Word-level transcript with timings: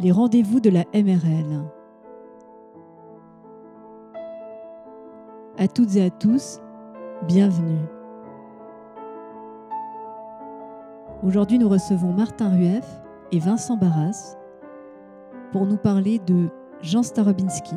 Les 0.00 0.10
rendez-vous 0.10 0.58
de 0.58 0.70
la 0.70 0.84
MRL. 0.94 1.62
À 5.58 5.68
toutes 5.68 5.96
et 5.96 6.04
à 6.04 6.10
tous, 6.10 6.60
bienvenue. 7.28 7.84
Aujourd'hui, 11.22 11.58
nous 11.58 11.68
recevons 11.68 12.12
Martin 12.12 12.48
Rueff 12.48 12.86
et 13.32 13.38
Vincent 13.38 13.76
Barras 13.76 14.36
pour 15.52 15.66
nous 15.66 15.76
parler 15.76 16.18
de 16.20 16.48
Jean 16.80 17.02
Starobinski. 17.02 17.76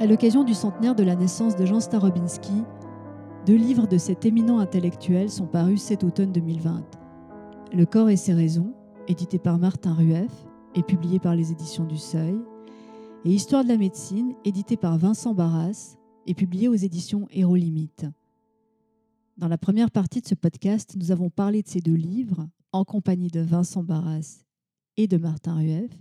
À 0.00 0.06
l'occasion 0.06 0.44
du 0.44 0.54
centenaire 0.54 0.94
de 0.94 1.02
la 1.02 1.14
naissance 1.14 1.56
de 1.56 1.66
Jean 1.66 1.78
Starobinski, 1.78 2.62
deux 3.44 3.56
livres 3.56 3.86
de 3.86 3.98
cet 3.98 4.24
éminent 4.24 4.58
intellectuel 4.58 5.28
sont 5.28 5.46
parus 5.46 5.82
cet 5.82 6.04
automne 6.04 6.32
2020. 6.32 6.86
Le 7.74 7.84
corps 7.84 8.08
et 8.08 8.16
ses 8.16 8.32
raisons, 8.32 8.72
édité 9.08 9.38
par 9.38 9.58
Martin 9.58 9.92
Rueff 9.92 10.32
et 10.74 10.82
publié 10.82 11.18
par 11.18 11.34
les 11.34 11.52
éditions 11.52 11.84
du 11.84 11.98
Seuil, 11.98 12.34
et 13.26 13.30
Histoire 13.30 13.62
de 13.62 13.68
la 13.68 13.76
médecine, 13.76 14.32
édité 14.46 14.78
par 14.78 14.96
Vincent 14.96 15.34
Barras 15.34 15.98
et 16.26 16.32
publié 16.32 16.68
aux 16.68 16.74
éditions 16.74 17.28
Héros 17.30 17.56
Limite. 17.56 18.06
Dans 19.36 19.48
la 19.48 19.58
première 19.58 19.90
partie 19.90 20.22
de 20.22 20.26
ce 20.26 20.34
podcast, 20.34 20.96
nous 20.96 21.10
avons 21.10 21.28
parlé 21.28 21.60
de 21.60 21.68
ces 21.68 21.82
deux 21.82 21.92
livres 21.92 22.48
en 22.72 22.86
compagnie 22.86 23.28
de 23.28 23.40
Vincent 23.40 23.82
Barras 23.82 24.44
et 24.96 25.08
de 25.08 25.18
Martin 25.18 25.56
Rueff, 25.56 25.92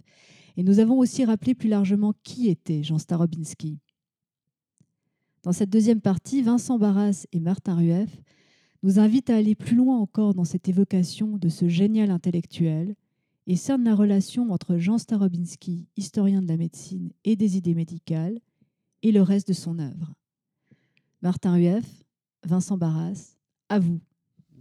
et 0.56 0.64
nous 0.64 0.80
avons 0.80 1.00
aussi 1.00 1.26
rappelé 1.26 1.54
plus 1.54 1.68
largement 1.68 2.14
qui 2.24 2.48
était 2.48 2.82
Jean 2.82 2.98
Starobinski. 2.98 3.78
Dans 5.44 5.54
cette 5.54 5.70
deuxième 5.70 6.02
partie, 6.02 6.42
Vincent 6.42 6.78
Barras 6.78 7.26
et 7.32 7.40
Martin 7.40 7.76
Rueff 7.76 8.22
nous 8.84 9.00
invitent 9.00 9.30
à 9.30 9.38
aller 9.38 9.56
plus 9.56 9.76
loin 9.76 9.98
encore 9.98 10.34
dans 10.34 10.44
cette 10.46 10.68
évocation 10.68 11.38
de 11.38 11.50
ce 11.50 11.68
génial 11.68 12.12
intellectuel 12.12 12.96
et 13.48 13.56
cerne 13.56 13.84
la 13.84 13.96
relation 13.96 14.52
entre 14.52 14.78
Jean 14.78 14.98
Starobinski, 14.98 15.88
historien 15.98 16.42
de 16.42 16.48
la 16.48 16.58
médecine 16.58 17.12
et 17.24 17.36
des 17.36 17.58
idées 17.58 17.74
médicales, 17.74 18.40
et 19.02 19.12
le 19.12 19.22
reste 19.22 19.48
de 19.48 19.54
son 19.54 19.80
œuvre. 19.80 20.14
Martin 21.22 21.54
Rueff, 21.54 22.04
Vincent 22.46 22.78
Barras, 22.78 23.36
à 23.70 23.80
vous. 23.80 24.00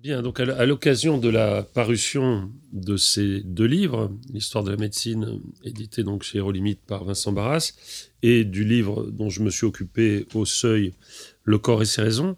Bien, 0.01 0.23
donc 0.23 0.39
à 0.39 0.65
l'occasion 0.65 1.19
de 1.19 1.29
la 1.29 1.65
parution 1.65 2.53
de 2.73 2.97
ces 2.97 3.41
deux 3.41 3.65
livres, 3.65 4.13
l'histoire 4.33 4.63
de 4.63 4.71
la 4.71 4.77
médecine, 4.77 5.41
édité 5.65 6.05
donc 6.05 6.23
chez 6.23 6.39
Hérolimite 6.39 6.79
par 6.87 7.03
Vincent 7.03 7.33
Barras, 7.33 7.73
et 8.23 8.45
du 8.45 8.63
livre 8.63 9.11
dont 9.11 9.29
je 9.29 9.43
me 9.43 9.51
suis 9.51 9.67
occupé 9.67 10.25
au 10.35 10.45
seuil, 10.45 10.93
Le 11.43 11.59
corps 11.59 11.83
et 11.83 11.85
ses 11.85 12.03
raisons, 12.03 12.37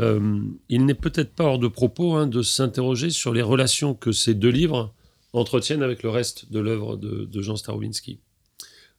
euh, 0.00 0.40
il 0.68 0.84
n'est 0.84 0.94
peut-être 0.94 1.32
pas 1.32 1.44
hors 1.44 1.60
de 1.60 1.68
propos 1.68 2.14
hein, 2.14 2.26
de 2.26 2.42
s'interroger 2.42 3.10
sur 3.10 3.32
les 3.32 3.42
relations 3.42 3.94
que 3.94 4.10
ces 4.10 4.34
deux 4.34 4.50
livres 4.50 4.92
entretiennent 5.32 5.84
avec 5.84 6.02
le 6.02 6.10
reste 6.10 6.50
de 6.50 6.58
l'œuvre 6.58 6.96
de, 6.96 7.40
Jean 7.40 7.54
Starowinski. 7.54 8.18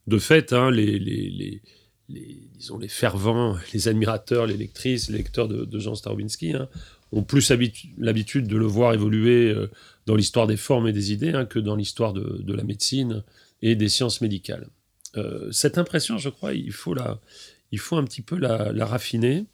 De 0.05 0.17
fait, 0.17 0.53
hein, 0.53 0.71
les, 0.71 1.61
disons, 2.08 2.77
les 2.77 2.88
fervents, 2.88 3.58
les 3.73 3.89
admirateurs, 3.89 4.45
les 4.45 4.55
lectrices, 4.55 5.09
les 5.09 5.17
lecteurs 5.17 5.49
de, 5.49 5.80
Jean 5.80 5.95
Starowinski 5.95 6.53
hein, 6.53 6.69
ont 7.11 7.23
plus 7.23 7.52
l'habitude 7.97 8.47
de 8.47 8.58
le 8.58 8.66
voir 8.66 8.94
évoluer 8.94 9.50
euh, 9.50 9.69
dans 10.05 10.16
l'histoire 10.16 10.47
des 10.47 10.58
formes 10.58 10.88
et 10.88 10.94
des 10.94 11.11
idées 11.11 11.33
hein, 11.33 11.45
que 11.45 11.59
dans 11.59 11.75
l'histoire 11.75 12.14
de, 12.14 12.53
la 12.53 12.64
médecine 12.64 13.23
et 13.61 13.75
des 13.75 13.89
sciences 13.89 14.22
médicales. 14.22 14.67
Euh, 15.16 15.52
cette 15.52 15.77
impression, 15.77 16.17
je 16.17 16.30
crois, 16.30 16.53
il 16.53 16.72
faut, 16.72 16.94
la, 16.94 17.19
il 17.72 17.80
faut 17.80 17.97
un 17.97 18.03
petit 18.03 18.22
peu 18.22 18.38
la, 18.38 18.86
raffiner 18.86 19.45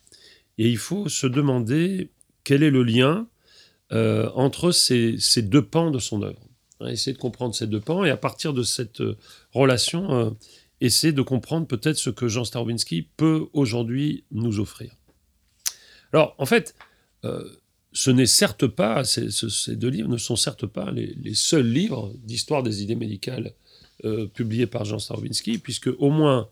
et 0.57 0.69
il 0.69 0.77
faut 0.77 1.09
se 1.09 1.27
demander 1.27 2.09
quel 2.43 2.63
est 2.63 2.71
le 2.71 2.83
lien 2.83 3.27
euh, 3.91 4.29
entre 4.33 4.71
ces, 4.71 5.17
deux 5.37 5.65
pans 5.65 5.91
de 5.91 5.99
son 5.99 6.23
œuvre. 6.23 6.41
Hein, 6.79 6.87
essayer 6.87 7.13
de 7.13 7.21
comprendre 7.21 7.55
ces 7.55 7.67
deux 7.67 7.79
pans 7.79 8.03
et 8.03 8.09
à 8.09 8.17
partir 8.17 8.53
de 8.53 8.63
cette 8.63 9.01
relation, 9.51 10.35
essayer 10.81 11.13
de 11.13 11.21
comprendre 11.21 11.67
peut-être 11.67 11.97
ce 11.97 12.09
que 12.09 12.27
Jean 12.27 12.43
Starwinski 12.43 13.07
peut 13.15 13.47
aujourd'hui 13.53 14.25
nous 14.31 14.59
offrir. 14.59 14.95
Alors, 16.11 16.35
en 16.37 16.45
fait, 16.45 16.75
euh, 16.77 16.92
ce 17.93 18.11
n'est 18.11 18.25
certes 18.25 18.67
pas, 18.67 19.03
ces, 19.03 19.75
deux 19.75 19.89
livres 19.89 20.09
ne 20.09 20.17
sont 20.17 20.35
certes 20.35 20.65
pas 20.65 20.91
les, 20.91 21.33
seuls 21.33 21.67
livres 21.67 22.13
d'histoire 22.23 22.63
des 22.63 22.83
idées 22.83 22.95
médicales 22.95 23.53
euh, 24.05 24.27
publiés 24.27 24.67
par 24.67 24.85
Jean 24.85 24.99
Starwinski, 24.99 25.57
puisque 25.59 25.89
au 25.99 26.09
moins 26.09 26.49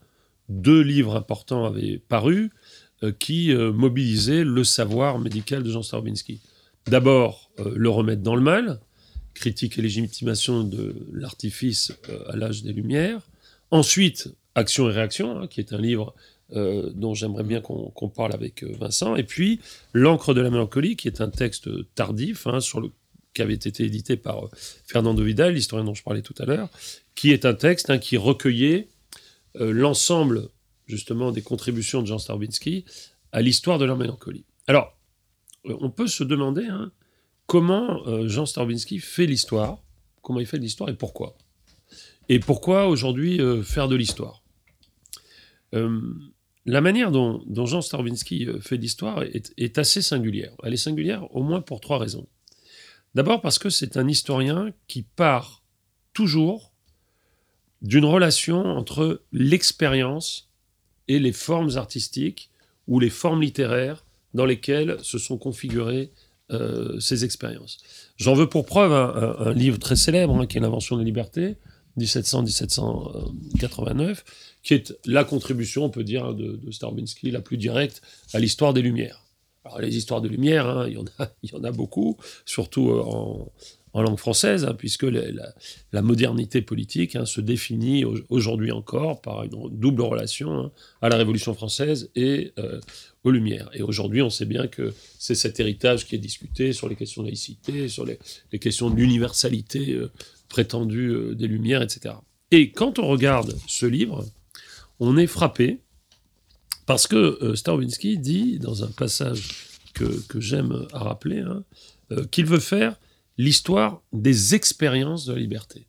deux 0.50 0.82
livres 0.82 1.16
importants 1.16 1.66
avaient 1.66 2.00
paru 2.08 2.52
euh, 3.04 3.12
qui 3.12 3.54
mobilisaient 3.54 4.44
le 4.44 4.64
savoir 4.64 5.20
médical 5.20 5.64
de 5.64 5.72
Jean 5.72 5.84
Starwinski. 5.84 6.42
D'abord, 6.88 7.52
Le 7.64 7.90
remède 7.90 8.24
dans 8.24 8.36
le 8.36 8.42
mal, 8.42 8.80
critique 9.34 9.78
et 9.78 9.82
légitimation 9.82 10.64
de 10.64 10.96
l'artifice 11.14 11.94
à 12.28 12.36
l'âge 12.36 12.64
des 12.64 12.74
Lumières. 12.74 13.22
Ensuite, 13.70 14.34
Action 14.54 14.90
et 14.90 14.94
réaction, 14.94 15.40
hein, 15.40 15.48
qui 15.48 15.62
est 15.62 15.72
un 15.72 15.78
livre 15.78 16.14
euh, 16.54 16.92
dont 16.94 17.14
j'aimerais 17.14 17.46
bien 17.46 17.62
qu'on 17.62 18.10
parle 18.10 18.34
avec 18.34 18.64
euh, 18.64 18.76
Vincent. 18.78 19.16
Et 19.16 19.24
puis, 19.24 19.62
L'encre 19.94 20.34
de 20.34 20.42
la 20.42 20.50
mélancolie, 20.50 20.98
qui 20.98 21.08
est 21.08 21.22
un 21.22 21.30
texte 21.30 21.70
tardif, 21.96 22.46
hein, 22.46 22.60
sur 22.60 22.82
le, 22.82 22.92
qui 23.34 23.42
avait 23.42 23.54
été 23.54 23.86
édité 23.86 24.18
par 24.18 24.46
euh, 24.46 24.50
Fernando 24.86 25.24
Vidal, 25.24 25.54
l'historien 25.54 25.86
dont 25.86 25.94
je 25.94 26.04
parlais 26.04 26.22
tout 26.22 26.36
à 26.40 26.46
l'heure, 26.46 26.68
qui 27.16 27.32
est 27.32 27.46
un 27.46 27.54
texte 27.54 27.90
hein, 27.90 28.00
qui 28.00 28.18
recueillait 28.18 28.90
l'ensemble, 29.56 30.50
justement, 30.88 31.32
des 31.32 31.42
contributions 31.42 32.02
de 32.02 32.08
Jean 32.08 32.18
Starbinski 32.18 32.86
à 33.32 33.42
l'histoire 33.42 33.78
de 33.80 33.86
la 33.86 33.96
mélancolie. 33.96 34.46
Alors, 34.68 34.98
on 35.66 35.90
peut 35.90 36.08
se 36.08 36.24
demander 36.24 36.66
comment 37.48 38.02
Jean 38.30 38.46
Starbinski 38.46 39.00
fait 39.00 39.26
l'histoire, 39.26 39.84
comment 40.22 40.40
il 40.40 40.46
fait 40.46 40.58
l'histoire 40.58 40.90
et 40.90 40.94
pourquoi? 40.94 41.36
Et 42.30 42.40
pourquoi 42.40 42.88
aujourd'hui 42.88 43.42
faire 43.66 43.90
de 43.90 43.98
l'histoire? 43.98 44.42
La 46.66 46.82
manière 46.82 47.12
dont, 47.12 47.44
Jean 47.66 47.82
Starwinski 47.82 48.48
euh, 48.48 48.60
fait 48.60 48.78
l'histoire 48.78 49.24
est, 49.24 49.78
assez 49.78 50.02
singulière. 50.02 50.54
Elle 50.64 50.74
est 50.74 50.78
singulière 50.78 51.34
au 51.36 51.44
moins 51.44 51.62
pour 51.62 51.82
trois 51.82 51.98
raisons. 51.98 52.28
D'abord 53.16 53.42
parce 53.42 53.60
que 53.60 53.70
c'est 53.70 53.98
un 53.98 54.08
historien 54.08 54.72
qui 54.88 55.04
part 55.04 55.64
toujours 56.14 56.72
d'une 57.82 58.06
relation 58.06 58.64
entre 58.64 59.24
l'expérience 59.32 60.50
et 61.08 61.20
les 61.20 61.34
formes 61.34 61.78
artistiques 61.78 62.52
ou 62.88 63.00
les 63.00 63.10
formes 63.10 63.42
littéraires 63.42 64.06
dans 64.34 64.46
lesquelles 64.46 64.98
se 65.02 65.18
sont 65.18 65.38
configurées 65.38 66.12
euh, 66.52 67.00
ces 67.00 67.26
expériences. 67.26 67.80
J'en 68.18 68.34
veux 68.34 68.48
pour 68.48 68.66
preuve 68.66 68.94
un, 68.94 69.54
livre 69.54 69.80
très 69.80 69.96
célèbre 69.96 70.40
hein, 70.40 70.46
qui 70.46 70.58
est 70.58 70.62
L'invention 70.62 70.96
de 70.96 71.02
la 71.02 71.06
liberté, 71.06 71.58
1700-1789, 71.98 74.20
qui 74.64 74.74
est 74.74 74.94
la 75.06 75.24
contribution, 75.24 75.86
on 75.86 75.90
peut 75.90 76.04
dire, 76.04 76.34
de, 76.34 76.56
de 76.56 76.72
Starwinski 76.72 77.32
la 77.32 77.42
plus 77.42 77.58
directe 77.58 78.02
à 78.34 78.40
l'histoire 78.40 78.74
des 78.74 78.82
Lumières. 78.82 79.22
Alors 79.64 79.80
les 79.80 79.96
histoires 79.96 80.22
des 80.22 80.30
Lumières, 80.30 80.68
hein, 80.68 80.88
il, 81.44 81.52
y 81.52 81.56
en 81.56 81.64
a, 81.64 81.72
beaucoup, 81.72 82.18
surtout 82.46 82.90
euh, 82.90 83.02
en, 83.94 84.02
langue 84.02 84.18
française, 84.18 84.66
hein, 84.66 84.74
puisque 84.76 85.04
la, 85.04 86.02
modernité 86.02 86.62
politique 86.62 87.16
hein, 87.16 87.26
se 87.26 87.42
définit 87.42 88.04
aujourd'hui 88.30 88.72
encore 88.72 89.22
par 89.22 89.44
une 89.44 89.70
double 89.72 90.02
relation 90.02 90.72
à 91.02 91.10
la 91.10 91.18
Révolution 91.18 91.54
française 91.54 92.10
et 92.16 92.54
euh, 92.58 92.80
aux 93.24 93.32
Lumières. 93.32 93.70
Et 93.74 93.84
aujourd'hui, 93.84 94.22
on 94.22 94.30
sait 94.30 94.46
bien 94.46 94.68
que 94.68 94.94
c'est 95.20 95.36
cet 95.36 95.60
héritage 95.60 96.08
qui 96.08 96.16
est 96.16 96.20
discuté 96.20 96.74
sur 96.74 96.90
les 96.90 96.96
questions 96.96 97.22
de 97.22 97.28
laïcité, 97.28 97.88
sur 97.88 98.06
les, 98.06 98.18
questions 98.60 98.90
d'universalité 98.90 99.92
euh, 99.92 100.10
prétendue 100.50 101.36
des 101.36 101.48
Lumières, 101.48 101.82
etc. 101.82 102.16
Et 102.50 102.72
quand 102.72 102.98
on 102.98 103.08
regarde 103.08 103.56
ce 103.68 103.86
livre, 103.86 104.26
on 105.02 105.18
est 105.18 105.28
frappé 105.28 105.82
parce 106.86 107.08
que 107.08 107.40
euh, 107.42 108.16
dit 108.18 108.60
dans 108.60 108.84
un 108.84 108.92
passage 108.92 109.68
que, 109.94 110.40
j'aime 110.40 110.88
à 110.94 111.00
rappeler 111.00 111.40
hein, 111.40 111.64
euh, 112.12 112.24
qu'il 112.26 112.46
veut 112.46 112.60
faire 112.60 112.96
l'histoire 113.38 114.02
des 114.14 114.56
expériences 114.56 115.26
de 115.26 115.34
la 115.34 115.40
liberté. 115.40 115.88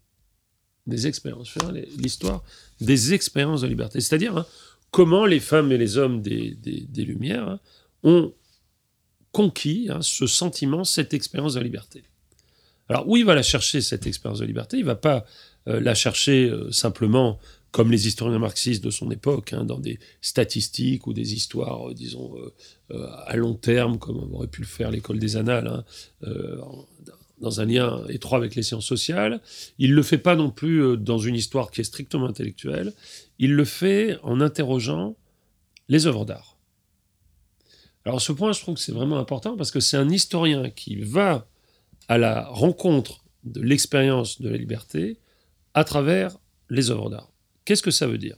Des 0.87 1.07
expériences, 1.07 1.55
l'histoire 1.97 2.43
des 2.81 3.13
expériences 3.13 3.61
de 3.61 3.69
liberté. 3.69 4.01
C'est-à-dire 4.01 4.37
hein, 4.37 4.47
comment 4.91 5.27
les 5.27 5.41
femmes 5.41 5.71
et 5.71 5.79
les 5.79 5.99
hommes 5.99 6.23
des, 6.23 6.57
Lumières 6.97 7.49
hein, 7.49 7.61
ont 8.03 8.33
conquis 9.31 9.89
ce 10.01 10.27
sentiment, 10.27 10.85
cette 10.85 11.15
expérience 11.15 11.55
de 11.55 11.61
la 11.61 11.65
liberté. 11.65 12.03
Alors 12.89 13.09
où 13.09 13.17
il 13.17 13.25
va 13.25 13.35
la 13.35 13.43
chercher, 13.43 13.83
cette 13.83 14.07
expérience 14.07 14.41
de 14.41 14.47
liberté? 14.47 14.79
Il 14.79 14.83
ne 14.83 14.87
va 14.87 14.97
pas 14.97 15.25
euh, 15.69 15.81
la 15.81 15.95
chercher 15.95 16.49
euh, 16.49 16.73
simplement 16.73 17.39
comme 17.73 17.91
les 17.91 18.07
historiens 18.07 18.39
marxistes 18.39 18.85
de 18.85 18.91
son 18.91 19.11
époque, 19.11 19.55
hein, 19.55 19.65
dans 19.65 19.79
des 19.79 19.99
statistiques 20.21 21.07
ou 21.07 21.15
des 21.15 21.33
histoires, 21.33 21.89
euh, 21.89 21.95
disons, 21.95 22.37
euh, 22.91 23.07
à 23.27 23.35
long 23.37 23.55
terme, 23.55 23.99
comme 23.99 24.33
aurait 24.35 24.47
pu 24.47 24.61
le 24.61 24.67
faire 24.67 24.91
l'école 24.91 25.19
des 25.19 25.37
annales, 25.37 25.67
hein, 25.67 25.85
euh, 26.25 26.61
dans 27.41 27.61
un 27.61 27.65
lien 27.65 28.05
étroit 28.09 28.39
avec 28.39 28.55
les 28.55 28.63
sciences 28.63 28.85
sociales. 28.85 29.41
Il 29.79 29.91
ne 29.91 29.97
le 29.97 30.03
fait 30.03 30.19
pas 30.19 30.37
non 30.37 30.51
plus 30.51 30.97
dans 30.99 31.19
une 31.19 31.35
histoire 31.35 31.71
qui 31.71 31.81
est 31.81 31.85
strictement 31.85 32.27
intellectuelle, 32.27 32.93
il 33.39 33.55
le 33.55 33.65
fait 33.65 34.19
en 34.23 34.41
interrogeant 34.41 35.17
les 35.89 36.07
œuvres 36.07 36.25
d'art. 36.25 36.59
Alors 38.05 38.21
ce 38.21 38.33
point, 38.33 38.53
je 38.53 38.61
trouve 38.61 38.75
que 38.75 38.81
c'est 38.81 38.93
vraiment 38.93 39.19
important 39.19 39.57
parce 39.57 39.71
que 39.71 39.81
c'est 39.81 39.97
un 39.97 40.11
historien 40.11 40.71
qui 40.71 40.97
va 40.97 41.49
à 42.07 42.19
la 42.19 42.47
rencontre 42.49 43.25
de 43.45 43.61
l'expérience 43.61 44.41
de 44.41 44.49
la 44.49 44.57
liberté 44.57 45.19
à 45.75 45.85
travers 45.85 46.37
les 46.69 46.91
œuvres 46.91 47.11
d'art. 47.11 47.32
Qu'est-ce 47.65 47.83
que 47.83 47.91
ça 47.91 48.07
veut 48.07 48.19
dire? 48.19 48.37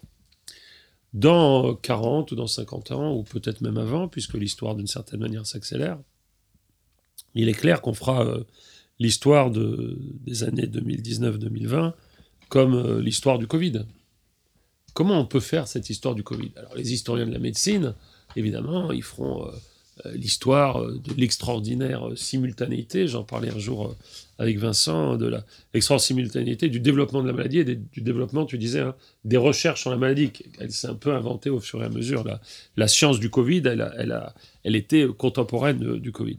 Dans 1.13 1.75
40 1.75 2.33
ou 2.33 2.35
dans 2.35 2.47
50 2.47 2.91
ans, 2.91 3.15
ou 3.15 3.23
peut-être 3.23 3.61
même 3.61 3.79
avant, 3.79 4.09
puisque 4.09 4.35
l'histoire 4.35 4.75
d'une 4.75 4.87
certaine 4.87 5.21
manière 5.21 5.47
s'accélère, 5.47 5.99
il 7.35 7.49
est 7.49 7.55
clair 7.55 7.81
qu'on 7.81 7.95
fera 7.95 8.25
euh, 8.25 8.45
l'histoire 8.99 9.51
de, 9.51 9.99
des 10.25 10.45
années 10.45 10.67
2019-2020 10.67 11.93
comme 12.49 12.75
euh, 12.75 13.01
l'histoire 13.01 13.39
du 13.39 13.47
Covid. 13.47 13.85
Comment 14.93 15.19
on 15.19 15.27
peut 15.27 15.41
faire 15.41 15.67
cette 15.67 15.91
histoire 15.91 16.15
du 16.15 16.23
Covid? 16.23 16.53
Alors 16.57 16.75
les 16.75 16.93
historiens 16.93 17.27
de 17.27 17.33
la 17.33 17.39
médecine, 17.39 17.95
évidemment, 18.37 18.93
ils 18.93 19.03
feront... 19.03 19.47
Euh, 19.47 19.51
l'histoire 20.15 20.85
de 20.85 21.15
l'extraordinaire 21.15 22.09
simultanéité, 22.17 23.07
j'en 23.07 23.23
parlais 23.23 23.51
un 23.51 23.61
jour 23.61 23.95
avec 24.39 24.59
Vincent, 24.59 25.17
de 25.17 25.27
l'extraordinaire 25.73 26.05
simultanéité 26.05 26.69
du 26.69 26.81
développement 26.81 27.23
de 27.23 27.29
la 27.29 27.33
maladie 27.33 27.61
et 27.61 27.65
du 27.65 28.01
développement, 28.01 28.47
tu 28.47 28.59
disais, 28.59 28.81
hein, 28.81 28.95
des 29.25 29.37
recherches 29.37 29.81
sur 29.83 29.91
la 29.91 29.97
maladie. 29.97 30.33
Elle 30.59 30.73
s'est 30.73 30.89
un 30.89 30.95
peu 30.95 31.13
inventée 31.13 31.51
au 31.51 31.61
fur 31.61 31.83
et 31.83 31.87
à 31.87 31.89
mesure. 31.89 32.25
La, 32.77 32.89
science 32.89 33.21
du 33.21 33.31
Covid, 33.31 33.63
elle, 33.65 34.77
était 34.77 35.07
contemporaine 35.17 35.99
du 35.99 36.13
Covid. 36.13 36.39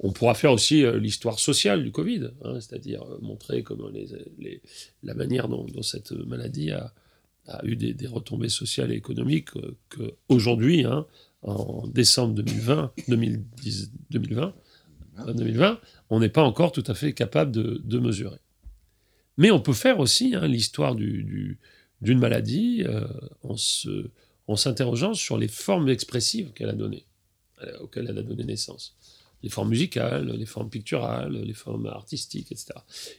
On 0.00 0.12
pourra 0.12 0.34
faire 0.34 0.52
aussi 0.52 0.84
l'histoire 1.00 1.38
sociale 1.38 1.82
du 1.82 1.90
Covid, 1.90 2.30
hein, 2.44 2.60
c'est-à-dire 2.60 3.04
montrer 3.20 3.62
comment 3.62 3.88
la 5.02 5.14
manière 5.14 5.48
dont, 5.48 5.66
cette 5.82 6.12
maladie 6.12 6.70
a, 6.70 6.92
eu 7.64 7.76
des, 7.76 8.06
retombées 8.06 8.48
sociales 8.48 8.92
et 8.92 8.96
économiques 8.96 9.50
qu'aujourd'hui, 9.90 10.84
hein, 10.84 11.06
en 11.42 11.86
décembre 11.86 12.34
2020, 12.34 12.92
2010, 13.08 13.92
2020, 14.10 14.54
2020 15.26 15.80
on 16.10 16.20
n'est 16.20 16.28
pas 16.28 16.42
encore 16.42 16.72
tout 16.72 16.84
à 16.86 16.94
fait 16.94 17.12
capable 17.12 17.52
de, 17.52 17.98
mesurer. 17.98 18.38
Mais 19.36 19.50
on 19.50 19.60
peut 19.60 19.72
faire 19.72 19.98
aussi 20.00 20.34
hein, 20.34 20.46
l'histoire 20.46 20.94
d'une 20.94 21.56
du, 22.00 22.14
maladie 22.14 22.84
euh, 22.86 23.06
en 23.42 24.56
s'interrogeant 24.56 25.14
sur 25.14 25.36
les 25.38 25.48
formes 25.48 25.88
expressives 25.88 26.52
qu'elle 26.52 26.70
a 26.70 26.74
données, 26.74 27.06
euh, 27.62 27.78
auxquelles 27.80 28.06
elle 28.08 28.18
a 28.18 28.22
donné 28.22 28.44
naissance. 28.44 28.96
Les 29.42 29.50
formes 29.50 29.68
musicales, 29.68 30.30
les 30.32 30.46
formes 30.46 30.70
picturales, 30.70 31.32
les 31.32 31.54
formes 31.54 31.86
artistiques, 31.86 32.50
etc. 32.50 32.72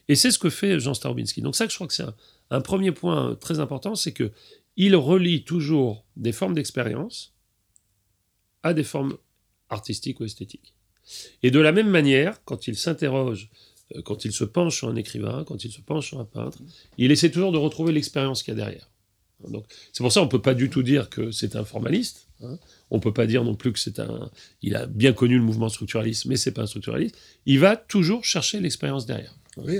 Et 0.09 0.15
c'est 0.15 0.31
ce 0.31 0.39
que 0.39 0.49
fait 0.49 0.79
Jean 0.79 0.93
Starobinski. 0.93 1.41
Donc 1.41 1.55
ça, 1.55 1.65
je 1.67 1.75
crois 1.75 1.87
que 1.87 1.93
c'est 1.93 2.03
un, 2.03 2.15
un, 2.49 2.59
premier 2.59 2.91
point 2.91 3.35
très 3.35 3.61
important, 3.61 3.95
c'est 3.95 4.11
que 4.11 4.31
il 4.75 4.95
relie 4.95 5.43
toujours 5.43 6.05
des 6.17 6.33
formes 6.33 6.55
d'expérience 6.55 7.33
à 8.63 8.73
des 8.73 8.83
formes 8.83 9.17
artistiques 9.69 10.19
ou 10.19 10.25
esthétiques. 10.25 10.73
Et 11.43 11.51
de 11.51 11.59
la 11.59 11.71
même 11.71 11.89
manière, 11.89 12.43
quand 12.45 12.67
il 12.67 12.77
s'interroge, 12.77 13.49
euh, 13.95 14.01
quand 14.01 14.25
il 14.25 14.31
se 14.31 14.43
penche 14.43 14.77
sur 14.77 14.89
un 14.89 14.95
écrivain, 14.95 15.43
quand 15.45 15.63
il 15.63 15.71
se 15.71 15.81
penche 15.81 16.07
sur 16.07 16.19
un 16.19 16.25
peintre, 16.25 16.59
il 16.97 17.11
essaie 17.11 17.31
toujours 17.31 17.51
de 17.51 17.57
retrouver 17.57 17.91
l'expérience 17.91 18.43
qu'il 18.43 18.53
y 18.53 18.57
a 18.57 18.63
derrière. 18.63 18.89
Donc, 19.47 19.65
c'est 19.93 20.03
pour 20.03 20.11
ça 20.11 20.19
qu'on 20.19 20.25
ne 20.25 20.31
peut 20.31 20.41
pas 20.41 20.53
du 20.53 20.69
tout 20.69 20.83
dire 20.83 21.09
que 21.09 21.31
c'est 21.31 21.55
un 21.55 21.63
formaliste. 21.63 22.27
Hein. 22.43 22.57
On 22.91 22.97
ne 22.97 23.01
peut 23.01 23.13
pas 23.13 23.25
dire 23.25 23.43
non 23.43 23.55
plus 23.55 23.71
que 23.71 23.79
c'est 23.79 23.99
un. 23.99 24.29
Il 24.61 24.75
a 24.75 24.85
bien 24.85 25.13
connu 25.13 25.37
le 25.37 25.43
mouvement 25.43 25.69
structuraliste, 25.69 26.25
mais 26.25 26.35
c'est 26.35 26.51
pas 26.51 26.63
un 26.63 26.67
structuraliste. 26.67 27.15
Il 27.45 27.59
va 27.59 27.77
toujours 27.77 28.25
chercher 28.25 28.59
l'expérience 28.59 29.05
derrière. 29.05 29.33
Oui, 29.57 29.77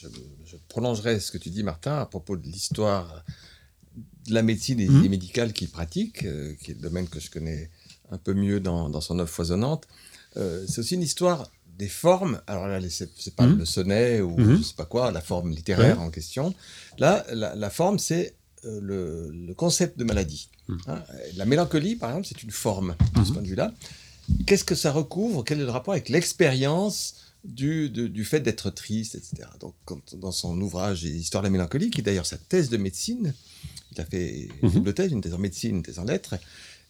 je, 0.00 0.56
prolongerai 0.68 1.20
ce 1.20 1.32
que 1.32 1.38
tu 1.38 1.50
dis, 1.50 1.62
Martin, 1.62 1.98
à 1.98 2.06
propos 2.06 2.36
de 2.36 2.46
l'histoire 2.46 3.24
de 4.28 4.34
la 4.34 4.42
médecine 4.42 4.80
et, 4.80 4.88
mmh. 4.88 5.08
médicale 5.08 5.52
qu'il 5.52 5.68
pratique, 5.68 6.24
euh, 6.24 6.54
qui 6.62 6.70
est 6.70 6.74
le 6.74 6.80
domaine 6.80 7.08
que 7.08 7.20
je 7.20 7.30
connais 7.30 7.70
un 8.10 8.18
peu 8.18 8.34
mieux 8.34 8.60
dans, 8.60 9.00
son 9.00 9.18
œuvre 9.18 9.28
foisonnante. 9.28 9.86
Euh, 10.36 10.64
c'est 10.68 10.80
aussi 10.80 10.94
une 10.94 11.02
histoire 11.02 11.50
des 11.78 11.88
formes. 11.88 12.40
Alors 12.46 12.66
là, 12.68 12.80
c'est 12.88 13.34
pas 13.34 13.46
mmh. 13.46 13.58
le 13.58 13.64
sonnet 13.64 14.20
ou 14.20 14.38
mmh. 14.38 14.58
je 14.58 14.62
sais 14.62 14.74
pas 14.74 14.84
quoi, 14.84 15.10
la 15.10 15.20
forme 15.20 15.50
littéraire 15.50 16.00
en 16.00 16.10
question. 16.10 16.54
Là, 16.98 17.24
la, 17.32 17.70
forme, 17.70 17.98
c'est 17.98 18.34
euh, 18.64 19.30
le, 19.32 19.54
concept 19.54 19.98
de 19.98 20.04
maladie. 20.04 20.48
Hein. 20.86 21.02
la 21.36 21.44
mélancolie, 21.44 21.96
par 21.96 22.10
exemple, 22.10 22.26
c'est 22.26 22.42
une 22.42 22.50
forme 22.50 22.96
de 23.16 23.24
ce 23.24 23.32
point 23.32 23.42
de 23.42 23.48
vue-là. 23.48 23.72
Qu'est-ce 24.46 24.64
que 24.64 24.74
ça 24.74 24.90
recouvre? 24.90 25.44
Quel 25.44 25.60
est 25.60 25.64
le 25.64 25.70
rapport 25.70 25.92
avec 25.92 26.08
l'expérience 26.08 27.16
du, 27.44 27.90
du, 27.90 28.24
fait 28.24 28.40
d'être 28.40 28.70
triste, 28.70 29.16
etc. 29.16 29.48
Donc, 29.60 29.74
dans 30.14 30.32
son 30.32 30.58
ouvrage 30.60 31.04
Histoire 31.04 31.42
de 31.42 31.46
la 31.46 31.50
mélancolie, 31.50 31.90
qui 31.90 32.00
est 32.00 32.04
d'ailleurs 32.04 32.24
sa 32.24 32.38
thèse 32.38 32.70
de 32.70 32.78
médecine, 32.78 33.34
il 33.92 34.00
a 34.00 34.04
fait 34.04 34.48
une 34.62 34.68
mhm. 34.68 34.74
double 34.74 34.94
thèse, 34.94 35.12
une 35.12 35.20
thèse 35.20 35.34
en 35.34 35.38
médecine, 35.38 35.76
une 35.76 35.82
thèse 35.82 35.98
en 35.98 36.04
lettres. 36.04 36.34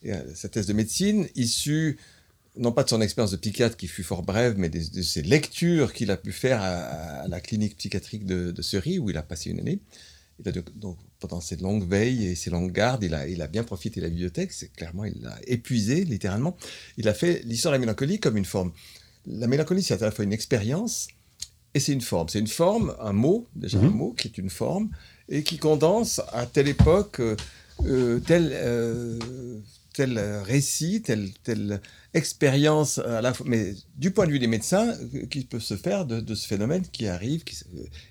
Et, 0.02 0.12
euh, 0.12 0.35
sa 0.35 0.49
thèse 0.49 0.67
de 0.67 0.73
médecine, 0.73 1.26
issue 1.35 1.99
non 2.56 2.73
pas 2.73 2.85
de 2.85 2.89
son 2.89 3.01
expérience 3.01 3.33
de 3.33 3.37
psychiatre 3.37 3.77
qui 3.77 3.89
fut 3.89 4.03
fort 4.03 4.23
brève, 4.23 4.55
mais 4.56 4.69
de, 4.69 5.03
ses 5.03 5.23
lectures 5.23 5.93
qu'il 5.93 6.11
a 6.11 6.17
pu 6.17 6.33
faire 6.33 6.61
à, 6.62 7.27
la 7.29 7.41
clinique 7.41 7.77
psychiatrique 7.77 8.27
de, 8.27 8.53
de 8.53 8.99
où 8.99 9.11
il 9.11 9.17
a 9.17 9.23
passé 9.23 9.51
une 9.51 9.61
année. 9.61 9.81
Il 10.41 10.49
a 10.49 10.53
donc, 10.53 10.99
pendant 11.21 11.41
ces 11.41 11.56
longues 11.56 11.89
veilles 11.89 12.27
et 12.27 12.35
ces 12.35 12.51
longues 12.51 12.73
gardes, 12.73 13.05
il 13.05 13.15
a, 13.15 13.29
il 13.29 13.41
a 13.41 13.47
bien 13.47 13.62
profité 13.62 14.01
de 14.01 14.06
la 14.06 14.11
bibliothèque. 14.11 14.53
C'est 14.53 14.73
clairement, 14.73 15.05
il 15.05 15.21
l'a 15.23 15.39
épuisé 15.47 16.05
littéralement. 16.05 16.56
Il 16.97 17.09
a 17.09 17.15
fait 17.15 17.43
l'histoire 17.45 17.73
de 17.73 17.77
la 17.77 17.81
mélancolie 17.81 18.19
comme 18.19 18.37
une 18.37 18.45
forme. 18.45 18.73
La 19.27 19.47
mélancolie, 19.47 19.83
c'est 19.83 20.01
à 20.03 20.05
la 20.05 20.11
fois 20.11 20.25
une 20.25 20.33
expérience 20.33 21.09
et 21.75 21.81
c'est 21.81 21.93
une 21.93 22.01
forme. 22.01 22.29
C'est 22.29 22.39
une 22.39 22.47
forme, 22.47 22.95
un 23.01 23.12
mot, 23.12 23.47
déjà 23.55 23.79
un 23.79 23.83
mhm. 23.83 23.91
mot 23.91 24.12
qui 24.12 24.29
est 24.29 24.39
une 24.39 24.51
forme, 24.51 24.91
et 25.29 25.43
qui 25.43 25.59
condense 25.59 26.21
à 26.33 26.47
telle 26.47 26.69
époque 26.69 27.21
euh, 27.21 27.37
euh, 27.85 28.21
tel, 28.21 28.51
euh, 28.53 29.19
tel 29.94 30.19
récit, 30.19 31.00
telle, 31.02 31.31
telle 31.43 31.81
expérience, 32.12 32.99
à 32.99 33.23
la 33.23 33.32
fois, 33.32 33.46
mais 33.49 33.75
du 33.96 34.11
point 34.11 34.26
de 34.26 34.32
vue 34.32 34.38
des 34.38 34.46
médecins, 34.46 34.94
qui 35.31 35.44
peut 35.44 35.61
se 35.61 35.76
faire 35.76 36.05
de, 36.05 36.35
ce 36.35 36.46
phénomène 36.46 36.82
qui 36.93 37.06
arrive, 37.06 37.44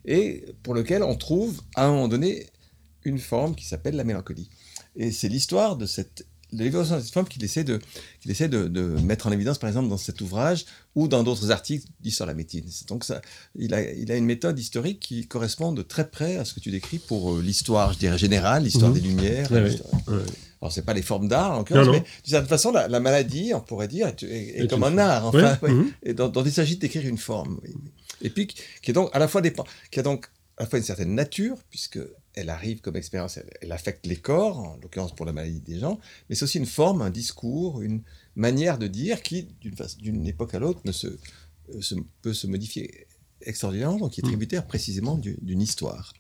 et 0.06 0.46
pour 0.64 0.74
lequel 0.74 1.04
on 1.04 1.16
trouve 1.16 1.62
à 1.76 1.86
un 1.86 1.92
moment 1.92 2.08
donné 2.08 2.48
une 3.04 3.20
forme 3.20 3.54
qui 3.54 3.66
s'appelle 3.66 3.96
la 3.96 4.04
mélancolie. 4.04 4.50
Et 4.96 5.12
c'est 5.12 5.30
l'histoire 5.30 5.76
de 5.76 5.86
cette 5.86 6.26
l'évolution 6.54 6.96
de 6.98 7.02
cette 7.02 7.14
forme 7.14 7.28
qu'il 7.28 7.44
essaie, 7.44 7.64
de, 7.64 7.80
qu'il 8.22 8.32
essaie 8.32 8.48
de, 8.48 8.68
de, 8.68 8.82
mettre 8.82 9.28
en 9.28 9.32
évidence, 9.32 9.58
par 9.58 9.70
exemple, 9.70 9.90
dans 9.90 9.98
cet 9.98 10.22
ouvrage 10.22 10.66
ou 10.96 11.08
dans 11.08 11.24
d'autres 11.24 11.52
articles 11.52 11.88
d'histoire 12.02 12.28
de 12.28 12.32
la 12.32 12.38
médecine. 12.38 12.66
Donc, 12.88 13.04
ça, 13.04 13.22
il, 13.58 13.74
a, 13.74 13.92
il 13.92 14.12
a 14.12 14.16
une 14.16 14.26
méthode 14.26 14.58
historique 14.58 15.00
qui 15.00 15.28
correspond 15.28 15.72
de 15.72 15.82
très 15.82 16.10
près 16.10 16.38
à 16.38 16.46
ce 16.46 16.54
que 16.54 16.60
tu 16.60 16.72
décris 16.72 17.00
pour 17.00 17.34
euh, 17.34 17.42
l'histoire, 17.42 17.94
je 17.94 18.00
dirais, 18.00 18.18
générale, 18.18 18.64
l'histoire 18.64 18.92
mhm. 18.92 19.00
des 19.00 19.08
Lumières. 19.08 19.52
Ouais, 19.52 19.76
Alors, 20.62 20.72
c'est 20.72 20.86
pas 20.86 20.94
les 20.94 21.02
formes 21.02 21.28
d'art, 21.28 21.52
en 21.52 21.58
l'occurrence, 21.60 21.88
mais 21.88 22.00
d'une 22.00 22.32
certaine 22.32 22.50
façon, 22.50 22.72
la, 22.72 22.88
la, 22.88 23.00
maladie, 23.00 23.52
on 23.54 23.62
pourrait 23.62 23.88
dire, 23.88 24.14
est, 24.22 24.70
comme 24.70 24.84
un 24.84 24.98
art, 24.98 25.26
enfin, 25.28 25.58
mhm. 25.62 25.92
et 26.04 26.14
dont, 26.14 26.32
il 26.44 26.52
s'agit 26.52 26.78
d'écrire 26.78 27.08
une 27.08 27.18
forme. 27.18 27.60
Et 28.22 28.30
puis, 28.30 28.48
qui 28.48 28.92
est 28.92 28.94
donc 28.94 29.10
à 29.14 29.20
la 29.20 29.28
fois 29.28 29.42
dépend, 29.42 29.66
qui 29.92 30.00
a 30.00 30.04
donc 30.04 30.28
à 30.58 30.64
la 30.64 30.70
fois 30.70 30.80
une 30.80 30.86
certaine 30.86 31.14
nature, 31.16 31.58
puisque 31.70 32.00
elle 32.36 32.50
arrive 32.50 32.82
comme 32.82 32.96
expérience, 32.96 33.40
elle, 33.62 33.72
affecte 33.72 34.06
les 34.06 34.16
corps, 34.16 34.60
en 34.60 34.78
l'occurrence 34.82 35.14
pour 35.16 35.26
la 35.26 35.34
maladie 35.34 35.62
des 35.62 35.80
gens, 35.80 36.00
mais 36.30 36.36
c'est 36.36 36.44
aussi 36.44 36.58
une 36.58 36.66
forme, 36.66 37.02
un 37.02 37.10
discours, 37.10 37.82
une 37.82 38.02
manière 38.36 38.78
de 38.78 38.88
dire 38.88 39.22
qui, 39.22 39.48
d'une 40.00 40.28
époque 40.28 40.54
à 40.56 40.60
l'autre, 40.60 40.82
se, 40.92 41.08
euh, 41.08 41.82
se, 41.82 41.96
peut 42.22 42.34
se 42.34 42.48
modifier 42.48 43.08
extraordinairement, 43.42 43.98
donc 43.98 44.12
qui 44.12 44.22
est 44.22 44.24
mm. 44.24 44.28
tributaire 44.28 44.66
précisément 44.66 45.18
d'une 45.18 45.62
histoire. 45.62 46.14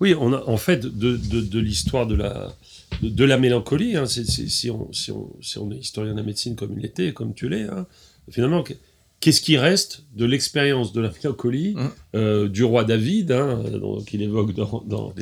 Oui, 0.00 0.14
on 0.18 0.32
a 0.32 0.42
en 0.46 0.56
fait 0.56 0.80
de, 0.80 1.16
de, 1.16 1.58
l'histoire 1.58 2.06
de 2.06 2.14
la, 2.14 2.56
de, 3.02 3.24
la 3.24 3.38
mélancolie, 3.38 3.96
hein, 3.96 4.06
si, 4.06 4.70
on, 4.70 4.92
si, 4.92 5.12
on, 5.12 5.36
si, 5.42 5.58
on, 5.58 5.70
est 5.70 5.76
historien 5.76 6.12
de 6.12 6.18
la 6.18 6.24
médecine 6.24 6.56
comme 6.56 6.72
il 6.72 6.80
l'était, 6.80 7.12
comme 7.12 7.34
tu 7.34 7.48
l'es, 7.48 7.64
hein, 7.64 7.86
finalement, 8.30 8.64
Qu'est-ce 9.20 9.42
qui 9.42 9.58
reste 9.58 10.04
de 10.16 10.24
l'expérience 10.24 10.94
de 10.94 11.02
la 11.02 11.10
mélancolie 11.10 11.74
mmh. 11.74 11.88
euh, 12.14 12.48
du 12.48 12.64
roi 12.64 12.84
David, 12.84 13.32
hein, 13.32 13.62
qu'il 14.06 14.22
évoque 14.22 14.54
dans, 14.54 14.82
dans, 14.86 15.12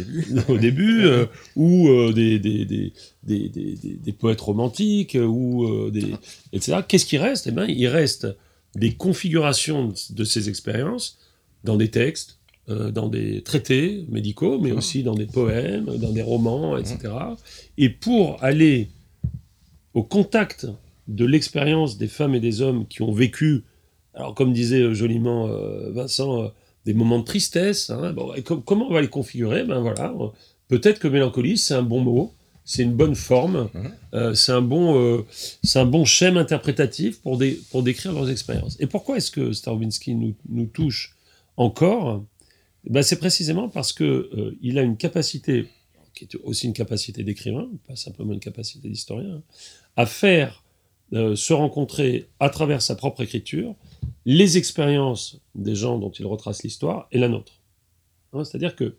au 0.47 0.57
début, 0.57 1.05
euh, 1.05 1.27
ou 1.57 1.89
euh, 1.89 2.13
des, 2.13 2.39
des, 2.39 2.65
des, 2.65 2.93
des, 3.25 4.13
poètes 4.13 4.41
romantiques, 4.41 5.19
ou 5.21 5.91
des, 5.91 6.15
etc. 6.53 6.79
Qu'est-ce 6.87 7.07
qui 7.07 7.19
reste? 7.19 7.49
Eh 7.49 7.51
bien, 7.51 7.67
il 7.67 7.89
reste 7.89 8.29
des 8.77 8.95
configurations 8.95 9.93
de 10.11 10.25
ces 10.25 10.49
expériences 10.49 11.19
dans 11.65 11.77
des 11.77 11.91
textes, 11.91 12.39
dans 12.69 13.09
des 13.09 13.43
traités 13.43 14.05
médicaux, 14.11 14.61
mais 14.61 14.71
mmh. 14.71 14.79
aussi 14.79 15.03
dans 15.03 15.15
des 15.15 15.27
poèmes, 15.27 15.87
dans 15.87 16.13
des 16.13 16.23
romans, 16.23 16.77
etc. 16.77 16.99
Mmh. 17.05 17.37
Et 17.79 17.89
pour 17.89 18.45
aller 18.45 18.91
au 19.93 20.05
contact 20.05 20.69
de 21.09 21.25
l'expérience 21.25 21.99
des 21.99 22.07
femmes 22.07 22.37
et 22.37 22.41
des 22.41 22.61
hommes 22.61 22.87
qui 22.87 23.03
ont 23.03 23.11
vécu 23.11 23.65
alors, 24.19 24.35
comme 24.35 24.53
disait 24.53 24.81
euh, 24.81 24.95
joliment 24.95 25.47
euh, 25.47 25.93
Vincent, 25.93 26.43
euh, 26.43 26.49
des 26.85 26.93
moments 26.93 27.21
de 27.21 27.25
tristesse. 27.25 27.91
Hein, 27.91 28.15
comment 28.65 28.89
on 28.89 28.93
va 28.93 29.01
les 29.01 29.09
configurer? 29.09 29.63
Ben 29.65 29.81
voilà, 29.81 30.13
peut-être 30.69 30.99
que 30.99 31.07
mélancolie, 31.07 31.57
c'est 31.57 31.75
un 31.75 31.83
bon 31.83 32.01
mot, 32.01 32.35
c'est 32.65 32.83
une 32.83 32.95
bonne 32.95 33.15
forme, 33.15 33.69
mhm. 33.75 34.35
c'est 34.35 34.53
un 34.53 34.63
bon, 34.63 35.25
c'est 35.63 35.79
un 35.79 35.85
bon 35.85 36.07
schème 36.07 36.39
interprétatif 36.39 37.21
pour, 37.21 37.39
pour 37.71 37.83
décrire 37.83 38.13
leurs 38.13 38.31
expériences. 38.31 38.77
Et 38.81 38.87
pourquoi 38.87 39.19
est-ce 39.19 39.31
que 39.31 39.53
Starobinski 39.53 40.15
nous, 40.15 40.35
nous 40.49 40.65
touche 40.65 41.15
encore? 41.59 42.25
Ben, 42.89 43.03
c'est 43.03 43.19
précisément 43.19 43.69
parce 43.69 43.93
que 43.93 44.57
il 44.63 44.79
a 44.79 44.83
une 44.83 44.97
capacité, 44.97 45.67
qui 46.15 46.25
est 46.25 46.37
aussi 46.43 46.67
une 46.69 46.73
capacité 46.73 47.23
d'écrivain, 47.23 47.69
pas 47.87 47.97
simplement 47.97 48.33
une 48.33 48.41
capacité 48.41 48.89
d'historien, 48.89 49.43
à 49.97 50.07
faire 50.07 50.65
se 51.13 51.53
rencontrer 51.53 52.29
à 52.41 52.49
travers 52.49 52.81
sa 52.81 52.95
propre 52.95 53.21
écriture, 53.21 53.75
les 54.31 54.59
expériences 54.59 55.41
des 55.55 55.75
gens 55.75 55.99
dont 55.99 56.11
il 56.11 56.27
retrace 56.27 56.63
l'histoire 56.63 57.09
et 57.13 57.19
la 57.19 57.29
nôtre. 57.29 57.63
Hein, 58.35 58.45
c'est-à-dire 58.45 58.77
que 58.77 58.97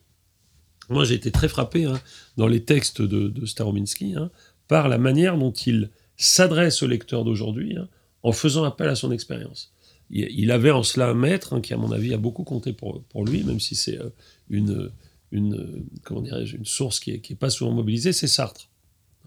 moi 0.89 1.05
j'ai 1.05 1.13
été 1.13 1.29
très 1.29 1.47
frappé 1.47 1.85
hein, 1.85 2.01
dans 2.35 2.47
les 2.47 2.65
textes 2.65 3.03
de, 3.03 3.27
de 3.27 4.17
hein, 4.17 4.31
par 4.67 4.89
la 4.89 4.97
manière 4.97 5.37
dont 5.37 5.51
il 5.51 5.91
s'adresse 6.17 6.81
au 6.81 6.87
lecteur 6.87 7.25
d'aujourd'hui 7.25 7.77
en 8.23 8.31
faisant 8.31 8.63
appel 8.63 8.89
à 8.89 8.95
son 8.95 9.11
expérience. 9.11 9.71
Il, 10.09 10.49
avait 10.49 10.71
en 10.71 10.81
cela 10.81 11.09
un 11.09 11.13
maître 11.13 11.59
qui, 11.59 11.75
à 11.75 11.77
mon 11.77 11.91
avis, 11.91 12.15
a 12.15 12.17
beaucoup 12.17 12.43
compté 12.43 12.73
pour, 12.73 13.03
lui, 13.23 13.43
même 13.43 13.59
si 13.59 13.75
c'est 13.75 13.99
euh, 13.99 14.09
une, 14.49 14.89
une, 15.31 15.85
comment 16.03 16.23
une 16.25 16.65
source 16.65 16.99
qui 16.99 17.11
n'est 17.11 17.17
est 17.17 17.35
pas 17.35 17.51
souvent 17.51 17.71
mobilisée, 17.71 18.13
c'est 18.13 18.27
Sartre. 18.27 18.69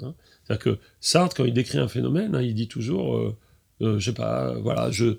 C'est-à-dire 0.01 0.59
que 0.59 0.79
Sartre, 1.01 1.37
quand 1.37 1.45
il 1.45 1.55
décrit 1.55 1.79
un 1.79 1.87
phénomène, 1.87 2.37
il 2.43 2.57
dit 2.57 2.67
toujours, 2.67 3.17
euh, 3.17 3.37
euh, 3.83 4.01
je 4.01 4.07
sais 4.07 4.15
pas, 4.15 4.59
voilà, 4.59 4.91
je, 4.91 5.19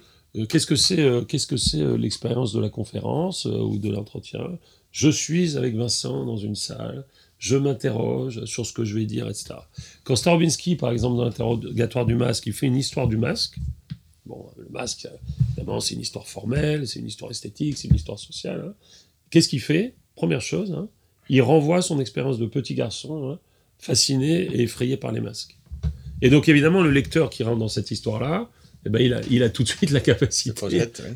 qu'est-ce 0.49 0.65
que 0.65 0.75
c'est, 0.75 1.25
qu'est-ce 1.27 1.47
que 1.47 1.57
c'est 1.57 1.97
l'expérience 1.97 2.53
de 2.53 2.59
la 2.59 2.69
conférence 2.69 3.45
ou 3.45 3.77
de 3.77 3.89
l'entretien? 3.89 4.41
Je 4.91 5.09
suis 5.09 5.57
avec 5.57 5.75
Vincent 5.75 6.25
dans 6.25 6.37
une 6.37 6.55
salle, 6.55 7.05
je 7.39 7.57
m'interroge 7.57 8.45
sur 8.45 8.65
ce 8.65 8.73
que 8.73 8.85
je 8.85 8.97
vais 8.97 9.05
dire, 9.05 9.27
etc. 9.27 9.55
Quand 10.03 10.15
Starobinski, 10.15 10.75
par 10.75 10.91
exemple, 10.91 11.17
dans 11.17 11.25
l'interrogatoire 11.25 12.05
du 12.05 12.15
masque, 12.15 12.45
il 12.47 12.53
fait 12.53 12.67
une 12.67 12.77
histoire 12.77 13.07
du 13.07 13.17
masque, 13.17 13.57
bon, 14.25 14.45
le 14.57 14.69
masque, 14.69 15.07
évidemment, 15.57 15.79
c'est 15.79 15.95
une 15.95 16.01
histoire 16.01 16.27
formelle, 16.27 16.87
c'est 16.87 16.99
une 16.99 17.07
histoire 17.07 17.31
esthétique, 17.31 17.77
c'est 17.77 17.87
une 17.89 17.95
histoire 17.95 18.19
sociale. 18.19 18.63
Hein. 18.67 18.73
Qu'est-ce 19.29 19.49
qu'il 19.49 19.61
fait? 19.61 19.95
Première 20.15 20.41
chose, 20.41 20.71
hein, 20.71 20.87
il 21.27 21.41
renvoie 21.41 21.81
son 21.81 21.99
expérience 21.99 22.37
de 22.37 22.45
petit 22.45 22.75
garçon, 22.75 23.31
hein, 23.31 23.39
fasciné 23.77 24.43
et 24.43 24.61
effrayé 24.61 24.95
par 24.95 25.11
les 25.11 25.21
masques. 25.21 25.57
Et 26.21 26.29
donc, 26.29 26.47
évidemment, 26.47 26.81
le 26.81 26.91
lecteur 26.91 27.29
qui 27.29 27.43
rentre 27.43 27.59
dans 27.59 27.67
cette 27.67 27.91
histoire-là, 27.91 28.49
eh 28.85 28.89
ben, 28.89 29.01
il, 29.01 29.13
a, 29.13 29.21
il 29.29 29.43
a 29.43 29.49
tout 29.49 29.63
de 29.63 29.67
suite 29.67 29.91
la 29.91 29.99
capacité 29.99 30.53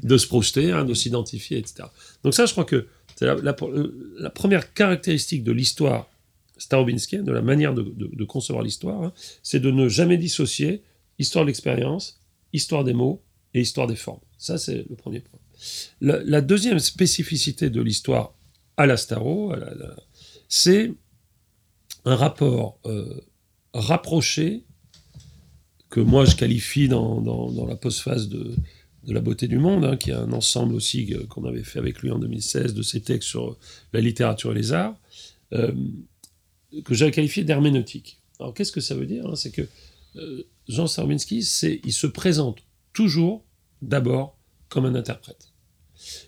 de 0.03 0.17
se 0.17 0.27
projeter, 0.27 0.71
de 0.85 0.93
s'identifier, 0.93 1.57
etc. 1.57 1.89
Donc 2.23 2.33
ça, 2.33 2.45
je 2.45 2.51
crois 2.51 2.65
que 2.65 2.87
c'est 3.15 3.25
la, 3.25 3.35
la, 3.35 4.29
première 4.29 4.73
caractéristique 4.73 5.43
de 5.43 5.51
l'histoire 5.51 6.09
starobinskienne, 6.57 7.23
de 7.23 7.31
la 7.31 7.41
manière 7.41 7.73
de, 7.73 8.23
concevoir 8.25 8.63
l'histoire, 8.63 9.03
hein, 9.03 9.13
c'est 9.43 9.59
de 9.59 9.71
ne 9.71 9.89
jamais 9.89 10.17
dissocier 10.17 10.83
histoire 11.19 11.45
de 11.45 11.47
l'expérience, 11.47 12.19
histoire 12.53 12.83
des 12.83 12.93
mots 12.93 13.21
et 13.53 13.61
histoire 13.61 13.87
des 13.87 13.95
formes. 13.95 14.19
Ça, 14.37 14.57
c'est 14.57 14.85
le 14.87 14.95
premier 14.95 15.19
point. 15.19 15.39
La, 16.01 16.41
deuxième 16.41 16.79
spécificité 16.79 17.69
de 17.69 17.81
l'histoire 17.81 18.33
à 18.77 18.85
la 18.85 18.97
Staro, 18.97 19.53
c'est 20.47 20.93
un 22.05 22.15
rapport 22.15 22.79
euh, 22.85 23.19
rapproché 23.73 24.63
que 25.97 26.01
moi 26.01 26.25
je 26.25 26.35
qualifie 26.35 26.87
dans, 26.87 27.65
la 27.67 27.75
postphase 27.75 28.29
de, 28.29 28.53
de 29.03 29.13
la 29.13 29.19
beauté 29.19 29.47
du 29.47 29.57
monde, 29.57 29.83
hein, 29.83 29.97
qui 29.97 30.11
est 30.11 30.13
un 30.13 30.31
ensemble 30.31 30.75
aussi 30.75 31.11
qu'on 31.27 31.43
avait 31.43 31.63
fait 31.63 31.79
avec 31.79 32.03
lui 32.03 32.11
en 32.11 32.19
2016 32.19 32.75
de 32.75 32.83
ses 32.83 33.01
textes 33.01 33.29
sur 33.29 33.57
la 33.93 33.99
littérature 33.99 34.51
et 34.51 34.55
les 34.55 34.73
arts. 34.73 34.95
Euh, 35.53 35.71
que 36.85 36.93
j'avais 36.93 37.09
qualifié 37.09 37.43
d'herméneutique. 37.43 38.21
Alors 38.39 38.53
qu'est-ce 38.53 38.71
que 38.71 38.79
ça 38.79 38.93
veut 38.93 39.07
dire 39.07 39.25
hein? 39.25 39.35
C'est 39.35 39.49
que 39.49 39.67
euh, 40.17 40.43
Jean 40.67 40.85
c'est, 40.85 41.81
il 41.83 41.93
se 41.93 42.05
présente 42.05 42.59
toujours 42.93 43.43
d'abord 43.81 44.37
comme 44.69 44.85
un 44.85 44.93
interprète. 44.93 45.51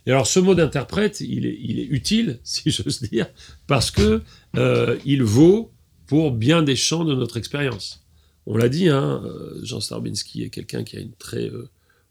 Et 0.08 0.12
alors 0.12 0.26
ce 0.26 0.40
mot 0.40 0.56
d'interprète, 0.56 1.22
il 1.22 1.46
est, 1.46 1.60
il 1.62 1.80
est, 1.80 1.86
utile, 1.86 2.40
si 2.44 2.72
j'ose 2.72 3.04
dire, 3.04 3.28
parce 3.68 3.92
que 3.92 4.24
euh, 4.58 4.98
il 5.06 5.22
vaut 5.22 5.72
pour 6.08 6.32
bien 6.32 6.64
des 6.64 6.76
champs 6.76 7.06
de 7.06 7.14
notre 7.14 7.38
expérience. 7.38 8.04
On 8.50 8.58
l'a 8.58 8.68
dit, 8.68 8.90
hein, 8.90 9.22
euh, 9.24 9.60
Jean 9.64 9.80
Starbinski 9.80 10.44
est 10.44 10.50
quelqu'un 10.50 10.84
qui 10.84 10.98
a 10.98 11.00
une 11.00 11.14
très 11.14 11.50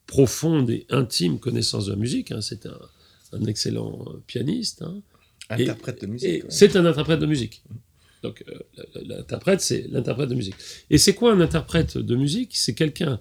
profonde 0.06 0.70
et 0.70 0.86
intime 0.88 1.38
connaissance 1.38 1.86
de 1.86 1.90
la 1.90 1.98
musique. 1.98 2.32
Hein. 2.32 2.40
c'est 2.40 2.64
un, 2.64 2.78
un, 3.32 3.44
excellent 3.44 4.06
pianiste. 4.26 4.82
Hein. 4.82 5.02
Interprète 5.50 6.00
de 6.00 6.06
musique. 6.06 6.44
C'est 6.48 6.76
un 6.76 6.86
interprète 6.86 7.18
de 7.18 7.26
musique. 7.26 7.62
Donc 8.22 8.44
euh, 8.48 8.58
l'interprète, 9.04 9.60
c'est 9.60 9.86
l'interprète 9.90 10.28
de 10.28 10.34
musique. 10.34 10.54
Et 10.90 10.98
c'est 10.98 11.14
quoi 11.14 11.32
un 11.32 11.40
interprète 11.40 11.98
de 11.98 12.16
musique? 12.16 12.56
C'est 12.56 12.74
quelqu'un 12.74 13.20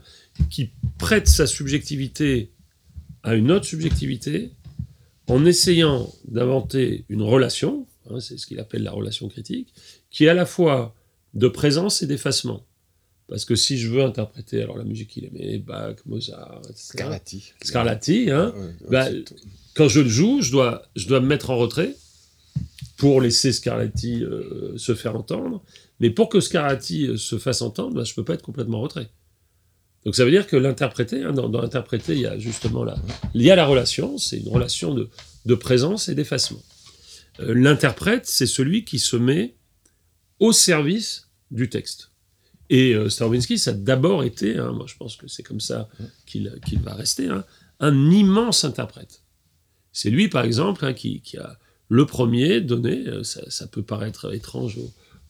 qui 0.50 0.72
prête 0.98 1.28
sa 1.28 1.48
subjectivité 1.48 2.52
à 3.24 3.36
une 3.36 3.52
autre 3.52 3.66
subjectivité 3.66 4.52
en 5.28 5.46
essayant 5.46 6.14
d'inventer 6.28 7.06
une 7.10 7.22
relation, 7.22 7.88
hein, 8.10 8.20
c'est 8.20 8.38
ce 8.38 8.48
qu'il 8.48 8.60
appelle 8.60 8.84
la 8.84 8.92
relation 8.92 9.28
critique, 9.28 9.74
qui 10.10 10.26
est 10.26 10.30
à 10.30 10.34
la 10.34 10.46
fois 10.46 10.96
de 11.34 11.48
présence 11.48 12.02
et 12.02 12.08
d'effacement. 12.08 12.66
Parce 13.28 13.44
que 13.44 13.56
si 13.56 13.78
je 13.78 13.90
veux 13.90 14.04
interpréter, 14.04 14.62
alors 14.62 14.78
la 14.78 14.86
musique 14.86 15.10
qu'il 15.10 15.26
aimait, 15.26 15.58
Bach, 15.58 15.96
Mozart, 16.06 16.62
etc. 16.70 16.76
Scarlatti. 16.76 17.54
Scarlatti, 17.62 18.32
hein, 18.32 18.54
bah, 18.90 19.08
quand 19.74 19.90
je 19.90 20.00
le 20.00 20.10
joue, 20.10 20.42
je 20.42 20.52
dois, 20.52 20.84
je 20.96 21.08
dois 21.08 21.20
me 21.20 21.28
mettre 21.28 21.50
en 21.50 21.58
retrait 21.58 21.94
pour 22.96 23.22
laisser 23.22 23.52
Scarlatti 23.52 24.24
euh, 24.24 24.78
se 24.78 24.96
faire 24.96 25.16
entendre. 25.16 25.62
Mais 26.00 26.10
pour 26.10 26.30
que 26.30 26.40
Scarlatti 26.40 27.08
euh, 27.08 27.18
se 27.18 27.38
fasse 27.38 27.62
entendre, 27.62 27.96
bah, 27.96 28.04
je 28.04 28.12
ne 28.12 28.16
peux 28.16 28.24
pas 28.24 28.34
être 28.34 28.44
complètement 28.44 28.80
retrait. 28.80 29.10
Donc 30.06 30.16
ça 30.16 30.24
veut 30.24 30.32
dire 30.32 30.48
que 30.48 30.56
l'interpréter, 30.56 31.24
hein, 31.24 31.34
dans, 31.34 31.50
l'interpréter, 31.50 32.14
il 32.14 32.22
y 32.22 32.26
a 32.26 32.40
justement 32.40 32.86
la, 32.86 32.96
il 33.34 33.42
y 33.42 33.52
a 33.52 33.58
la 33.58 33.66
relation, 33.66 34.18
c'est 34.18 34.38
une 34.38 34.48
relation 34.48 34.94
de, 34.94 35.10
de 35.46 35.56
présence 35.56 36.08
et 36.08 36.16
d'effacement. 36.16 36.62
Euh, 37.42 37.54
l'interprète, 37.54 38.26
c'est 38.26 38.48
celui 38.48 38.86
qui 38.86 39.00
se 39.00 39.18
met 39.18 39.56
au 40.40 40.54
service 40.54 41.30
du 41.52 41.70
texte. 41.70 42.12
Et 42.70 42.94
euh, 42.94 43.10
ça 43.10 43.26
a 43.26 43.74
d'abord 43.74 44.24
été, 44.24 44.58
hein, 44.58 44.72
moi 44.74 44.86
je 44.88 44.96
pense 44.96 45.16
que 45.16 45.28
c'est 45.28 45.44
comme 45.44 45.62
ça 45.62 45.88
qu'il 46.26 46.52
va 46.84 46.94
rester, 46.94 47.28
hein, 47.28 47.46
un 47.80 48.12
immense 48.12 48.66
interprète. 48.66 49.22
C'est 49.94 50.10
lui, 50.10 50.28
par 50.28 50.44
exemple, 50.44 50.94
qui, 50.94 51.22
qui, 51.22 51.38
a, 51.38 51.58
le 51.90 52.06
premier 52.06 52.62
donné, 52.62 53.08
euh, 53.08 53.24
ça, 53.24 53.68
peut 53.68 53.84
paraître 53.84 54.34
étrange 54.34 54.78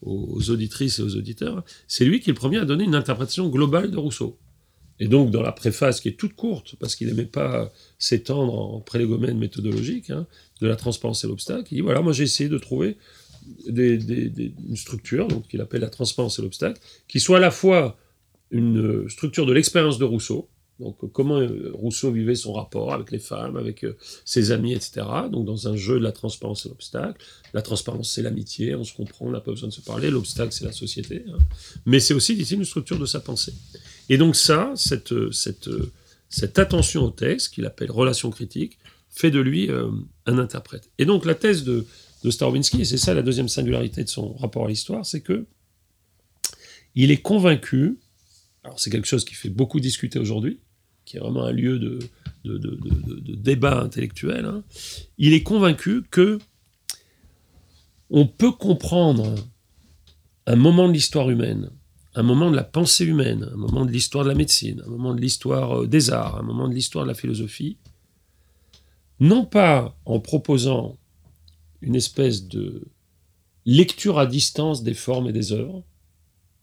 aux, 0.01 0.49
auditrices 0.49 0.99
et 0.99 1.01
aux 1.01 1.15
auditeurs, 1.15 1.63
c'est 1.87 2.05
lui 2.05 2.19
qui 2.19 2.29
est 2.29 2.33
le 2.33 2.39
premier 2.39 2.57
à 2.57 2.65
donner 2.65 2.83
une 2.83 2.95
interprétation 2.95 3.49
globale 3.49 3.91
de 3.91 3.97
Rousseau. 3.97 4.37
Et 4.99 5.07
donc, 5.07 5.29
dans 5.29 5.41
la 5.41 5.51
préface 5.51 6.01
qui 6.01 6.09
est 6.09 6.19
toute 6.19 6.33
courte, 6.33 6.75
parce 6.79 6.95
qu'il 6.95 7.07
n'aimait 7.07 7.25
pas 7.25 7.71
s'étendre 7.99 8.53
en 8.53 8.79
prélégomène 8.79 9.37
méthodologique, 9.37 10.09
hein, 10.09 10.25
de 10.61 10.67
la 10.67 10.75
transparence 10.75 11.23
et 11.23 11.27
l'obstacle, 11.27 11.67
il 11.71 11.75
dit 11.75 11.81
voilà, 11.81 12.01
moi 12.01 12.13
j'ai 12.13 12.23
essayé 12.23 12.49
de 12.49 12.57
trouver 12.57 12.97
une 13.67 14.75
structure, 14.75 15.27
donc 15.27 15.47
qu'il 15.47 15.61
appelle 15.61 15.81
la 15.81 15.89
transparence 15.89 16.39
et 16.39 16.41
l'obstacle, 16.41 16.79
qui 17.07 17.19
soit 17.19 17.37
à 17.37 17.41
la 17.41 17.51
fois 17.51 17.97
une 18.51 19.09
structure 19.09 19.45
de 19.45 19.53
l'expérience 19.53 19.97
de 19.97 20.05
Rousseau, 20.05 20.49
donc 20.79 21.11
comment 21.11 21.39
euh, 21.39 21.71
Rousseau 21.73 22.11
vivait 22.11 22.35
son 22.35 22.53
rapport 22.53 22.93
avec 22.93 23.11
les 23.11 23.19
femmes, 23.19 23.57
avec 23.57 23.83
euh, 23.83 23.97
ses 24.25 24.51
amis, 24.51 24.73
etc. 24.73 25.05
Donc 25.31 25.45
dans 25.45 25.67
un 25.67 25.75
jeu 25.75 25.97
de 25.97 26.03
la 26.03 26.11
transparence 26.11 26.65
et 26.65 26.69
l'obstacle. 26.69 27.23
La 27.53 27.61
transparence, 27.61 28.11
c'est 28.11 28.21
l'amitié, 28.21 28.75
on 28.75 28.83
se 28.83 28.93
comprend, 28.93 29.25
on 29.25 29.31
n'a 29.31 29.39
pas 29.39 29.51
besoin 29.51 29.69
de 29.69 29.73
se 29.73 29.81
parler. 29.81 30.11
L'obstacle, 30.11 30.51
c'est 30.51 30.65
la 30.65 30.71
société. 30.71 31.23
Hein. 31.27 31.37
Mais 31.85 31.99
c'est 31.99 32.13
aussi, 32.13 32.35
dit-il, 32.35 32.57
une 32.57 32.65
structure 32.65 32.99
de 32.99 33.05
sa 33.05 33.19
pensée. 33.19 33.53
Et 34.09 34.17
donc 34.17 34.35
ça, 34.35 34.71
cette, 34.75 35.13
euh, 35.13 35.31
cette, 35.31 35.69
cette 36.29 36.59
attention 36.59 37.05
au 37.05 37.11
texte, 37.11 37.53
qu'il 37.53 37.65
appelle 37.65 37.89
relation 37.89 38.29
critique, 38.29 38.77
fait 39.09 39.31
de 39.31 39.39
lui 39.39 39.69
un 40.27 40.37
interprète. 40.37 40.91
Et 40.99 41.05
donc 41.05 41.25
la 41.25 41.33
thèse 41.33 41.63
de, 41.63 41.87
de 42.23 42.31
Starobinsky, 42.31 42.81
et 42.81 42.85
c'est 42.85 42.97
ça 42.97 43.13
la 43.13 43.21
deuxième 43.21 43.47
singularité 43.47 44.03
de 44.03 44.09
son 44.09 44.33
rapport 44.33 44.65
à 44.65 44.67
l'histoire, 44.69 45.05
c'est 45.05 45.21
que 45.21 45.45
il 46.95 47.11
est 47.11 47.21
convaincu, 47.21 47.99
alors 48.63 48.79
c'est 48.79 48.89
quelque 48.89 49.07
chose 49.07 49.23
qui 49.23 49.35
fait 49.35 49.49
beaucoup 49.49 49.79
discuter 49.79 50.19
aujourd'hui, 50.19 50.59
qui 51.05 51.17
est 51.17 51.19
vraiment 51.19 51.43
un 51.43 51.51
lieu 51.51 51.79
de, 51.79 51.99
de, 52.43 53.35
débat 53.35 53.81
intellectuel, 53.81 54.45
hein, 54.45 54.63
il 55.17 55.33
est 55.33 55.43
convaincu 55.43 56.03
que 56.09 56.39
on 58.09 58.25
peut 58.25 58.51
comprendre 58.51 59.35
un 60.47 60.55
moment 60.55 60.87
de 60.87 60.93
l'histoire 60.93 61.29
humaine, 61.29 61.69
un 62.15 62.23
moment 62.23 62.49
de 62.49 62.55
la 62.55 62.63
pensée 62.63 63.05
humaine, 63.05 63.47
un 63.53 63.57
moment 63.57 63.85
de 63.85 63.91
l'histoire 63.91 64.23
de 64.23 64.29
la 64.29 64.35
médecine, 64.35 64.81
un 64.85 64.89
moment 64.89 65.13
de 65.13 65.21
l'histoire 65.21 65.83
euh, 65.83 65.87
des 65.87 66.09
arts, 66.09 66.37
un 66.37 66.43
moment 66.43 66.67
de 66.67 66.73
l'histoire 66.73 67.05
de 67.05 67.09
la 67.09 67.15
philosophie, 67.15 67.77
non 69.19 69.45
pas 69.45 69.95
en 70.05 70.19
proposant 70.19 70.97
une 71.81 71.95
espèce 71.95 72.47
de 72.47 72.83
lecture 73.65 74.17
à 74.17 74.25
distance 74.25 74.83
des 74.83 74.93
formes 74.93 75.29
et 75.29 75.33
des 75.33 75.51
œuvres, 75.51 75.83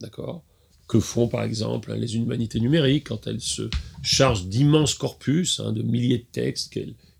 d'accord, 0.00 0.42
que 0.88 1.00
font 1.00 1.28
par 1.28 1.42
exemple 1.42 1.92
hein, 1.92 1.96
les 1.96 2.16
humanités 2.16 2.60
numériques 2.60 3.08
quand 3.08 3.26
elles 3.26 3.40
se 3.40 3.68
chargent 4.02 4.46
d'immenses 4.46 4.94
corpus, 4.94 5.60
hein, 5.60 5.72
de 5.72 5.82
milliers 5.82 6.18
de 6.18 6.26
textes 6.30 6.72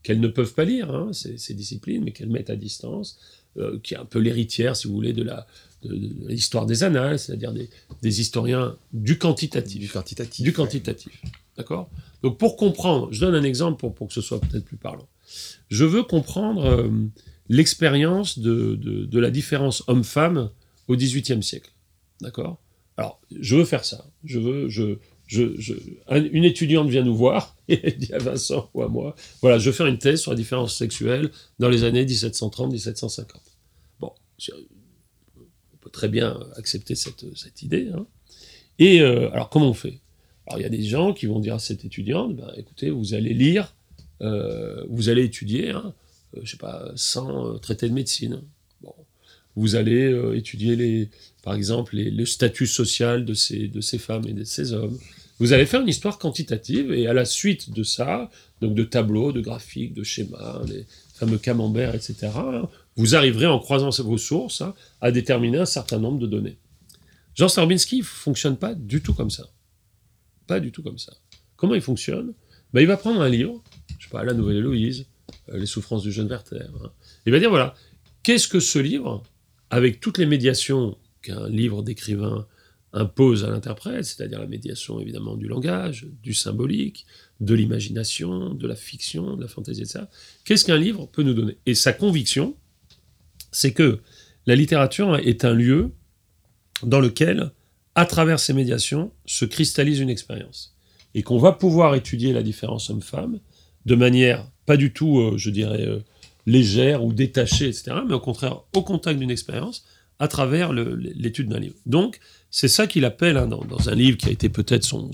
qu'elles 0.03 0.21
ne 0.21 0.29
peuvent 0.29 0.55
pas 0.55 0.65
lire, 0.65 0.95
hein, 0.95 1.11
ces, 1.13 1.55
disciplines, 1.55 2.03
mais 2.05 2.13
qu'elles 2.13 2.31
mettent 2.31 2.51
à 2.51 2.57
distance, 2.57 3.19
euh, 3.57 3.79
qui 3.83 3.95
est 3.95 3.99
un 3.99 4.05
peu 4.05 4.19
l'héritière, 4.19 4.77
si 4.77 4.89
vous 4.89 4.95
voulez, 4.95 5.13
de 5.13 5.27
l'histoire 5.83 6.67
des 6.67 6.83
annales, 6.83 7.19
c'est-à-dire 7.19 7.53
des, 7.53 8.21
historiens 8.21 8.77
du 8.93 9.19
quantitatif. 9.19 9.81
Du 9.81 9.89
quantitatif. 9.89 10.45
Du 10.45 10.53
quantitatif. 10.53 11.23
D'accord 11.57 11.89
Donc 12.23 12.39
pour 12.39 12.57
comprendre, 12.57 13.09
je 13.13 13.21
donne 13.21 13.35
un 13.35 13.45
exemple 13.45 13.79
pour, 13.79 13.95
pour 13.95 14.09
que 14.09 14.15
ce 14.15 14.21
soit 14.21 14.41
peut-être 14.41 14.65
plus 14.65 14.77
parlant. 14.77 15.07
Je 15.69 15.85
veux 15.85 16.03
comprendre 16.03 16.65
euh, 16.65 16.91
l'expérience 17.49 18.39
de, 18.39 18.75
de, 18.75 19.21
la 19.21 19.31
différence 19.31 19.83
homme-femme 19.87 20.51
au 20.89 20.97
XVIIIe 20.97 21.43
siècle. 21.43 21.71
D'accord? 22.21 22.59
Alors, 22.97 23.21
je 23.39 23.57
veux 23.57 23.65
faire 23.65 23.85
ça. 23.85 24.07
Je 24.25 24.39
veux, 24.39 24.69
je, 24.69 24.99
une 25.31 26.45
étudiante 26.45 26.89
vient 26.89 27.03
nous 27.03 27.17
voir 27.17 27.57
et 27.69 27.81
elle 27.83 27.97
dit 27.97 28.13
à 28.13 28.19
Vincent 28.19 28.71
ou 28.75 28.83
à 28.83 28.89
moi, 28.89 29.15
voilà, 29.41 29.59
je 29.59 29.67
veux 29.71 29.75
faire 29.75 29.87
une 29.87 29.99
thèse 29.99 30.21
sur 30.21 30.31
la 30.31 30.37
différence 30.37 30.77
sexuelle 30.77 31.31
dans 31.59 31.69
les 31.69 31.85
années 31.85 32.05
1730-1750. 32.05 33.27
Bon, 34.01 34.13
on 35.37 35.77
peut 35.81 35.91
très 35.91 36.09
bien 36.09 36.39
accepter 36.57 36.95
cette, 36.95 37.63
idée. 37.63 37.89
Hein. 37.95 38.07
Et 38.79 39.01
euh, 39.01 39.31
alors, 39.33 39.51
comment 39.51 39.71
on 39.71 39.75
fait? 39.75 40.01
Alors, 40.47 40.61
il 40.61 40.63
y 40.63 40.67
a 40.67 40.71
des 40.71 40.83
gens 40.83 41.15
qui 41.15 41.27
vont 41.27 41.41
dire 41.41 41.55
à 41.55 41.59
cette 41.59 41.85
étudiante, 41.85 42.37
ben, 42.37 42.53
écoutez, 42.57 42.91
vous 42.91 43.15
allez 43.15 43.33
lire, 43.33 43.75
euh, 44.21 44.85
vous 44.91 45.09
allez 45.09 45.25
étudier, 45.25 45.71
hein, 45.71 45.95
je 46.43 46.51
sais 46.51 46.57
pas, 46.57 46.91
100 46.95 47.59
traités 47.59 47.89
de 47.89 47.95
médecine. 47.95 48.43
Bon. 48.83 48.95
Vous 49.57 49.77
allez 49.77 50.13
étudier, 50.35 50.75
les, 50.75 51.11
par 51.43 51.55
exemple, 51.55 51.97
le 51.97 52.25
statut 52.25 52.67
social 52.67 53.25
de 53.25 53.35
ces, 53.35 53.69
de 53.69 53.81
ces 53.81 53.99
femmes 53.99 54.27
et 54.27 54.33
de 54.33 54.45
ces 54.45 54.73
hommes. 54.73 54.99
Vous 55.39 55.53
allez 55.53 55.67
faire 55.67 55.81
une 55.81 55.89
histoire 55.89 56.19
quantitative 56.19 56.93
et 56.93 57.07
à 57.07 57.13
la 57.13 57.25
suite 57.25 57.71
de 57.71 57.83
ça, 57.83 58.31
donc 58.61 58.75
de 58.75 58.85
tableaux, 58.85 59.33
de 59.33 59.41
graphiques, 59.41 59.95
de 59.95 60.05
schémas, 60.05 60.63
les 60.67 60.87
fameux 61.15 61.39
camemberts, 61.39 61.95
etc., 61.95 62.31
vous 62.97 63.17
arriverez 63.17 63.47
en 63.47 63.59
croisant 63.59 63.91
vos 64.05 64.19
sources 64.19 64.61
hein, 64.61 64.75
à 65.01 65.11
déterminer 65.11 65.59
un 65.59 65.67
certain 65.67 65.99
nombre 65.99 66.19
de 66.19 66.27
données. 66.27 66.57
Jean 67.35 67.49
Starbinski 67.49 67.99
ne 67.99 68.05
fonctionne 68.05 68.57
pas 68.57 68.75
du 68.75 69.01
tout 69.01 69.15
comme 69.15 69.31
ça. 69.31 69.49
Pas 70.47 70.61
du 70.61 70.71
tout 70.71 70.83
comme 70.83 70.99
ça. 70.99 71.13
Comment 71.57 71.75
il 71.75 71.81
fonctionne? 71.81 72.33
Ben, 72.73 72.81
Il 72.81 72.87
va 72.87 72.97
prendre 72.97 73.21
un 73.21 73.29
livre, 73.29 73.63
je 73.99 74.05
sais 74.05 74.11
pas, 74.11 74.23
La 74.23 74.35
Nouvelle 74.35 74.59
Héloïse, 74.59 75.01
euh, 75.01 75.05
Les 75.53 75.67
souffrances 75.67 76.03
du 76.03 76.13
jeune 76.13 76.29
Werther. 76.29 76.69
Hein. 76.83 76.91
Il 77.27 77.33
va 77.33 77.39
dire, 77.39 77.51
voilà, 77.51 77.75
qu'est-ce 78.23 78.49
que 78.49 78.61
ce 78.61 78.79
livre, 78.79 79.23
avec 79.71 80.01
toutes 80.01 80.19
les 80.19 80.27
médiations 80.27 80.97
qu'un 81.23 81.49
livre 81.49 81.83
d'écrivain 81.83 82.47
impose 82.93 83.45
à 83.45 83.51
l'interprète, 83.51 84.05
c'est-à-dire 84.05 84.39
la 84.39 84.47
médiation 84.47 85.01
évidemment 85.01 85.37
du 85.37 85.49
langage, 85.49 86.07
du 86.23 86.33
symbolique, 86.33 87.07
de 87.41 87.55
l'imagination, 87.55 88.55
de 88.55 88.67
la 88.67 88.77
fiction, 88.77 89.37
de 89.37 89.43
la 89.43 89.49
fantaisie, 89.49 89.83
etc. 89.83 90.05
Qu'est-ce 90.45 90.65
qu'un 90.65 90.79
livre 90.79 91.07
peut 91.07 91.23
nous 91.23 91.35
donner? 91.35 91.59
Et 91.67 91.75
sa 91.75 91.93
conviction, 91.93 92.57
c'est 93.51 93.73
que 93.73 94.01
la 94.47 94.55
littérature 94.55 95.17
est 95.17 95.45
un 95.45 95.55
lieu 95.55 95.91
dans 96.83 97.01
lequel, 97.01 97.51
à 97.95 98.07
travers 98.07 98.39
ces 98.39 98.53
médiations, 98.53 99.13
se 99.27 99.45
cristallise 99.45 99.99
une 99.99 100.11
expérience. 100.11 100.77
Et 101.15 101.23
qu'on 101.23 101.39
va 101.39 101.53
pouvoir 101.53 101.95
étudier 101.95 102.33
la 102.33 102.43
différence 102.43 102.91
homme-femme 102.91 103.41
de 103.87 103.95
manière 103.95 104.47
pas 104.67 104.77
du 104.77 104.93
tout, 104.93 105.19
euh, 105.19 105.37
je 105.37 105.51
dirais, 105.51 105.87
euh, 105.87 106.01
légère 106.47 107.05
ou 107.05 107.13
détachée, 107.13 107.69
etc., 107.69 107.97
mais 108.07 108.15
au 108.15 108.21
contraire, 108.21 108.63
au 108.75 108.83
contact 108.83 109.19
d'une 109.19 109.31
expérience, 109.31 109.85
à 110.21 110.29
travers 110.29 110.73
l'étude 110.73 111.49
d'un 111.49 111.59
livre. 111.59 111.75
Donc, 111.87 112.21
c'est 112.51 112.69
ça 112.69 112.87
qu'il 112.87 113.05
appelle, 113.05 113.37
hein, 113.37 113.47
dans, 113.49 113.89
un 113.89 113.95
livre 113.95 114.17
qui 114.17 114.29
a 114.29 114.31
été 114.31 114.49
peut-être 114.49 114.85
son, 114.85 115.11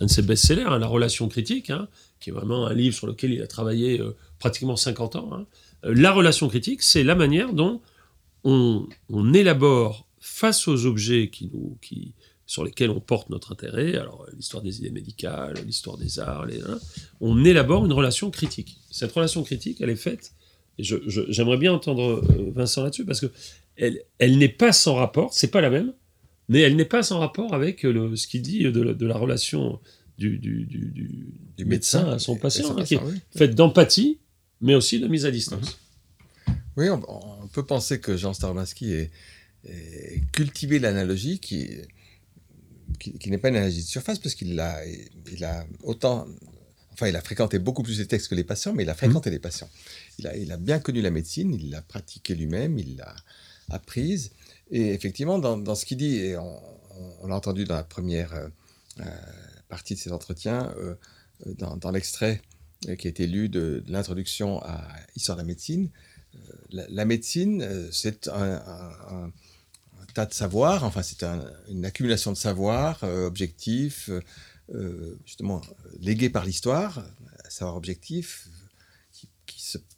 un 0.00 0.06
de 0.06 0.10
ses 0.10 0.22
best-sellers, 0.22 0.64
hein, 0.66 0.78
La 0.78 0.88
relation 0.88 1.28
critique, 1.28 1.70
hein, 1.70 1.88
qui 2.18 2.30
est 2.30 2.32
vraiment 2.32 2.66
un 2.66 2.74
livre 2.74 2.96
sur 2.96 3.06
lequel 3.06 3.32
il 3.32 3.42
a 3.42 3.46
travaillé 3.46 4.00
euh, 4.00 4.16
pratiquement 4.40 4.76
50 4.76 5.16
ans. 5.16 5.46
la 5.84 6.10
relation 6.10 6.48
critique, 6.48 6.82
c'est 6.82 7.04
la 7.04 7.14
manière 7.14 7.52
dont 7.52 7.80
on, 8.42 8.86
on 9.08 9.32
élabore 9.32 10.06
face 10.18 10.66
aux 10.66 10.84
objets 10.86 11.28
qui 11.28 11.50
nous, 11.52 11.78
qui, 11.80 12.12
sur 12.46 12.64
lesquels 12.64 12.90
on 12.90 13.00
porte 13.00 13.30
notre 13.30 13.52
intérêt, 13.52 13.96
alors 13.96 14.26
l'histoire 14.36 14.62
des 14.62 14.78
idées 14.78 14.90
médicales, 14.90 15.54
l'histoire 15.64 15.96
des 15.96 16.18
arts, 16.18 16.46
les, 16.46 16.60
hein, 16.60 16.78
on 17.20 17.44
élabore 17.44 17.86
une 17.86 17.92
relation 17.92 18.30
critique. 18.30 18.78
Cette 18.90 19.12
relation 19.12 19.42
critique, 19.42 19.80
elle 19.80 19.90
est 19.90 19.96
faite, 19.96 20.32
et 20.78 20.82
j'aimerais 20.84 21.56
bien 21.56 21.72
entendre 21.72 22.22
euh, 22.22 22.52
Vincent 22.54 22.82
là-dessus, 22.82 23.04
parce 23.04 23.20
que 23.20 23.30
elle, 23.76 24.02
elle 24.18 24.38
n'est 24.38 24.48
pas 24.48 24.72
sans 24.72 24.94
rapport, 24.94 25.32
c'est 25.32 25.50
pas 25.50 25.60
la 25.60 25.70
même, 25.70 25.92
mais 26.48 26.60
elle 26.60 26.76
n'est 26.76 26.84
pas 26.84 27.02
sans 27.02 27.18
rapport 27.18 27.54
avec 27.54 27.82
le, 27.82 28.14
ce 28.16 28.26
qu'il 28.26 28.42
dit 28.42 28.62
de, 28.64 29.06
la 29.06 29.16
relation 29.16 29.80
du, 30.18 30.38
du, 30.38 30.66
du, 30.66 31.64
médecin, 31.64 32.10
à 32.10 32.18
son 32.18 32.36
patient, 32.36 32.76
hein, 32.76 32.84
qui 32.84 32.94
est 32.94 33.00
faite 33.34 33.54
d'empathie, 33.54 34.18
mais 34.60 34.74
aussi 34.74 35.00
de 35.00 35.08
mise 35.08 35.24
à 35.24 35.30
distance. 35.30 35.78
Oui, 36.76 36.90
on, 36.90 37.00
on, 37.08 37.46
peut 37.48 37.64
penser 37.64 38.00
que 38.00 38.16
Jean 38.16 38.34
Starmaski 38.34 38.92
est 38.92 39.10
cultiver 40.32 40.78
l'analogie 40.78 41.38
qui, 41.38 41.70
qui, 43.12 43.30
n'est 43.30 43.38
pas 43.38 43.48
une 43.48 43.56
analogie 43.56 43.82
de 43.82 43.88
surface 43.88 44.18
parce 44.18 44.34
qu'il 44.34 44.58
a, 44.60 44.80
il 45.30 45.44
a 45.44 45.66
autant, 45.82 46.26
enfin, 46.92 47.08
il 47.08 47.16
a 47.16 47.20
fréquenté 47.20 47.58
beaucoup 47.58 47.82
plus 47.82 47.98
les 47.98 48.06
textes 48.06 48.28
que 48.28 48.34
les 48.34 48.44
patients, 48.44 48.72
mais 48.72 48.84
il 48.84 48.90
a 48.90 48.94
fréquenté 48.94 49.30
mmh. 49.30 49.32
les 49.32 49.38
patients. 49.38 49.68
Il 50.18 50.26
a, 50.26 50.36
il 50.36 50.52
a 50.52 50.56
bien 50.56 50.78
connu 50.78 51.00
la 51.02 51.10
médecine, 51.10 51.52
il 51.54 51.70
l'a 51.70 51.82
pratiquée 51.82 52.34
lui-même, 52.34 52.78
il 52.78 52.96
l'a 52.96 53.14
apprise. 53.70 54.30
Et 54.70 54.92
effectivement, 54.92 55.38
dans, 55.38 55.74
ce 55.74 55.84
qu'il 55.84 55.98
dit, 55.98 56.16
et 56.16 56.36
on, 56.36 57.26
l'a 57.26 57.36
entendu 57.36 57.64
dans 57.64 57.74
la 57.74 57.84
première 57.84 58.32
euh, 58.34 58.48
euh, 59.00 59.04
partie 59.68 59.94
de 59.94 59.98
cet 59.98 60.12
entretien, 60.12 60.72
euh, 60.78 60.94
dans, 61.58 61.90
l'extrait 61.90 62.40
qui 62.98 63.06
a 63.06 63.10
été 63.10 63.26
lu 63.26 63.48
de, 63.48 63.82
l'introduction 63.88 64.62
à 64.62 64.88
Histoire 65.16 65.36
de 65.36 65.42
la 65.42 65.46
médecine, 65.46 65.90
la, 66.70 67.04
médecine, 67.04 67.88
c'est 67.92 68.28
un, 68.28 69.32
tas 70.14 70.26
de 70.26 70.32
savoir, 70.32 70.84
enfin 70.84 71.02
c'est 71.02 71.24
une 71.68 71.84
accumulation 71.84 72.32
de 72.32 72.36
savoir 72.36 73.02
euh, 73.02 73.26
objectif, 73.26 74.08
euh, 74.08 74.20
euh, 74.74 75.18
justement 75.26 75.60
légué 76.00 76.30
par 76.30 76.44
l'histoire, 76.44 77.04
savoir 77.48 77.76
objectif, 77.76 78.48
qui, 79.12 79.28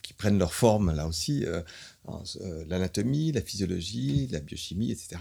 qui, 0.02 0.12
prennent 0.14 0.38
leur 0.38 0.54
forme 0.54 0.94
là 0.94 1.06
aussi, 1.06 1.44
l'anatomie, 2.68 3.32
la 3.32 3.42
physiologie, 3.42 4.28
la 4.32 4.40
biochimie, 4.40 4.90
etc. 4.90 5.16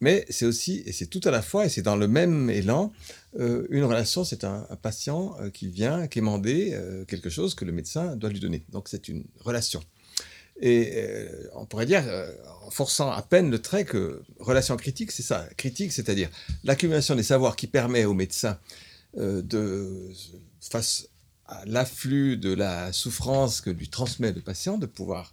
Mais 0.00 0.26
c'est 0.28 0.44
aussi, 0.44 0.82
et 0.84 0.92
c'est 0.92 1.06
tout 1.06 1.20
à 1.24 1.30
la 1.30 1.42
fois, 1.42 1.64
et 1.64 1.68
c'est 1.68 1.82
dans 1.82 1.96
le 1.96 2.08
même 2.08 2.50
élan, 2.50 2.92
une 3.38 3.84
relation, 3.84 4.22
c'est 4.24 4.44
un, 4.44 4.66
patient 4.82 5.36
qui 5.52 5.68
vient 5.68 6.06
quémander 6.06 6.78
quelque 7.08 7.30
chose 7.30 7.54
que 7.54 7.64
le 7.64 7.72
médecin 7.72 8.16
doit 8.16 8.30
lui 8.30 8.40
donner. 8.40 8.64
Donc 8.70 8.88
c'est 8.88 9.08
une 9.08 9.24
relation. 9.40 9.82
Et 10.60 10.92
euh, 10.96 11.48
on 11.54 11.66
pourrait 11.66 11.86
dire, 11.86 12.04
euh, 12.06 12.32
en 12.64 12.70
forçant 12.70 13.10
à 13.10 13.22
peine 13.22 13.50
le 13.50 13.60
trait, 13.60 13.84
que 13.84 14.22
relation 14.38 14.76
critique, 14.76 15.10
c'est 15.10 15.22
ça. 15.22 15.46
Critique, 15.56 15.92
c'est-à-dire 15.92 16.28
l'accumulation 16.64 17.14
des 17.14 17.22
savoirs 17.22 17.56
qui 17.56 17.66
permet 17.66 18.04
au 18.04 18.14
médecin 18.14 18.58
euh, 19.18 19.42
de, 19.42 20.10
face 20.60 21.08
à 21.46 21.64
l'afflux 21.66 22.36
de 22.36 22.52
la 22.52 22.92
souffrance 22.92 23.60
que 23.60 23.70
lui 23.70 23.88
transmet 23.88 24.32
le 24.32 24.40
patient, 24.40 24.78
de 24.78 24.86
pouvoir 24.86 25.32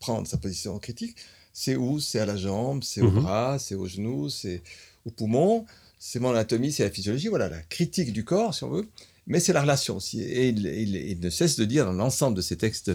prendre 0.00 0.26
sa 0.26 0.36
position 0.36 0.78
critique. 0.78 1.16
C'est 1.52 1.76
où? 1.76 1.98
C'est 1.98 2.20
à 2.20 2.26
la 2.26 2.36
jambe, 2.36 2.84
c'est 2.84 3.00
au 3.00 3.10
mhm. 3.10 3.22
bras, 3.22 3.58
c'est 3.58 3.74
au 3.74 3.86
genou, 3.86 4.28
c'est 4.28 4.62
au 5.06 5.10
poumon, 5.10 5.66
c'est 5.98 6.20
mon 6.20 6.30
anatomie, 6.30 6.72
c'est 6.72 6.84
la 6.84 6.90
physiologie. 6.90 7.28
Voilà, 7.28 7.48
la 7.48 7.62
critique 7.62 8.12
du 8.12 8.24
corps, 8.24 8.54
si 8.54 8.64
on 8.64 8.70
veut. 8.70 8.88
Mais 9.26 9.40
c'est 9.40 9.52
la 9.52 9.62
relation 9.62 9.96
aussi. 9.96 10.22
Et 10.22 10.48
il, 10.48 10.66
il, 10.66 11.20
ne 11.20 11.30
cesse 11.30 11.56
de 11.56 11.64
dire 11.64 11.84
dans 11.84 11.92
l'ensemble 11.92 12.36
de 12.36 12.42
ces 12.42 12.56
textes 12.56 12.92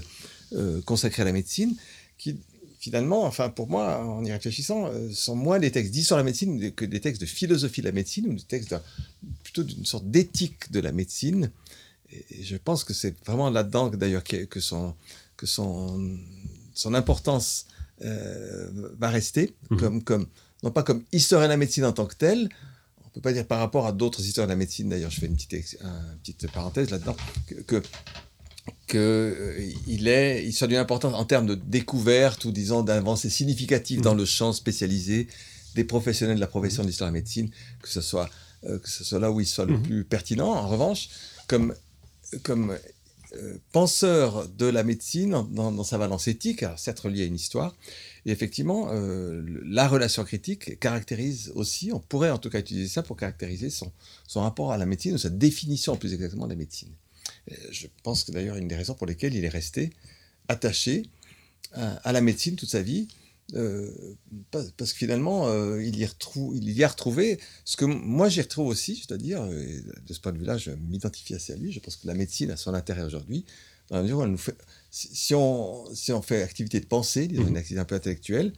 euh, 0.55 0.81
consacrés 0.81 1.21
à 1.21 1.25
la 1.25 1.31
médecine, 1.31 1.75
qui 2.17 2.37
finalement, 2.83 3.23
enfin 3.23 3.49
pour 3.49 3.69
moi, 3.69 4.05
en 4.05 4.25
y 4.25 4.31
réfléchissant, 4.33 4.87
euh, 4.87 5.09
sont 5.13 5.37
moins 5.37 5.57
des 5.57 5.71
textes 5.71 5.93
d'histoire 5.93 6.17
de 6.17 6.23
la 6.23 6.25
médecine 6.25 6.71
que 6.73 6.83
des 6.83 6.99
textes 6.99 7.21
de 7.21 7.25
philosophie 7.25 7.79
de 7.79 7.85
la 7.85 7.93
médecine 7.93 8.27
ou 8.27 8.33
des 8.33 8.41
textes 8.41 8.75
plutôt 9.43 9.63
d'une 9.63 9.85
sorte 9.85 10.05
d'éthique 10.11 10.69
de 10.69 10.81
la 10.81 10.91
médecine. 10.91 11.49
Et 12.11 12.43
je 12.43 12.57
pense 12.57 12.83
que 12.83 12.93
c'est 12.93 13.15
vraiment 13.25 13.49
là-dedans 13.49 13.87
d'ailleurs 13.87 14.25
que, 14.25 14.59
son, 14.59 14.95
que 15.37 15.45
son, 15.45 16.19
son 16.73 16.93
importance 16.93 17.67
euh, 18.01 18.69
va 18.99 19.09
rester, 19.09 19.53
mmh. 19.69 19.77
comme, 19.77 20.03
comme, 20.03 20.27
non 20.61 20.71
pas 20.71 20.83
comme 20.83 21.03
historien 21.13 21.47
de 21.47 21.53
la 21.53 21.57
médecine 21.57 21.85
en 21.85 21.93
tant 21.93 22.05
que 22.05 22.15
tel, 22.15 22.49
on 23.05 23.09
peut 23.11 23.21
pas 23.21 23.31
dire 23.31 23.47
par 23.47 23.59
rapport 23.59 23.87
à 23.87 23.93
d'autres 23.93 24.21
histoires 24.25 24.45
de 24.45 24.51
la 24.51 24.57
médecine, 24.57 24.89
d'ailleurs 24.89 25.09
je 25.09 25.21
fais 25.21 25.27
une 25.27 25.35
petite, 25.35 25.53
une 25.81 26.17
petite 26.21 26.51
parenthèse 26.51 26.89
là-dedans, 26.89 27.15
que 27.65 27.81
qu'il 28.87 28.99
euh, 28.99 29.71
est, 30.05 30.45
il 30.45 30.53
soit 30.53 30.67
d'une 30.67 30.77
importance 30.77 31.13
en 31.13 31.25
termes 31.25 31.47
de 31.47 31.55
découverte 31.55 32.45
ou 32.45 32.51
disons 32.51 32.81
d'avancée 32.81 33.29
significative 33.29 34.01
dans 34.01 34.15
mm. 34.15 34.19
le 34.19 34.25
champ 34.25 34.53
spécialisé 34.53 35.27
des 35.75 35.83
professionnels 35.83 36.35
de 36.35 36.41
la 36.41 36.47
profession 36.47 36.83
d'histoire 36.83 37.09
de 37.09 37.15
la 37.15 37.19
médecine, 37.19 37.49
que 37.81 37.89
ce 37.89 38.01
soit 38.01 38.29
euh, 38.65 38.79
que 38.79 38.89
ce 38.89 39.03
soit 39.03 39.19
là 39.19 39.31
où 39.31 39.41
il 39.41 39.47
soit 39.47 39.65
le 39.65 39.77
mm. 39.77 39.83
plus 39.83 40.03
pertinent. 40.03 40.51
En 40.51 40.67
revanche, 40.67 41.09
comme 41.47 41.73
comme 42.43 42.77
euh, 43.35 43.57
penseur 43.71 44.47
de 44.47 44.65
la 44.65 44.83
médecine 44.83 45.31
dans, 45.51 45.83
sa 45.83 45.97
valence 45.97 46.27
éthique, 46.27 46.63
alors 46.63 46.79
certes 46.79 46.99
reliée 46.99 47.23
à 47.23 47.25
une 47.25 47.35
histoire, 47.35 47.75
et 48.25 48.31
effectivement, 48.31 48.89
la 49.65 49.87
relation 49.87 50.23
critique 50.23 50.79
caractérise 50.79 51.51
aussi, 51.55 51.91
on 51.91 51.99
pourrait 51.99 52.31
en 52.31 52.37
tout 52.37 52.49
cas 52.49 52.59
utiliser 52.59 52.87
ça 52.87 53.03
pour 53.03 53.17
caractériser 53.17 53.69
son, 53.69 53.91
son 54.27 54.41
rapport 54.41 54.71
à 54.71 54.77
la 54.77 54.85
médecine, 54.85 55.15
ou 55.15 55.17
sa 55.17 55.29
définition 55.29 55.97
plus 55.97 56.13
exactement 56.13 56.45
de 56.45 56.51
la 56.51 56.55
médecine. 56.55 56.93
Je 57.71 57.87
pense 58.03 58.23
que 58.23 58.31
d'ailleurs 58.31 58.55
une 58.57 58.67
des 58.67 58.75
raisons 58.75 58.93
pour 58.93 59.07
lesquelles 59.07 59.35
il 59.35 59.43
est 59.43 59.49
resté 59.49 59.91
attaché 60.47 61.03
à, 61.73 62.11
la 62.11 62.21
médecine 62.21 62.55
toute 62.55 62.69
sa 62.69 62.81
vie, 62.81 63.07
euh, 63.55 63.91
parce 64.51 64.93
que 64.93 64.97
finalement, 64.97 65.47
euh, 65.47 65.83
il, 65.83 65.97
y 65.97 66.05
retrouve, 66.05 66.55
il 66.55 66.69
y 66.71 66.83
a 66.83 66.87
retrouvé 66.87 67.39
ce 67.65 67.75
que 67.75 67.85
moi 67.85 68.29
j'y 68.29 68.41
retrouve 68.41 68.67
aussi, 68.67 68.95
c'est-à-dire, 68.95 69.43
de 69.45 70.13
ce 70.13 70.19
point 70.19 70.31
de 70.31 70.37
vue-là, 70.37 70.57
je 70.57 70.71
m'identifie 70.71 71.33
assez 71.33 71.53
à 71.53 71.55
lui, 71.55 71.71
je 71.71 71.79
pense 71.79 71.97
que 71.97 72.07
la 72.07 72.13
médecine 72.13 72.51
a 72.51 72.57
son 72.57 72.73
intérêt 72.73 73.03
aujourd'hui, 73.03 73.45
dans 73.89 73.97
la 73.97 74.03
mesure 74.03 74.19
où 74.19 74.23
elle 74.23 74.31
nous 74.31 74.37
fait, 74.37 74.55
si 74.91 75.33
on, 75.33 75.93
si 75.93 76.11
on 76.11 76.21
fait 76.21 76.43
activité 76.43 76.79
de 76.79 76.85
pensée, 76.85 77.27
disons, 77.27 77.47
une 77.47 77.53
mmh. 77.53 77.57
activité 77.57 77.79
un 77.79 77.85
peu 77.85 77.95
intellectuelle, 77.95 78.53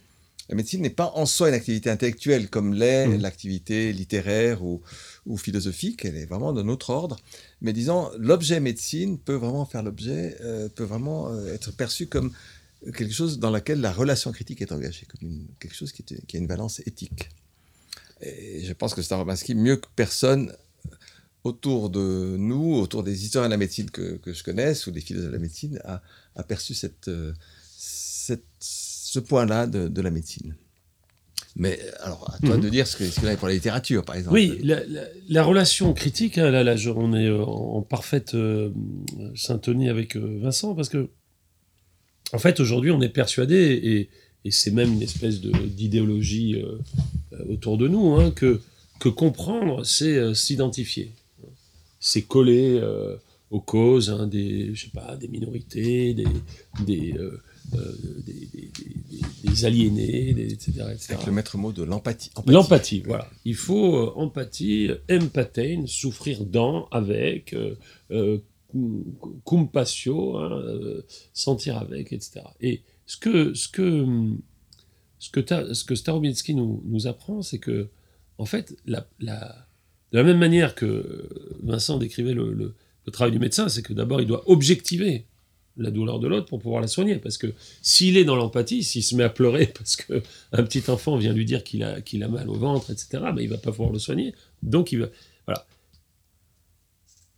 la 0.49 0.55
médecine 0.55 0.81
n'est 0.81 0.89
pas 0.89 1.11
en 1.15 1.25
soi 1.25 1.49
une 1.49 1.55
activité 1.55 1.89
intellectuelle 1.89 2.49
comme 2.49 2.73
l'est 2.73 3.07
Mm. 3.07 3.21
l'activité 3.21 3.91
littéraire 3.93 4.63
ou, 4.63 4.81
ou 5.25 5.37
philosophique. 5.37 6.05
Elle 6.05 6.15
est 6.17 6.25
vraiment 6.25 6.53
d'un 6.53 6.67
autre 6.67 6.89
ordre. 6.91 7.17
Mais 7.61 7.73
disons, 7.73 8.09
l'objet 8.19 8.59
médecine 8.59 9.17
peut 9.17 9.33
vraiment 9.35 9.65
faire 9.65 9.81
l'objet, 9.83 10.37
euh, 10.41 10.69
peut 10.69 10.83
vraiment 10.83 11.31
euh, 11.31 11.53
être 11.53 11.71
perçu 11.71 12.05
comme 12.07 12.31
quelque 12.95 13.13
chose 13.13 13.39
dans 13.39 13.49
lequel 13.49 13.81
la 13.81 13.91
relation 13.91 14.31
critique 14.31 14.61
est 14.61 14.71
engagée, 14.71 15.07
comme 15.07 15.27
une- 15.29 15.47
quelque 15.59 15.73
chose 15.75 15.91
qui, 15.91 16.03
est- 16.03 16.25
qui 16.27 16.37
a 16.37 16.39
une 16.39 16.47
valence 16.47 16.79
éthique. 16.85 17.29
Et 18.21 18.63
je 18.63 18.73
pense 18.73 18.93
que 18.93 19.01
Starobinsky, 19.01 19.55
mieux 19.55 19.77
que 19.77 19.87
personne 19.95 20.53
autour 21.43 21.89
de 21.89 22.35
nous, 22.39 22.75
autour 22.75 23.03
des 23.03 23.23
historiens 23.25 23.49
de 23.49 23.53
la 23.53 23.57
médecine 23.57 23.89
que, 23.91 24.17
que 24.17 24.33
je 24.33 24.43
connaisse 24.43 24.87
ou 24.87 24.91
des 24.91 25.01
philosophes 25.01 25.29
de 25.31 25.33
la 25.35 25.39
médecine, 25.41 25.79
a, 25.85 26.01
a 26.35 26.43
perçu 26.43 26.73
cette, 26.73 27.07
euh, 27.07 27.33
cette- 27.77 28.43
ce 29.15 29.19
point-là 29.19 29.65
de, 29.67 29.87
de 29.87 30.01
la 30.01 30.11
médecine. 30.11 30.55
Mais 31.57 31.79
alors, 32.05 32.23
à 32.35 32.37
toi 32.45 32.55
Mhm. 32.57 32.63
de 32.65 32.69
dire 32.69 32.85
ce 32.85 32.95
que- 32.97 33.09
ce 33.09 33.25
est 33.25 33.37
pour 33.37 33.47
la 33.47 33.53
littérature, 33.53 34.03
par 34.03 34.15
exemple. 34.17 34.35
Oui, 34.35 34.59
la, 34.61 34.83
la- 34.95 35.07
la 35.29 35.43
relation 35.43 35.93
critique, 35.93 36.37
hein, 36.37 36.49
là, 36.51 36.61
là, 36.69 36.75
on 36.95 37.13
est 37.13 37.27
euh, 37.29 37.43
en, 37.45 37.77
en 37.77 37.81
parfaite 37.81 38.33
euh, 38.35 38.69
syntonie 39.35 39.87
avec 39.89 40.17
euh, 40.17 40.39
Vincent, 40.41 40.75
parce 40.75 40.89
que, 40.89 41.01
en 42.33 42.39
fait, 42.39 42.59
aujourd'hui, 42.59 42.91
on 42.91 43.01
est 43.01 43.13
persuadé, 43.23 43.55
et, 43.91 44.09
et 44.43 44.51
c'est 44.51 44.71
même 44.71 44.91
une 44.97 45.01
espèce 45.01 45.39
d'idéologie 45.79 46.51
euh, 46.61 46.77
autour 47.53 47.77
de 47.77 47.87
nous, 47.87 48.15
hein, 48.15 48.31
que, 48.31 48.59
que 48.99 49.07
comprendre, 49.09 49.85
c'est 49.85 50.33
s'identifier. 50.35 51.11
C'est 52.01 52.23
coller 52.35 52.79
aux 53.49 53.61
causes 53.61 54.09
hein, 54.09 54.27
des, 54.27 54.75
je 54.75 54.85
sais 54.85 54.91
pas, 54.93 55.15
des 55.15 55.27
minorités, 55.29 56.13
des, 56.13 56.27
des, 56.85 57.13
euh, 57.17 57.41
des, 57.71 58.47
des- 59.43 59.65
aliénés, 59.65 60.33
des- 60.33 60.51
etc. 60.53 60.71
etc. 60.91 61.13
Avec 61.13 61.25
le 61.27 61.31
maître 61.31 61.57
mot 61.57 61.71
de 61.71 61.83
l'empathie. 61.83 62.29
L'empathie, 62.47 63.01
voilà. 63.05 63.29
Il 63.45 63.55
faut 63.55 63.95
euh, 63.95 64.11
empathie, 64.15 64.89
empathein, 65.09 65.85
souffrir 65.87 66.45
dans, 66.45 66.87
avec, 66.89 67.53
euh, 67.53 67.75
euh, 68.11 68.39
compassion, 69.43 70.37
hein, 70.39 70.51
euh, 70.51 71.01
sentir 71.33 71.77
avec, 71.77 72.11
etc. 72.13 72.41
Et 72.61 72.81
ce 73.05 73.17
que, 73.17 73.53
ce 73.53 73.67
que, 73.67 74.05
ce 75.19 75.29
que, 75.29 75.39
ta- 75.39 75.73
ce 75.73 75.83
que 75.83 75.95
Starobinsky 75.95 76.53
nous, 76.55 76.81
nous 76.85 77.07
apprend, 77.07 77.41
c'est 77.41 77.59
que, 77.59 77.87
en 78.37 78.45
fait, 78.45 78.75
la, 78.85 79.07
la- 79.19 79.67
de 80.11 80.17
la 80.17 80.23
même 80.23 80.37
manière 80.37 80.75
que 80.75 81.29
Vincent 81.63 81.97
décrivait 81.97 82.33
le, 82.33 82.51
le- 82.53 82.75
le 83.05 83.11
travail 83.11 83.31
du 83.31 83.39
médecin, 83.39 83.69
c'est 83.69 83.83
que 83.83 83.93
d'abord, 83.93 84.19
il 84.21 84.27
doit 84.27 84.43
objectiver 84.49 85.25
la 85.77 85.91
douleur 85.91 86.19
de 86.19 86.27
l'autre 86.27 86.47
pour 86.47 86.59
pouvoir 86.59 86.81
la 86.81 86.87
soigner. 86.87 87.17
Parce 87.17 87.37
que 87.37 87.53
s'il 87.81 88.17
est 88.17 88.25
dans 88.25 88.35
l'empathie, 88.35 88.83
s'il 88.83 89.03
se 89.03 89.15
met 89.15 89.23
à 89.23 89.29
pleurer 89.29 89.67
parce 89.77 89.95
que 89.95 90.21
un 90.51 90.63
petit 90.63 90.89
enfant 90.89 91.17
vient 91.17 91.33
lui 91.33 91.45
dire 91.45 91.63
qu'il 91.63 91.83
a, 91.83 92.01
qu'il 92.01 92.23
a 92.23 92.27
mal 92.27 92.49
au 92.49 92.55
ventre, 92.55 92.91
etc., 92.91 93.07
ben, 93.11 93.39
il 93.39 93.49
va 93.49 93.57
pas 93.57 93.71
pouvoir 93.71 93.91
le 93.91 93.99
soigner. 93.99 94.33
Donc, 94.63 94.91
il 94.91 94.99
va. 94.99 95.09
Voilà. 95.45 95.65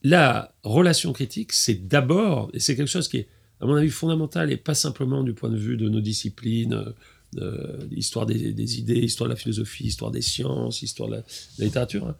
La 0.03 0.53
relation 0.63 1.11
critique, 1.13 1.53
c'est 1.53 1.87
d'abord, 1.87 2.49
et 2.53 2.59
c'est 2.59 2.75
quelque 2.75 2.87
chose 2.87 3.07
qui 3.07 3.17
est, 3.17 3.27
à 3.59 3.65
mon 3.65 3.75
avis, 3.75 3.89
fondamental, 3.89 4.51
et 4.51 4.57
pas 4.57 4.75
simplement 4.75 5.23
du 5.23 5.33
point 5.33 5.49
de 5.49 5.57
vue 5.57 5.77
de 5.77 5.89
nos 5.89 5.99
disciplines, 5.99 6.93
euh, 7.39 7.87
histoire 7.91 8.25
des, 8.25 8.79
idées, 8.79 8.99
histoire 8.99 9.27
de 9.27 9.33
la 9.33 9.39
philosophie, 9.39 9.85
histoire 9.85 10.11
des 10.11 10.21
sciences, 10.21 10.81
histoire 10.81 11.09
de 11.09 11.15
la, 11.15 11.21
de 11.21 11.25
la 11.59 11.65
littérature. 11.65 12.07
hein. 12.07 12.15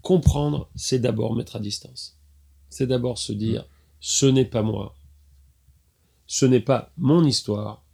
Comprendre, 0.00 0.68
c'est 0.74 0.98
d'abord 0.98 1.36
mettre 1.36 1.56
à 1.56 1.60
distance. 1.60 2.18
C'est 2.68 2.88
d'abord 2.88 3.18
se 3.18 3.32
dire, 3.32 3.66
ce 4.00 4.26
n'est 4.26 4.44
pas 4.44 4.62
moi, 4.62 4.96
ce 6.32 6.46
n'est 6.46 6.60
pas 6.60 6.90
mon 6.96 7.26
histoire, 7.26 7.84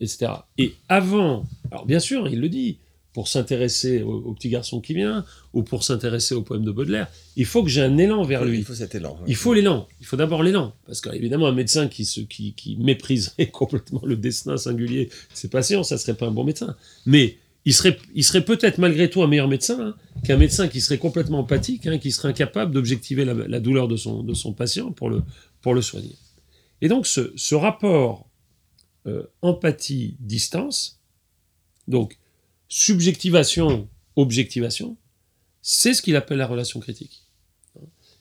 etc. 0.00 0.30
Et 0.58 0.74
avant, 0.88 1.44
alors 1.72 1.86
bien 1.86 1.98
sûr, 1.98 2.28
il 2.28 2.38
le 2.38 2.48
dit, 2.48 2.78
pour 3.12 3.26
s'intéresser 3.26 4.02
au, 4.02 4.12
au 4.12 4.32
petit 4.32 4.48
garçon 4.48 4.80
qui 4.80 4.94
vient, 4.94 5.24
ou 5.54 5.64
pour 5.64 5.82
s'intéresser 5.82 6.36
au 6.36 6.42
poème 6.42 6.64
de 6.64 6.70
Baudelaire, 6.70 7.08
il 7.34 7.46
faut 7.46 7.64
que 7.64 7.68
j'ai 7.68 7.82
un 7.82 7.98
élan 7.98 8.22
vers 8.22 8.44
lui. 8.44 8.58
Il 8.58 8.64
faut 8.64 8.74
cet 8.74 8.94
élan. 8.94 9.18
Il 9.26 9.34
faut 9.34 9.54
l'élan. 9.54 9.88
Il 9.98 10.06
faut 10.06 10.14
d'abord 10.14 10.44
l'élan. 10.44 10.72
Parce 10.86 11.00
qu'évidemment, 11.00 11.48
un 11.48 11.52
médecin 11.52 11.88
qui, 11.88 12.04
se, 12.04 12.20
qui, 12.20 12.54
qui 12.54 12.76
mépriserait 12.76 13.46
complètement 13.52 14.02
le 14.04 14.14
destin 14.14 14.56
singulier 14.56 15.06
de 15.06 15.10
ses 15.34 15.48
patients, 15.48 15.82
ça 15.82 15.98
serait 15.98 16.14
pas 16.14 16.26
un 16.26 16.30
bon 16.30 16.44
médecin. 16.44 16.76
Mais 17.06 17.38
il 17.64 17.74
serait, 17.74 17.98
il 18.14 18.22
serait 18.22 18.44
peut-être 18.44 18.78
malgré 18.78 19.10
tout 19.10 19.20
un 19.24 19.26
meilleur 19.26 19.48
médecin 19.48 19.80
hein, 19.80 19.94
qu'un 20.24 20.36
médecin 20.36 20.68
qui 20.68 20.80
serait 20.80 20.98
complètement 20.98 21.40
empathique, 21.40 21.88
hein, 21.88 21.98
qui 21.98 22.12
serait 22.12 22.28
incapable 22.28 22.72
d'objectiver 22.72 23.24
la, 23.24 23.34
la 23.34 23.58
douleur 23.58 23.88
de 23.88 23.96
son, 23.96 24.22
de 24.22 24.32
son 24.32 24.52
patient 24.52 24.92
pour 24.92 25.10
le, 25.10 25.24
pour 25.60 25.74
le 25.74 25.82
soigner. 25.82 26.14
Et 26.80 26.88
donc, 26.88 27.06
ce, 27.06 27.54
rapport 27.54 28.28
euh, 29.06 29.24
empathie-distance, 29.42 31.00
donc 31.88 32.18
subjectivation, 32.68 33.88
objectivation, 34.16 34.96
c'est 35.62 35.94
ce 35.94 36.02
qu'il 36.02 36.16
appelle 36.16 36.38
la 36.38 36.46
relation 36.46 36.80
critique. 36.80 37.24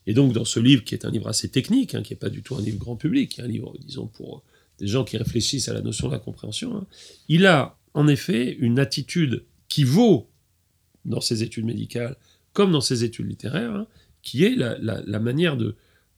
Et 0.08 0.14
donc, 0.14 0.34
dans 0.34 0.46
ce 0.46 0.60
livre, 0.60 0.84
qui 0.84 0.96
est 0.96 1.06
un 1.06 1.12
livre 1.12 1.28
assez 1.28 1.50
technique, 1.50 1.94
hein, 1.94 2.02
qui 2.02 2.14
n'est 2.14 2.18
pas 2.20 2.30
du 2.30 2.42
tout 2.42 2.56
un 2.56 2.62
livre 2.62 2.80
grand 2.80 2.96
public, 2.96 3.32
qui 3.32 3.42
est 3.42 3.44
un 3.44 3.48
livre, 3.48 3.76
disons, 3.80 4.08
pour 4.08 4.44
des 4.80 4.88
gens 4.88 5.04
qui 5.04 5.18
réfléchissent 5.18 5.70
à 5.70 5.74
la 5.74 5.82
notion 5.82 6.08
de 6.08 6.14
la 6.14 6.20
compréhension, 6.20 6.76
hein, 6.76 6.88
il 7.28 7.46
a 7.46 7.78
en 7.94 8.08
effet 8.08 8.56
une 8.60 8.80
attitude 8.80 9.46
qui 9.68 9.84
vaut 9.84 10.30
dans 11.06 11.22
ses 11.22 11.44
études 11.44 11.66
médicales 11.66 12.16
comme 12.54 12.72
dans 12.72 12.82
ses 12.82 13.04
études 13.04 13.28
littéraires, 13.28 13.74
hein, 13.74 13.88
qui 14.22 14.44
est 14.44 14.56
la, 14.56 14.78
la- 14.80 15.20
manière 15.20 15.58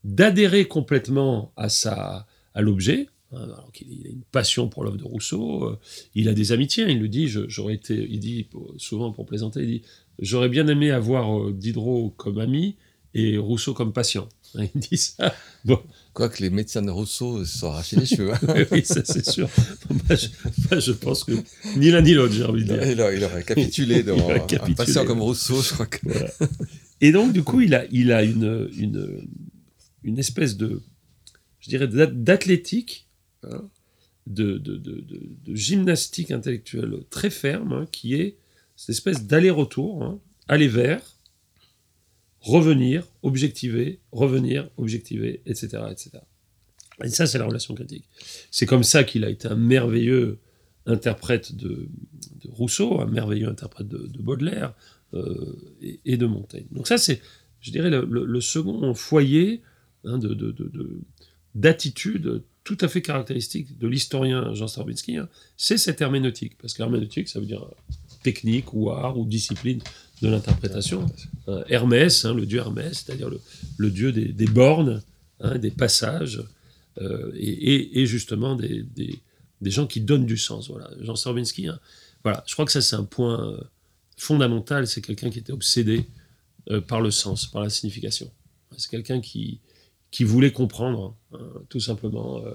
d'adhérer 0.04 0.66
complètement 0.66 1.52
à 1.56 1.68
sa 1.68 2.26
à 2.54 2.60
l'objet. 2.62 3.08
alors 3.32 3.70
il 3.80 4.06
a 4.06 4.10
une 4.10 4.22
passion 4.30 4.68
pour 4.68 4.84
l'œuvre 4.84 4.96
de 4.98 5.04
Rousseau, 5.04 5.64
euh, 5.64 5.78
il 6.14 6.28
a 6.28 6.34
des 6.34 6.52
amitiés. 6.52 6.84
il 6.88 6.98
le 7.00 7.08
dit, 7.08 7.28
j'aurais 7.28 7.74
été, 7.74 8.06
il 8.10 8.20
dit 8.20 8.46
souvent 8.76 9.10
pour 9.12 9.26
plaisanter, 9.26 9.60
il 9.62 9.66
dit, 9.68 9.82
j'aurais 10.18 10.48
bien 10.48 10.66
aimé 10.68 10.90
avoir 10.90 11.40
euh, 11.40 11.52
Diderot 11.52 12.10
comme 12.16 12.38
ami 12.38 12.76
et 13.14 13.36
Rousseau 13.38 13.74
comme 13.74 13.92
patient. 13.92 14.28
Il 14.74 14.80
dit 14.80 14.96
ça. 14.98 15.34
Bon, 15.64 15.78
Quoique 16.12 16.42
les 16.42 16.50
médecins 16.50 16.82
de 16.82 16.90
Rousseau 16.90 17.42
se 17.44 17.58
sont 17.58 17.68
arrachés 17.68 17.96
les 17.96 18.04
cheveux. 18.06 18.32
oui, 18.70 18.82
ça 18.84 19.02
c'est 19.04 19.24
sûr. 19.24 19.48
Je, 20.10 20.26
moi, 20.70 20.78
je 20.78 20.92
pense 20.92 21.24
que 21.24 21.32
ni 21.76 21.90
l'un 21.90 22.02
ni 22.02 22.12
l'autre, 22.12 22.34
j'ai 22.34 22.44
envie 22.44 22.64
de 22.64 22.68
dire. 22.74 22.86
Il, 22.86 23.00
aurait- 23.00 23.16
il 23.16 23.24
aurait 23.24 23.44
capitulé 23.44 24.02
devant 24.02 24.24
aurait 24.24 24.46
un 24.60 24.72
patient 24.74 25.04
comme 25.06 25.20
Rousseau, 25.22 25.60
je 25.62 25.72
crois 25.72 25.86
que. 25.86 26.00
Et 27.00 27.12
donc, 27.12 27.32
du 27.32 27.42
coup, 27.42 27.60
il 27.62 27.74
a, 27.74 27.84
il 27.90 28.12
a 28.12 28.22
une, 28.24 28.68
une, 28.76 29.26
une 30.04 30.18
espèce 30.18 30.56
de, 30.58 30.82
je 31.62 31.68
dirais, 31.70 31.88
d'a- 31.88 32.06
d'athlétique, 32.06 33.08
hein, 33.44 33.68
de, 34.26 34.58
de, 34.58 34.76
de, 34.76 35.00
de- 35.00 35.54
gymnastique 35.54 36.30
intellectuelle 36.30 36.92
très 37.10 37.30
ferme, 37.30 37.72
hein, 37.72 37.86
qui 37.90 38.14
est 38.14 38.36
cette 38.76 38.90
espèce 38.90 39.24
d'aller-retour, 39.26 40.02
hein, 40.04 40.20
aller 40.48 40.68
vers, 40.68 41.00
revenir, 42.40 43.06
objectiver, 43.22 44.00
revenir, 44.12 44.68
objectiver, 44.76 45.40
etc. 45.46 45.84
etc. 45.90 46.10
Et 47.04 47.08
ça, 47.08 47.26
c'est 47.26 47.38
la 47.38 47.46
relation 47.46 47.74
critique. 47.74 48.04
C'est 48.50 48.66
comme 48.66 48.82
ça 48.84 49.02
qu'il 49.04 49.24
a 49.24 49.30
été 49.30 49.48
un 49.48 49.56
merveilleux 49.56 50.38
interprète 50.86 51.54
de, 51.54 51.88
Rousseau, 52.50 53.00
un 53.00 53.06
merveilleux 53.06 53.48
interprète 53.48 53.88
de, 53.88 54.06
de 54.08 54.18
Baudelaire 54.20 54.74
euh, 55.14 55.56
et, 56.04 56.16
de 56.16 56.26
Montaigne. 56.26 56.66
Donc 56.72 56.86
ça, 56.88 56.98
c'est, 56.98 57.20
je 57.60 57.70
dirais, 57.70 57.88
le, 57.90 58.40
second 58.40 58.92
foyer 58.94 59.62
de- 60.04 61.00
d'attitude 61.54 62.42
tout 62.64 62.78
à 62.80 62.88
fait 62.88 63.02
caractéristique 63.02 63.78
de 63.78 63.88
l'historien 63.88 64.54
Jean 64.54 64.68
Stravinsky, 64.68 65.16
hein, 65.16 65.28
c'est 65.56 65.78
cette 65.78 66.00
herméneutique. 66.00 66.56
Parce 66.58 66.74
que 66.74 66.82
herméneutique, 66.82 67.28
ça 67.28 67.40
veut 67.40 67.46
dire 67.46 67.66
technique 68.22 68.72
ou 68.72 68.90
art 68.90 69.18
ou 69.18 69.26
discipline 69.26 69.80
de 70.22 70.28
l'interprétation. 70.28 71.06
Euh, 71.48 71.64
Hermès, 71.68 72.24
hein, 72.24 72.34
le 72.34 72.46
dieu 72.46 72.60
Hermès, 72.60 73.04
c'est-à-dire 73.04 73.28
le, 73.76 73.90
dieu 73.90 74.12
des, 74.12 74.46
bornes, 74.46 75.02
hein, 75.40 75.58
des 75.58 75.72
passages, 75.72 76.42
euh, 77.00 77.32
et, 77.34 78.06
justement 78.06 78.54
des, 78.54 78.86
gens 79.62 79.86
qui 79.86 80.00
donnent 80.00 80.26
du 80.26 80.36
sens. 80.36 80.68
Voilà. 80.68 80.90
Jean 81.00 81.16
Stravinsky, 81.16 81.68
voilà. 82.22 82.44
je 82.46 82.52
crois 82.52 82.64
que 82.64 82.72
ça 82.72 82.80
c'est 82.80 82.96
un 82.96 83.04
point 83.04 83.44
euh, 83.44 83.60
fondamental, 84.16 84.86
c'est 84.86 85.00
quelqu'un 85.00 85.30
qui 85.30 85.40
était 85.40 85.52
obsédé 85.52 86.06
par 86.86 87.00
le 87.00 87.10
sens, 87.10 87.46
par 87.46 87.60
la 87.60 87.70
signification. 87.70 88.30
C'est 88.76 88.88
quelqu'un 88.88 89.20
qui, 89.20 89.58
qui 90.12 90.22
voulait 90.24 90.52
comprendre, 90.52 91.16
hein, 91.32 91.38
tout 91.68 91.80
simplement. 91.80 92.38
euh, 92.46 92.52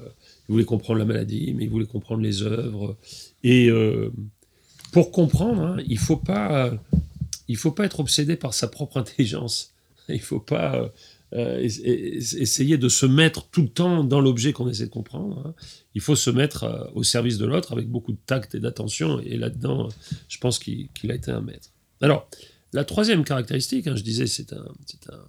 il 0.48 0.54
voulait 0.54 0.64
comprendre 0.64 1.00
la 1.00 1.06
maladie, 1.06 1.54
mais 1.56 1.66
il 1.66 1.70
voulait 1.70 1.86
comprendre 1.86 2.22
les 2.22 2.44
œuvres. 2.44 2.96
Et 3.44 3.68
euh, 3.70 4.12
pour 4.94 5.12
comprendre, 5.12 5.62
hein, 5.62 5.78
il 5.86 5.98
faut 5.98 6.16
pas, 6.18 6.72
faut 7.56 7.72
pas 7.72 7.84
être 7.86 8.00
obsédé 8.00 8.38
par 8.38 8.54
sa 8.54 8.68
propre 8.70 8.98
intelligence. 9.04 9.74
Il 10.08 10.22
faut 10.22 10.40
pas 10.40 10.76
euh, 10.76 10.88
euh, 11.34 11.60
es- 11.60 11.82
es- 11.84 12.18
essayer 12.42 12.78
de 12.78 12.88
se 12.88 13.06
mettre 13.06 13.48
tout 13.50 13.64
le 13.64 13.68
temps 13.70 14.04
dans 14.06 14.22
l'objet 14.22 14.54
qu'on 14.54 14.70
essaie 14.70 14.86
de 14.86 14.92
comprendre. 14.92 15.44
hein. 15.46 15.54
Il 15.96 16.00
faut 16.02 16.16
se 16.16 16.30
mettre 16.30 16.64
euh, 16.64 16.86
au 16.94 17.04
service 17.04 17.38
de 17.38 17.46
l'autre 17.46 17.74
avec 17.74 17.90
beaucoup 17.90 18.14
de 18.14 18.20
tact 18.26 18.56
et 18.56 18.60
d'attention. 18.62 19.20
Et 19.20 19.36
là-dedans, 19.36 19.90
je 20.30 20.38
pense 20.38 20.60
qu'il 20.60 20.88
a 21.10 21.16
été 21.16 21.32
un 21.32 21.42
maître. 21.42 21.70
Alors, 22.02 22.30
la 22.72 22.86
troisième 22.86 23.24
caractéristique, 23.26 23.90
je 23.94 24.04
disais, 24.04 24.28
c'est 24.28 24.54
un, 24.54 24.66
c'est 24.86 25.10
un, 25.12 25.20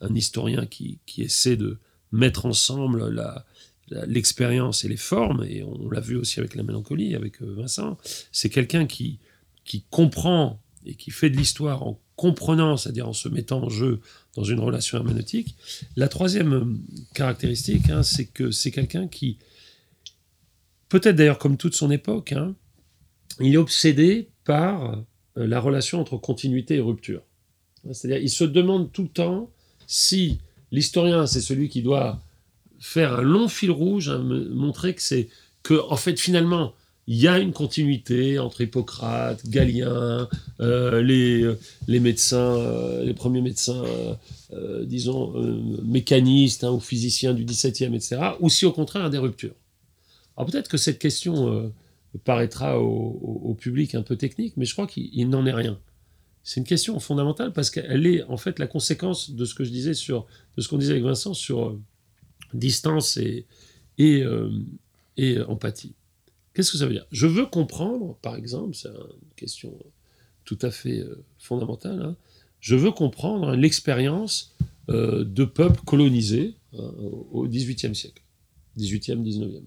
un 0.00 0.14
historien 0.14 0.66
qui, 0.66 0.98
qui 1.06 1.22
essaie 1.22 1.56
de 1.56 1.78
mettre 2.12 2.46
ensemble 2.46 3.08
la, 3.08 3.44
l'expérience 3.88 4.84
et 4.84 4.88
les 4.88 4.96
formes, 4.96 5.44
et 5.44 5.62
on 5.62 5.88
l'a 5.90 6.00
vu 6.00 6.16
aussi 6.16 6.40
avec 6.40 6.54
la 6.54 6.62
mélancolie, 6.62 7.14
avec 7.14 7.42
euh, 7.42 7.54
Vincent, 7.56 7.96
c'est 8.32 8.50
quelqu'un 8.50 8.86
qui, 8.86 9.18
qui 9.64 9.84
comprend 9.90 10.60
et 10.84 10.94
qui 10.94 11.10
fait 11.10 11.30
de 11.30 11.36
l'histoire 11.36 11.82
en 11.82 12.00
comprenant, 12.16 12.76
c'est-à-dire 12.76 13.08
en 13.08 13.12
se 13.12 13.28
mettant 13.28 13.62
en 13.62 13.68
jeu 13.68 14.00
dans 14.34 14.44
une 14.44 14.60
relation 14.60 14.98
herméneutique. 14.98 15.56
La 15.96 16.08
troisième 16.08 16.52
euh, 16.52 16.64
caractéristique, 17.14 17.90
hein, 17.90 18.02
c'est 18.02 18.26
que 18.26 18.50
c'est 18.50 18.70
quelqu'un 18.70 19.06
qui, 19.06 19.38
peut-être 20.88 21.16
d'ailleurs 21.16 21.38
comme 21.38 21.56
toute 21.56 21.74
son 21.74 21.90
époque, 21.90 22.32
hein, 22.32 22.54
il 23.40 23.54
est 23.54 23.58
obsédé 23.58 24.30
par 24.44 25.04
euh, 25.36 25.46
la 25.46 25.60
relation 25.60 26.00
entre 26.00 26.16
continuité 26.16 26.76
et 26.76 26.80
rupture. 26.80 27.22
C'est-à-dire, 27.92 28.20
il 28.20 28.30
se 28.30 28.42
demande 28.42 28.90
tout 28.90 29.02
le 29.02 29.08
temps 29.08 29.50
si 29.86 30.38
l'historien, 30.72 31.26
c'est 31.26 31.40
celui 31.40 31.68
qui 31.68 31.82
doit 31.82 32.20
faire 32.78 33.14
un 33.14 33.22
long 33.22 33.48
fil 33.48 33.70
rouge, 33.70 34.08
hein, 34.08 34.18
montrer 34.18 34.94
que 34.94 35.02
c'est 35.02 35.28
que, 35.62 35.80
en 35.88 35.96
fait, 35.96 36.18
finalement, 36.18 36.74
il 37.08 37.16
y 37.16 37.28
a 37.28 37.38
une 37.38 37.52
continuité 37.52 38.38
entre 38.38 38.62
Hippocrate, 38.62 39.48
Galien, 39.48 40.28
euh, 40.60 41.02
les, 41.02 41.48
les 41.86 42.00
médecins, 42.00 42.56
euh, 42.56 43.04
les 43.04 43.14
premiers 43.14 43.42
médecins, 43.42 43.84
disons, 44.82 45.32
mécanistes 45.84 46.64
hein, 46.64 46.70
ou 46.70 46.80
physiciens 46.80 47.32
du 47.34 47.44
XVIIe, 47.44 47.94
etc., 47.94 48.18
ou 48.40 48.48
si 48.48 48.66
au 48.66 48.72
contraire, 48.72 49.08
des 49.10 49.18
ruptures. 49.18 49.54
Alors 50.36 50.50
peut-être 50.50 50.68
que 50.68 50.76
cette 50.76 50.98
question 50.98 51.72
paraîtra 52.24 52.80
au, 52.80 53.56
public 53.60 53.94
un 53.94 54.02
peu 54.02 54.16
technique, 54.16 54.54
mais 54.56 54.64
je 54.64 54.72
crois 54.72 54.86
qu'il 54.86 55.28
n'en 55.28 55.46
est 55.46 55.52
rien. 55.52 55.78
C'est 56.46 56.60
une 56.60 56.66
question 56.66 57.00
fondamentale 57.00 57.52
parce 57.52 57.70
qu'elle 57.70 58.06
est 58.06 58.22
en 58.22 58.36
fait 58.36 58.60
la 58.60 58.68
conséquence 58.68 59.32
de 59.32 59.44
ce 59.44 59.52
que 59.52 59.64
je 59.64 59.70
disais 59.70 59.94
sur, 59.94 60.28
ce 60.56 60.68
qu'on 60.68 60.78
disait 60.78 60.92
avec 60.92 61.02
Vincent 61.02 61.34
sur 61.34 61.70
euh, 61.70 61.80
distance 62.54 63.16
et, 63.16 63.44
euh, 63.98 64.52
et 65.16 65.40
empathie. 65.40 65.96
Qu'est-ce 66.54 66.70
que 66.70 66.78
ça 66.78 66.86
veut 66.86 66.92
dire? 66.92 67.06
Je 67.10 67.26
veux 67.26 67.46
comprendre, 67.46 68.16
par 68.22 68.36
exemple, 68.36 68.76
c'est 68.76 68.86
une 68.90 69.34
question 69.34 69.76
tout 70.44 70.58
à 70.62 70.70
fait 70.70 71.00
euh, 71.00 71.24
fondamentale, 71.40 72.00
hein, 72.00 72.16
je 72.60 72.76
veux 72.76 72.92
comprendre 72.92 73.56
l'expérience 73.56 74.54
de 74.88 75.44
peuples 75.44 75.80
colonisés 75.84 76.54
hein, 76.78 76.92
au 77.32 77.48
XVIIIe 77.48 77.96
siècle, 77.96 78.22
XVIIIe, 78.76 79.20
XIXe. 79.20 79.64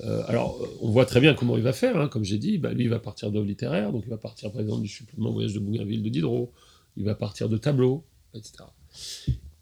Euh, 0.00 0.22
alors, 0.26 0.58
on 0.80 0.90
voit 0.90 1.06
très 1.06 1.20
bien 1.20 1.34
comment 1.34 1.56
il 1.56 1.62
va 1.62 1.72
faire. 1.72 1.96
Hein. 1.96 2.08
Comme 2.08 2.24
j'ai 2.24 2.38
dit, 2.38 2.58
bah, 2.58 2.72
lui, 2.72 2.84
il 2.84 2.90
va 2.90 2.98
partir 2.98 3.30
d'œuvres 3.30 3.46
littéraires. 3.46 3.92
Donc, 3.92 4.02
il 4.06 4.10
va 4.10 4.16
partir, 4.16 4.50
par 4.50 4.60
exemple, 4.60 4.82
du 4.82 4.88
supplément 4.88 5.30
Voyage 5.30 5.54
de 5.54 5.58
Bougainville 5.58 6.02
de 6.02 6.08
Diderot. 6.08 6.52
Il 6.96 7.04
va 7.04 7.14
partir 7.14 7.48
de 7.48 7.56
tableaux, 7.56 8.04
etc. 8.34 8.64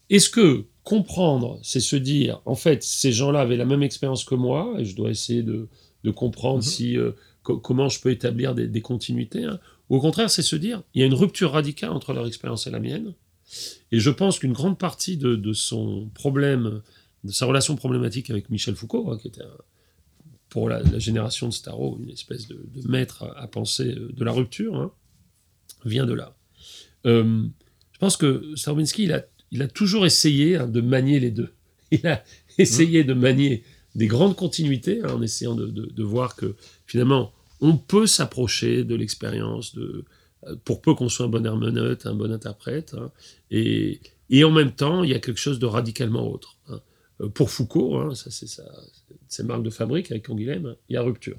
Est-ce 0.08 0.28
que 0.28 0.64
comprendre, 0.82 1.60
c'est 1.62 1.80
se 1.80 1.96
dire, 1.96 2.40
en 2.44 2.56
fait, 2.56 2.82
ces 2.82 3.12
gens-là 3.12 3.40
avaient 3.40 3.56
la 3.56 3.64
même 3.64 3.82
expérience 3.82 4.24
que 4.24 4.34
moi, 4.34 4.74
et 4.78 4.84
je 4.84 4.96
dois 4.96 5.10
essayer 5.10 5.42
de, 5.42 5.68
comprendre 6.14 6.56
mhm. 6.56 6.62
si, 6.62 6.96
euh, 6.96 7.12
comment 7.42 7.88
je 7.88 8.00
peux 8.00 8.10
établir 8.10 8.54
des, 8.54 8.80
continuités, 8.80 9.44
hein. 9.44 9.60
ou 9.88 9.96
au 9.96 10.00
contraire, 10.00 10.30
c'est 10.30 10.42
se 10.42 10.56
dire, 10.56 10.82
il 10.94 11.00
y 11.00 11.04
a 11.04 11.06
une 11.06 11.14
rupture 11.14 11.52
radicale 11.52 11.90
entre 11.90 12.12
leur 12.12 12.26
expérience 12.26 12.66
et 12.66 12.70
la 12.70 12.80
mienne, 12.80 13.14
et 13.92 14.00
je 14.00 14.10
pense 14.10 14.38
qu'une 14.38 14.52
grande 14.52 14.78
partie 14.78 15.16
de, 15.16 15.52
son 15.52 16.08
problème, 16.14 16.82
de 17.22 17.32
sa 17.32 17.46
relation 17.46 17.76
problématique 17.76 18.30
avec 18.30 18.50
Michel 18.50 18.74
Foucault, 18.74 19.10
hein, 19.12 19.18
qui 19.20 19.28
était 19.28 19.42
un, 19.42 19.58
pour 20.50 20.68
la, 20.68 20.82
génération 20.98 21.48
de 21.48 21.54
Starro, 21.54 21.98
une 22.02 22.10
espèce 22.10 22.48
de, 22.48 22.58
maître 22.86 23.32
à, 23.36 23.46
penser 23.46 23.94
euh, 23.94 24.12
de 24.12 24.24
la 24.24 24.32
rupture, 24.32 24.76
hein, 24.76 24.92
vient 25.84 26.04
de 26.04 26.12
là. 26.12 26.36
Euh, 27.06 27.44
je 27.92 27.98
pense 27.98 28.16
que 28.16 28.52
Stravinsky, 28.56 29.04
il 29.04 29.12
a, 29.12 29.24
il 29.52 29.62
a 29.62 29.68
toujours 29.68 30.04
essayé 30.04 30.56
hein, 30.56 30.66
de 30.66 30.80
manier 30.80 31.20
les 31.20 31.30
deux. 31.30 31.54
Il 31.92 32.06
a 32.06 32.22
essayé 32.56 33.02
de 33.02 33.14
manier 33.14 33.64
des 33.96 34.06
grandes 34.06 34.36
continuités, 34.36 35.00
hein, 35.02 35.14
en 35.14 35.22
essayant 35.22 35.56
de, 35.56 36.02
voir 36.04 36.36
que 36.36 36.54
finalement, 36.86 37.32
on 37.60 37.76
peut 37.76 38.06
s'approcher 38.06 38.84
de 38.84 38.94
l'expérience 38.94 39.74
de 39.74 40.04
euh, 40.46 40.54
pour 40.64 40.82
peu 40.82 40.94
qu'on 40.94 41.08
soit 41.08 41.26
un 41.26 41.28
bon 41.28 41.44
hermeneute, 41.44 42.06
un 42.06 42.14
bon 42.14 42.30
interprète, 42.30 42.94
et, 43.50 44.00
et, 44.30 44.44
en 44.44 44.52
même 44.52 44.70
temps, 44.70 45.02
il 45.02 45.10
y 45.10 45.14
a 45.14 45.18
quelque 45.18 45.40
chose 45.40 45.58
de 45.58 45.66
radicalement 45.66 46.30
autre. 46.30 46.58
Pour 47.34 47.50
Foucault, 47.50 48.14
ça 48.14 48.30
c'est 48.30 48.46
ça, 48.46 48.62
c'est 49.30 49.44
marque 49.44 49.62
de 49.62 49.70
fabrique 49.70 50.10
avec 50.10 50.26
Canguilhem, 50.26 50.74
il 50.88 50.94
y 50.94 50.96
a 50.96 51.02
rupture. 51.02 51.38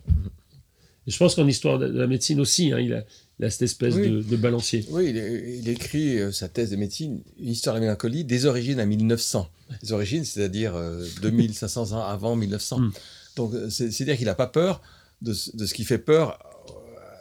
Et 1.08 1.12
je 1.12 1.18
pense 1.18 1.36
qu'en 1.36 1.48
histoire 1.48 1.78
de 1.78 1.86
la 1.86 2.08
médecine 2.08 2.40
aussi, 2.40 2.72
hein, 2.72 2.80
il, 2.80 2.94
a, 2.94 3.50
cette 3.50 3.64
espèce 3.64 3.96
de, 3.96 4.36
balancier. 4.36 4.86
Oui, 4.92 5.10
il, 5.10 5.68
écrit 5.68 6.20
euh, 6.20 6.32
sa 6.32 6.48
thèse 6.48 6.70
de 6.70 6.76
médecine, 6.76 7.22
une 7.40 7.50
histoire 7.50 7.76
de 7.76 7.82
la 7.82 7.88
mélancolie, 7.88 8.24
des 8.24 8.46
origines 8.46 8.80
à 8.80 8.86
1900. 8.86 9.50
Des 9.82 9.92
origines, 9.92 10.24
c'est-à-dire 10.24 10.74
2500 11.22 11.92
euh, 11.92 11.96
ans 11.96 12.04
avant 12.04 12.36
1900. 12.36 12.80
Hmm. 12.80 12.92
Donc, 13.36 13.54
euh, 13.54 13.70
c'est-à-dire 13.70 14.16
qu'il 14.16 14.28
n'a 14.28 14.36
pas 14.36 14.48
peur 14.48 14.82
de, 15.22 15.34
ce 15.34 15.74
qui 15.74 15.84
fait 15.84 15.98
peur 15.98 16.40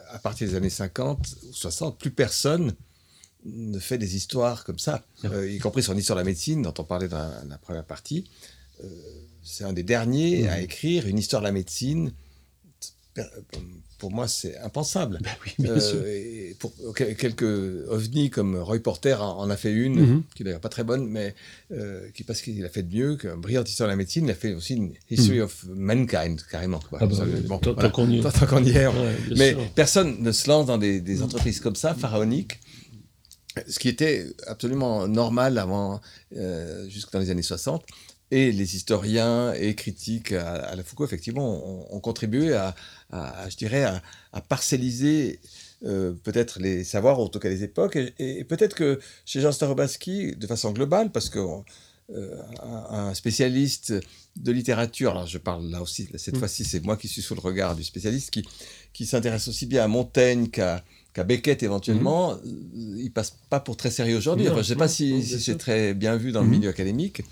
à 0.09 0.19
partir 0.19 0.47
des 0.47 0.55
années 0.55 0.69
50 0.69 1.27
ou 1.49 1.53
60. 1.53 1.97
Plus 1.97 2.11
personne 2.11 2.73
ne 3.43 3.79
fait 3.79 3.97
des 3.97 4.15
histoires 4.15 4.63
comme 4.63 4.77
ça, 4.77 5.03
y 5.23 5.57
compris 5.57 5.81
son 5.81 5.97
histoire 5.97 6.17
de 6.17 6.21
la 6.21 6.25
médecine, 6.25 6.61
dont 6.61 6.73
on 6.77 6.83
parlait 6.83 7.07
dans 7.07 7.31
la, 7.49 7.57
première 7.57 7.85
partie 7.85 8.29
c'est 9.43 9.63
un 9.63 9.73
des 9.73 9.83
derniers 9.83 10.47
à 10.47 10.57
mmh. 10.57 10.63
écrire 10.63 11.07
une 11.07 11.17
histoire 11.17 11.41
de 11.41 11.47
la 11.47 11.51
médecine. 11.51 12.11
Pour 13.97 14.11
moi, 14.11 14.27
c'est 14.27 14.57
impensable. 14.59 15.19
Ben 15.21 15.31
oui, 15.45 15.67
euh, 15.67 16.53
pour 16.57 16.73
quelques 16.95 17.43
ovnis 17.89 18.29
comme 18.29 18.55
Roy 18.55 18.79
Porter 18.79 19.17
en 19.21 19.49
a 19.49 19.57
fait 19.57 19.71
une, 19.71 19.99
mmh. 19.99 20.23
qui 20.33 20.41
est 20.41 20.45
d'ailleurs 20.45 20.61
pas 20.61 20.69
très 20.69 20.83
bonne, 20.83 21.07
mais 21.07 21.35
euh, 21.71 22.09
qui 22.15 22.23
parce 22.23 22.41
qu'il 22.41 22.63
a 22.65 22.69
fait 22.69 22.83
de 22.83 22.95
mieux 22.95 23.15
qu'un 23.15 23.37
brillant 23.37 23.63
histoire 23.63 23.87
de 23.87 23.91
la 23.91 23.97
médecine, 23.97 24.25
il 24.25 24.31
a 24.31 24.35
fait 24.35 24.53
aussi 24.53 24.75
une 24.75 24.93
History 25.09 25.39
mmh. 25.39 25.43
of 25.43 25.65
Mankind 25.75 26.41
carrément. 26.49 26.79
Ah 26.93 27.05
bah, 27.05 27.15
bon, 27.47 27.59
tant 27.59 27.89
qu'on 27.91 28.09
y 28.09 28.71
est. 28.71 28.87
mais 29.37 29.55
personne 29.75 30.17
ne 30.21 30.31
se 30.31 30.49
lance 30.49 30.65
dans 30.65 30.77
des, 30.77 31.21
entreprises 31.21 31.59
comme 31.59 31.75
ça, 31.75 31.93
pharaoniques 31.93 32.59
ce 33.67 33.79
qui 33.79 33.89
était 33.89 34.27
absolument 34.47 35.07
normal 35.07 35.57
avant, 35.57 35.99
euh, 36.37 36.87
jusque 36.87 37.11
dans 37.11 37.19
les 37.19 37.29
années 37.29 37.41
60 37.41 37.83
et 38.31 38.51
les 38.51 38.75
historiens 38.75 39.53
et 39.53 39.75
critiques 39.75 40.31
à, 40.31 40.73
la 40.75 40.83
Foucault, 40.83 41.05
effectivement, 41.05 41.93
ont, 41.93 41.99
contribué 41.99 42.53
à, 42.53 42.73
je 43.49 43.57
dirais, 43.57 43.83
à, 43.83 44.41
parcelliser 44.41 45.39
euh, 45.85 46.13
peut-être 46.23 46.59
les 46.59 46.83
savoirs, 46.83 47.19
en 47.19 47.27
tout 47.27 47.39
cas 47.39 47.49
les 47.49 47.63
époques, 47.63 47.97
et, 48.19 48.43
peut-être 48.45 48.75
que 48.75 48.99
chez 49.25 49.41
Jean 49.41 49.51
Starobaski, 49.51 50.35
de 50.35 50.47
façon 50.47 50.71
globale, 50.71 51.11
parce 51.11 51.29
que 51.29 51.39
euh, 52.13 52.35
un 52.89 53.13
spécialiste 53.13 53.93
de 54.37 54.51
littérature, 54.51 55.11
alors 55.11 55.27
je 55.27 55.37
parle 55.37 55.69
là 55.69 55.81
aussi, 55.81 56.07
cette 56.15 56.35
mm. 56.35 56.39
fois-ci 56.39 56.63
c'est 56.63 56.83
moi 56.83 56.97
qui 56.97 57.07
suis 57.07 57.21
sous 57.21 57.35
le 57.35 57.41
regard 57.41 57.75
du 57.75 57.83
spécialiste, 57.83 58.31
qui, 58.31 58.45
qui 58.93 59.05
s'intéresse 59.05 59.47
aussi 59.47 59.65
bien 59.65 59.83
à 59.83 59.87
Montaigne 59.87 60.47
qu'à 60.47 60.83
Beckett 61.25 61.63
éventuellement, 61.63 62.35
mm. 62.35 62.97
il 62.97 63.11
passe 63.11 63.35
pas 63.49 63.59
pour 63.59 63.75
très 63.75 63.91
sérieux 63.91 64.17
aujourd'hui. 64.17 64.45
je 64.45 64.53
ne 64.53 64.63
sais 64.63 64.75
pas 64.75 64.87
si, 64.87 65.21
si 65.23 65.39
c'est 65.39 65.57
très 65.57 65.93
bien 65.93 66.15
vu 66.15 66.31
dans 66.31 66.41
le 66.41 66.47
mm. 66.47 66.51
milieu 66.51 66.69
académique. 66.69 67.23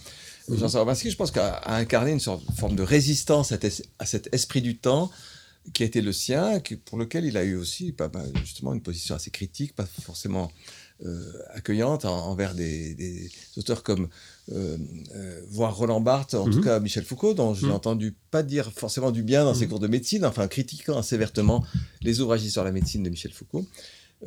Jean 0.58 0.70
Sarabasky, 0.70 1.12
je 1.12 1.18
pense, 1.18 1.32
qu'a 1.32 1.62
incarné 1.66 2.12
une 2.12 2.20
sorte, 2.20 2.44
forme 2.58 2.76
de 2.76 2.84
résistance 2.84 3.52
à, 3.52 4.06
cet 4.06 4.34
esprit 4.34 4.62
du 4.62 4.78
temps 4.78 5.12
qui 5.74 5.84
a 5.84 5.86
été 5.86 6.02
le 6.02 6.14
sien, 6.14 6.62
pour 6.86 6.98
lequel 6.98 7.26
il 7.26 7.38
a 7.38 7.44
eu 7.44 7.56
aussi 7.56 7.96
justement 8.44 8.74
une 8.74 8.82
position 8.82 9.16
assez 9.16 9.30
critique, 9.30 9.76
pas 9.76 9.86
forcément 9.86 10.52
euh, 11.06 11.32
accueillante 11.54 12.04
envers 12.04 12.54
des, 12.56 13.32
auteurs 13.56 13.84
comme 13.84 14.10
euh, 14.52 14.78
euh, 15.16 15.42
voire 15.50 15.76
Roland 15.76 16.02
Barthes, 16.02 16.34
en 16.34 16.44
tout 16.44 16.58
mhm. 16.58 16.64
cas 16.64 16.80
Michel 16.82 17.06
Foucault, 17.06 17.34
dont 17.34 17.54
je 17.54 17.62
n'ai 17.62 17.70
mhm. 17.70 17.76
entendu 17.76 18.18
pas 18.32 18.44
dire 18.44 18.72
forcément 18.74 19.12
du 19.12 19.24
bien 19.24 19.46
dans 19.46 19.54
ses 19.54 19.66
mhm. 19.66 19.70
cours 19.70 19.80
de 19.80 19.88
médecine, 19.88 20.26
enfin 20.26 20.48
critiquant 20.50 20.98
assez 20.98 21.18
vertement 21.18 21.64
les 22.02 22.20
ouvrages 22.20 22.42
sur 22.48 22.66
la 22.66 22.74
médecine 22.74 23.04
de 23.04 23.10
Michel 23.10 23.32
Foucault. 23.32 23.66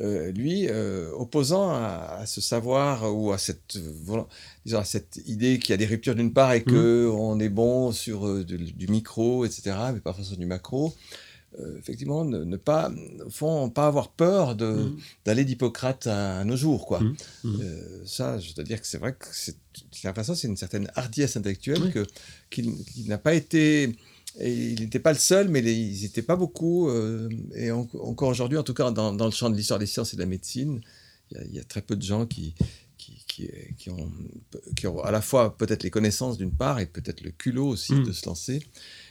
Euh, 0.01 0.31
lui, 0.31 0.67
euh, 0.69 1.11
opposant 1.15 1.69
à, 1.69 2.23
ce 2.25 2.41
savoir 2.41 3.15
ou 3.15 3.31
à 3.31 3.37
cette, 3.37 3.77
disons, 4.65 4.79
à 4.79 4.83
cette 4.85 5.21
idée 5.27 5.59
qu'il 5.59 5.69
y 5.69 5.73
a 5.73 5.77
des 5.77 5.85
ruptures 5.85 6.15
d'une 6.15 6.33
part 6.33 6.53
et 6.53 6.61
mmh. 6.61 6.63
que 6.63 7.11
on 7.13 7.39
est 7.39 7.49
bon 7.49 7.91
sur 7.91 8.27
euh, 8.27 8.43
du 8.43 8.87
micro, 8.87 9.45
etc., 9.45 9.75
mais 9.93 9.99
pas 9.99 10.13
forcément 10.13 10.39
du 10.39 10.47
macro. 10.47 10.95
effectivement, 11.77 12.25
ne, 12.25 12.57
pas, 12.57 12.91
font 13.29 13.69
pas 13.69 13.85
avoir 13.85 14.09
peur 14.09 14.55
mmh. 14.55 14.97
d'aller 15.25 15.45
d'Hippocrate 15.45 16.07
à, 16.07 16.43
nos 16.43 16.55
jours, 16.55 16.87
quoi. 16.87 16.99
Mmh. 17.43 17.59
ça, 18.03 18.39
je 18.39 18.55
dois 18.55 18.63
dire 18.63 18.81
que 18.81 18.87
c'est 18.87 18.97
vrai 18.97 19.13
que 19.13 19.27
c'est, 19.31 19.57
c'est 19.91 20.47
une 20.47 20.57
certaine 20.57 20.89
hardiesse 20.95 21.37
intellectuelle 21.37 21.91
que, 21.91 22.07
qui, 22.49 22.83
qui 22.85 23.07
n'a 23.07 23.19
pas 23.19 23.35
été 23.35 23.95
et 24.39 24.51
il 24.51 24.81
n'était 24.81 24.99
pas 24.99 25.13
le 25.13 25.19
seul, 25.19 25.49
mais 25.49 25.59
ils 25.61 26.01
n'étaient 26.01 26.23
pas 26.23 26.35
beaucoup. 26.35 26.89
Euh, 26.89 27.29
et 27.55 27.71
encore 27.71 28.29
aujourd'hui, 28.29 28.57
en 28.57 28.63
tout 28.63 28.73
cas 28.73 28.89
dans, 28.91 29.13
le 29.13 29.31
champ 29.31 29.49
de 29.49 29.55
l'histoire 29.55 29.79
des 29.79 29.85
sciences 29.85 30.13
et 30.13 30.17
de 30.17 30.21
la 30.21 30.27
médecine, 30.27 30.81
il 31.31 31.55
y, 31.55 31.59
a, 31.59 31.63
très 31.63 31.81
peu 31.81 31.95
de 31.95 32.01
gens 32.01 32.25
qui, 32.25 32.53
qui, 32.97 33.23
qui, 33.77 33.89
ont, 33.89 34.11
qui, 34.75 34.87
ont, 34.87 35.01
à 35.01 35.11
la 35.11 35.21
fois 35.21 35.57
peut-être 35.57 35.83
les 35.83 35.89
connaissances 35.89 36.37
d'une 36.37 36.51
part 36.51 36.79
et 36.79 36.85
peut-être 36.85 37.21
le 37.21 37.31
culot 37.31 37.67
aussi 37.67 37.93
mm. 37.93 38.05
de 38.05 38.11
se 38.11 38.25
lancer. 38.25 38.63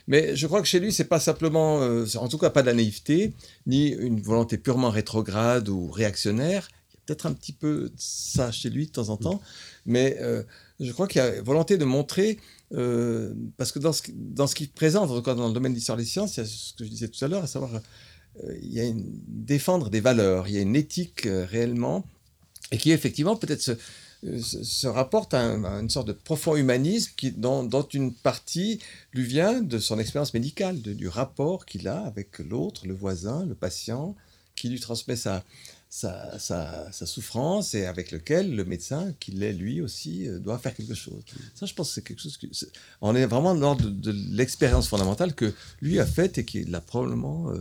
Mais 0.06 0.36
je 0.36 0.46
crois 0.46 0.60
que 0.60 0.68
chez 0.68 0.80
lui, 0.80 0.92
c'est 0.92 1.04
pas 1.04 1.20
simplement, 1.20 1.82
euh, 1.82 2.06
en 2.16 2.28
tout 2.28 2.38
cas 2.38 2.50
pas 2.50 2.62
de 2.62 2.66
la 2.66 2.74
naïveté, 2.74 3.34
ni 3.66 3.88
une 3.88 4.20
volonté 4.20 4.58
purement 4.58 4.90
rétrograde 4.90 5.68
ou 5.68 5.90
réactionnaire. 5.90 6.68
Il 6.90 6.94
y 6.94 6.96
a 6.96 7.00
peut-être 7.06 7.26
un 7.26 7.32
petit 7.32 7.52
peu 7.52 7.90
ça 7.96 8.52
chez 8.52 8.70
lui 8.70 8.86
de 8.86 8.92
temps 8.92 9.08
en 9.08 9.16
temps, 9.16 9.40
mais 9.86 10.16
euh, 10.20 10.42
je 10.80 10.92
crois 10.92 11.06
qu'il 11.06 11.20
y 11.20 11.24
a 11.24 11.42
volonté 11.42 11.78
de 11.78 11.84
montrer 11.84 12.38
euh, 12.74 13.34
parce 13.56 13.72
que 13.72 13.78
dans 13.78 13.92
ce, 13.92 14.02
dans 14.14 14.46
qu'il 14.46 14.70
présente, 14.70 15.10
en 15.10 15.16
tout 15.16 15.22
cas 15.22 15.34
dans 15.34 15.48
le 15.48 15.54
domaine 15.54 15.72
de 15.72 15.76
l'histoire 15.76 15.98
des 15.98 16.04
sciences, 16.04 16.36
il 16.36 16.40
y 16.40 16.42
a 16.42 16.46
ce 16.46 16.72
que 16.74 16.84
je 16.84 16.90
disais 16.90 17.08
tout 17.08 17.22
à 17.24 17.28
l'heure, 17.28 17.44
à 17.44 17.46
savoir, 17.46 17.74
euh, 17.74 18.58
il 18.62 18.72
y 18.72 18.80
a 18.80 18.84
une, 18.84 19.04
défendre 19.26 19.90
des 19.90 20.00
valeurs, 20.00 20.48
il 20.48 20.54
y 20.54 20.58
a 20.58 20.62
une 20.62 20.76
éthique 20.76 21.26
euh, 21.26 21.44
réellement, 21.44 22.04
et 22.70 22.78
qui 22.78 22.90
effectivement 22.90 23.36
peut-être 23.36 23.60
se, 23.60 23.72
se, 24.40 24.86
rapporte 24.86 25.34
à, 25.34 25.42
une 25.42 25.90
sorte 25.90 26.08
de 26.08 26.12
profond 26.12 26.56
humanisme 26.56 27.12
qui, 27.16 27.32
dont, 27.32 27.68
une 27.92 28.14
partie 28.14 28.80
lui 29.12 29.24
vient 29.24 29.60
de 29.60 29.78
son 29.78 29.98
expérience 29.98 30.32
médicale, 30.32 30.80
du 30.80 31.08
rapport 31.08 31.66
qu'il 31.66 31.88
a 31.88 32.00
avec 32.00 32.38
l'autre, 32.38 32.86
le 32.86 32.94
voisin, 32.94 33.44
le 33.44 33.54
patient, 33.54 34.16
qui 34.54 34.68
lui 34.68 34.80
transmet 34.80 35.16
sa, 35.16 35.44
sa, 35.94 36.38
sa, 36.38 37.06
souffrance 37.06 37.74
et 37.74 37.84
avec 37.84 38.12
lequel 38.12 38.56
le 38.56 38.64
médecin, 38.64 39.12
qui 39.20 39.30
l'est 39.30 39.52
lui 39.52 39.82
aussi, 39.82 40.26
euh, 40.26 40.38
doit 40.38 40.56
faire 40.56 40.74
quelque 40.74 40.94
chose. 40.94 41.22
Ça, 41.54 41.66
je 41.66 41.74
pense 41.74 41.88
que 41.88 41.94
c'est 41.96 42.02
quelque 42.02 42.22
chose... 42.22 42.38
Que, 42.38 42.46
on 43.02 43.14
est 43.14 43.26
vraiment 43.26 43.54
dans 43.54 43.74
de, 43.74 43.90
de 43.90 44.14
l'expérience 44.30 44.88
fondamentale 44.88 45.34
que 45.34 45.52
lui 45.82 46.00
a 46.00 46.06
faite 46.06 46.38
et 46.38 46.46
qu'il 46.46 46.74
a 46.74 46.80
probablement 46.80 47.50
euh, 47.50 47.60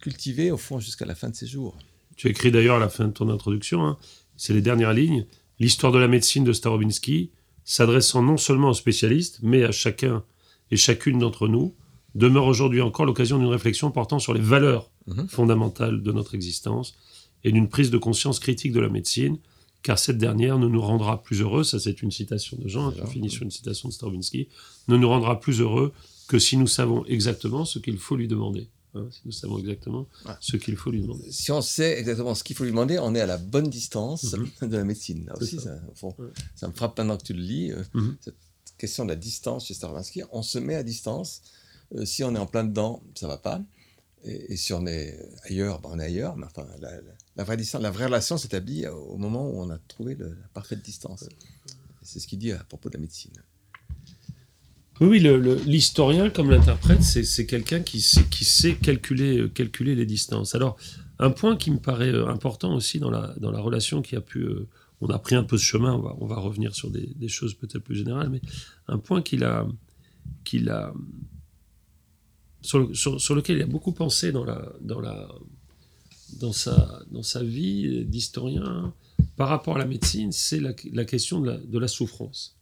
cultivée, 0.00 0.50
au 0.50 0.56
fond, 0.56 0.80
jusqu'à 0.80 1.04
la 1.04 1.14
fin 1.14 1.28
de 1.28 1.36
ses 1.36 1.46
jours. 1.46 1.76
Tu 2.16 2.28
as 2.28 2.30
écrit 2.30 2.50
d'ailleurs 2.50 2.76
à 2.76 2.80
la 2.80 2.88
fin 2.88 3.06
de 3.06 3.12
ton 3.12 3.28
introduction, 3.28 3.84
hein, 3.84 3.98
c'est 4.38 4.54
les 4.54 4.62
dernières 4.62 4.94
lignes, 4.94 5.26
l'histoire 5.60 5.92
de 5.92 5.98
la 5.98 6.08
médecine 6.08 6.44
de 6.44 6.54
Starobinski, 6.54 7.28
s'adressant 7.66 8.22
non 8.22 8.38
seulement 8.38 8.70
aux 8.70 8.74
spécialistes, 8.74 9.40
mais 9.42 9.64
à 9.64 9.72
chacun 9.72 10.24
et 10.70 10.78
chacune 10.78 11.18
d'entre 11.18 11.48
nous, 11.48 11.74
demeure 12.14 12.46
aujourd'hui 12.46 12.80
encore 12.80 13.04
l'occasion 13.04 13.36
d'une 13.36 13.48
réflexion 13.48 13.90
portant 13.90 14.18
sur 14.18 14.32
les 14.32 14.40
valeurs 14.40 14.90
mhm. 15.06 15.28
fondamentales 15.28 16.02
de 16.02 16.12
notre 16.12 16.34
existence 16.34 16.96
et 17.44 17.52
d'une 17.52 17.68
prise 17.68 17.90
de 17.90 17.98
conscience 17.98 18.40
critique 18.40 18.72
de 18.72 18.80
la 18.80 18.88
médecine, 18.88 19.38
car 19.82 19.98
cette 19.98 20.18
dernière 20.18 20.58
ne 20.58 20.66
nous 20.66 20.80
rendra 20.80 21.22
plus 21.22 21.40
heureux, 21.40 21.64
ça 21.64 21.78
c'est 21.78 22.02
une 22.02 22.10
citation 22.10 22.56
de 22.56 22.68
Jean, 22.68 22.90
qui 22.92 23.06
finit 23.06 23.30
sur 23.30 23.42
une 23.42 23.50
citation 23.50 23.88
de 23.88 23.94
Stravinsky, 23.94 24.48
ne 24.88 24.96
nous 24.96 25.08
rendra 25.08 25.40
plus 25.40 25.60
heureux 25.60 25.92
que 26.26 26.38
si 26.38 26.56
nous 26.56 26.66
savons 26.66 27.04
exactement 27.06 27.64
ce 27.64 27.78
qu'il 27.78 27.98
faut 27.98 28.16
lui 28.16 28.28
demander. 28.28 28.68
Hein, 28.94 29.08
si 29.10 29.20
nous 29.26 29.32
savons 29.32 29.58
exactement 29.58 30.06
ce 30.40 30.56
qu'il 30.56 30.76
faut 30.76 30.90
lui 30.90 31.02
demander. 31.02 31.30
Si 31.30 31.52
on 31.52 31.60
sait 31.60 31.98
exactement 31.98 32.34
ce 32.34 32.42
qu'il 32.42 32.56
faut 32.56 32.64
lui 32.64 32.70
demander, 32.70 32.98
on 32.98 33.14
est 33.14 33.20
à 33.20 33.26
la 33.26 33.38
bonne 33.38 33.68
distance 33.68 34.34
mhm. 34.34 34.68
de 34.68 34.76
la 34.76 34.84
médecine. 34.84 35.26
Là 35.26 35.34
aussi, 35.36 35.58
ça. 35.58 35.78
Ça, 36.54 36.68
me 36.68 36.72
frappe 36.72 36.96
maintenant 36.98 37.16
que 37.16 37.24
tu 37.24 37.34
le 37.34 37.42
lis. 37.42 37.72
Euh, 37.72 37.82
mhm. 37.94 38.16
Cette 38.20 38.36
question 38.78 39.04
de 39.04 39.10
la 39.10 39.16
distance 39.16 39.66
chez 39.66 39.74
Stravinsky, 39.74 40.22
on 40.32 40.42
se 40.42 40.58
met 40.58 40.74
à 40.74 40.82
distance. 40.82 41.42
Euh, 41.94 42.04
si 42.04 42.24
on 42.24 42.34
est 42.34 42.38
en 42.38 42.46
plein 42.46 42.64
dedans, 42.64 43.02
ça 43.14 43.28
va 43.28 43.36
pas. 43.36 43.62
Et, 44.24 44.56
si 44.56 44.72
on 44.72 44.86
est 44.86 45.18
ailleurs, 45.44 45.80
ben 45.80 45.90
on 45.92 45.98
est 45.98 46.04
ailleurs. 46.04 46.36
Mais 46.36 46.46
enfin, 46.46 46.66
la, 47.36 47.44
vraie 47.44 47.56
distance, 47.56 47.82
la 47.82 47.90
vraie 47.90 48.06
relation 48.06 48.36
s'établit 48.36 48.86
au 48.86 49.16
moment 49.16 49.48
où 49.48 49.60
on 49.60 49.70
a 49.70 49.78
trouvé 49.78 50.16
la 50.16 50.26
parfaite 50.54 50.82
distance. 50.82 51.28
C'est 52.02 52.20
ce 52.20 52.26
qu'il 52.26 52.38
dit 52.38 52.52
à 52.52 52.64
propos 52.64 52.88
de 52.88 52.94
la 52.94 53.00
médecine. 53.00 53.32
Oui, 55.00 55.20
l'historien, 55.20 56.28
comme 56.28 56.50
l'interprète, 56.50 57.02
c'est 57.02 57.46
quelqu'un 57.46 57.80
qui, 57.80 58.00
sait, 58.00 58.74
calculer, 58.74 59.48
calculer 59.50 59.94
les 59.94 60.06
distances. 60.06 60.54
Alors, 60.54 60.76
un 61.20 61.30
point 61.30 61.56
qui 61.56 61.70
me 61.70 61.78
paraît 61.78 62.12
euh, 62.12 62.28
important 62.28 62.74
aussi 62.74 62.98
dans 62.98 63.10
la, 63.10 63.34
la 63.40 63.60
relation 63.60 64.02
qui 64.02 64.16
a 64.16 64.20
pu... 64.20 64.40
Euh, 64.40 64.68
on 65.00 65.08
a 65.08 65.18
pris 65.18 65.36
un 65.36 65.44
peu 65.44 65.56
ce 65.58 65.64
chemin, 65.64 65.94
on 65.94 66.26
va, 66.26 66.36
revenir 66.36 66.74
sur 66.74 66.90
des, 66.90 67.28
choses 67.28 67.54
peut-être 67.54 67.84
plus 67.84 67.94
générales, 67.94 68.30
mais 68.30 68.40
un 68.88 68.98
point 68.98 69.22
qu'il 69.22 69.44
a, 69.44 69.64
sur, 72.62 73.34
lequel 73.34 73.56
il 73.56 73.62
a 73.62 73.66
beaucoup 73.66 73.92
pensé 73.92 74.32
dans, 74.32 74.44
sa, 76.52 77.42
vie 77.42 78.04
d'historien 78.04 78.92
par 79.36 79.48
rapport 79.48 79.76
à 79.76 79.78
la 79.78 79.86
médecine, 79.86 80.32
c'est 80.32 80.60
la, 80.60 81.04
question 81.04 81.40
de 81.40 81.78
la, 81.78 81.88
souffrance. 81.88 82.56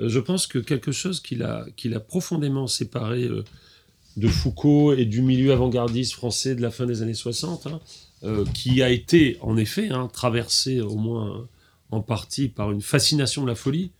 Euh, 0.00 0.08
je 0.08 0.18
pense 0.18 0.46
que 0.46 0.58
quelque 0.58 0.92
chose 0.92 1.20
qu'il 1.20 1.42
a 1.42 2.00
profondément 2.00 2.66
séparé 2.66 3.24
euh, 3.24 3.44
de 4.16 4.28
Foucault 4.28 4.92
et 4.92 5.04
du 5.04 5.22
milieu 5.22 5.52
avant-gardiste 5.52 6.14
français 6.14 6.54
de 6.54 6.62
la 6.62 6.70
fin 6.70 6.86
des 6.86 7.02
années 7.02 7.14
60, 7.14 7.66
hein, 7.66 7.80
euh, 8.24 8.44
qui 8.54 8.82
a 8.82 8.90
été 8.90 9.38
en 9.40 9.56
effet 9.56 9.88
hein, 9.88 10.08
traversé 10.12 10.80
au 10.80 10.96
moins 10.96 11.48
en 11.90 12.00
partie 12.00 12.48
par 12.48 12.70
une 12.70 12.80
fascination 12.80 13.42
de 13.42 13.48
la 13.48 13.54
folie, 13.54 13.90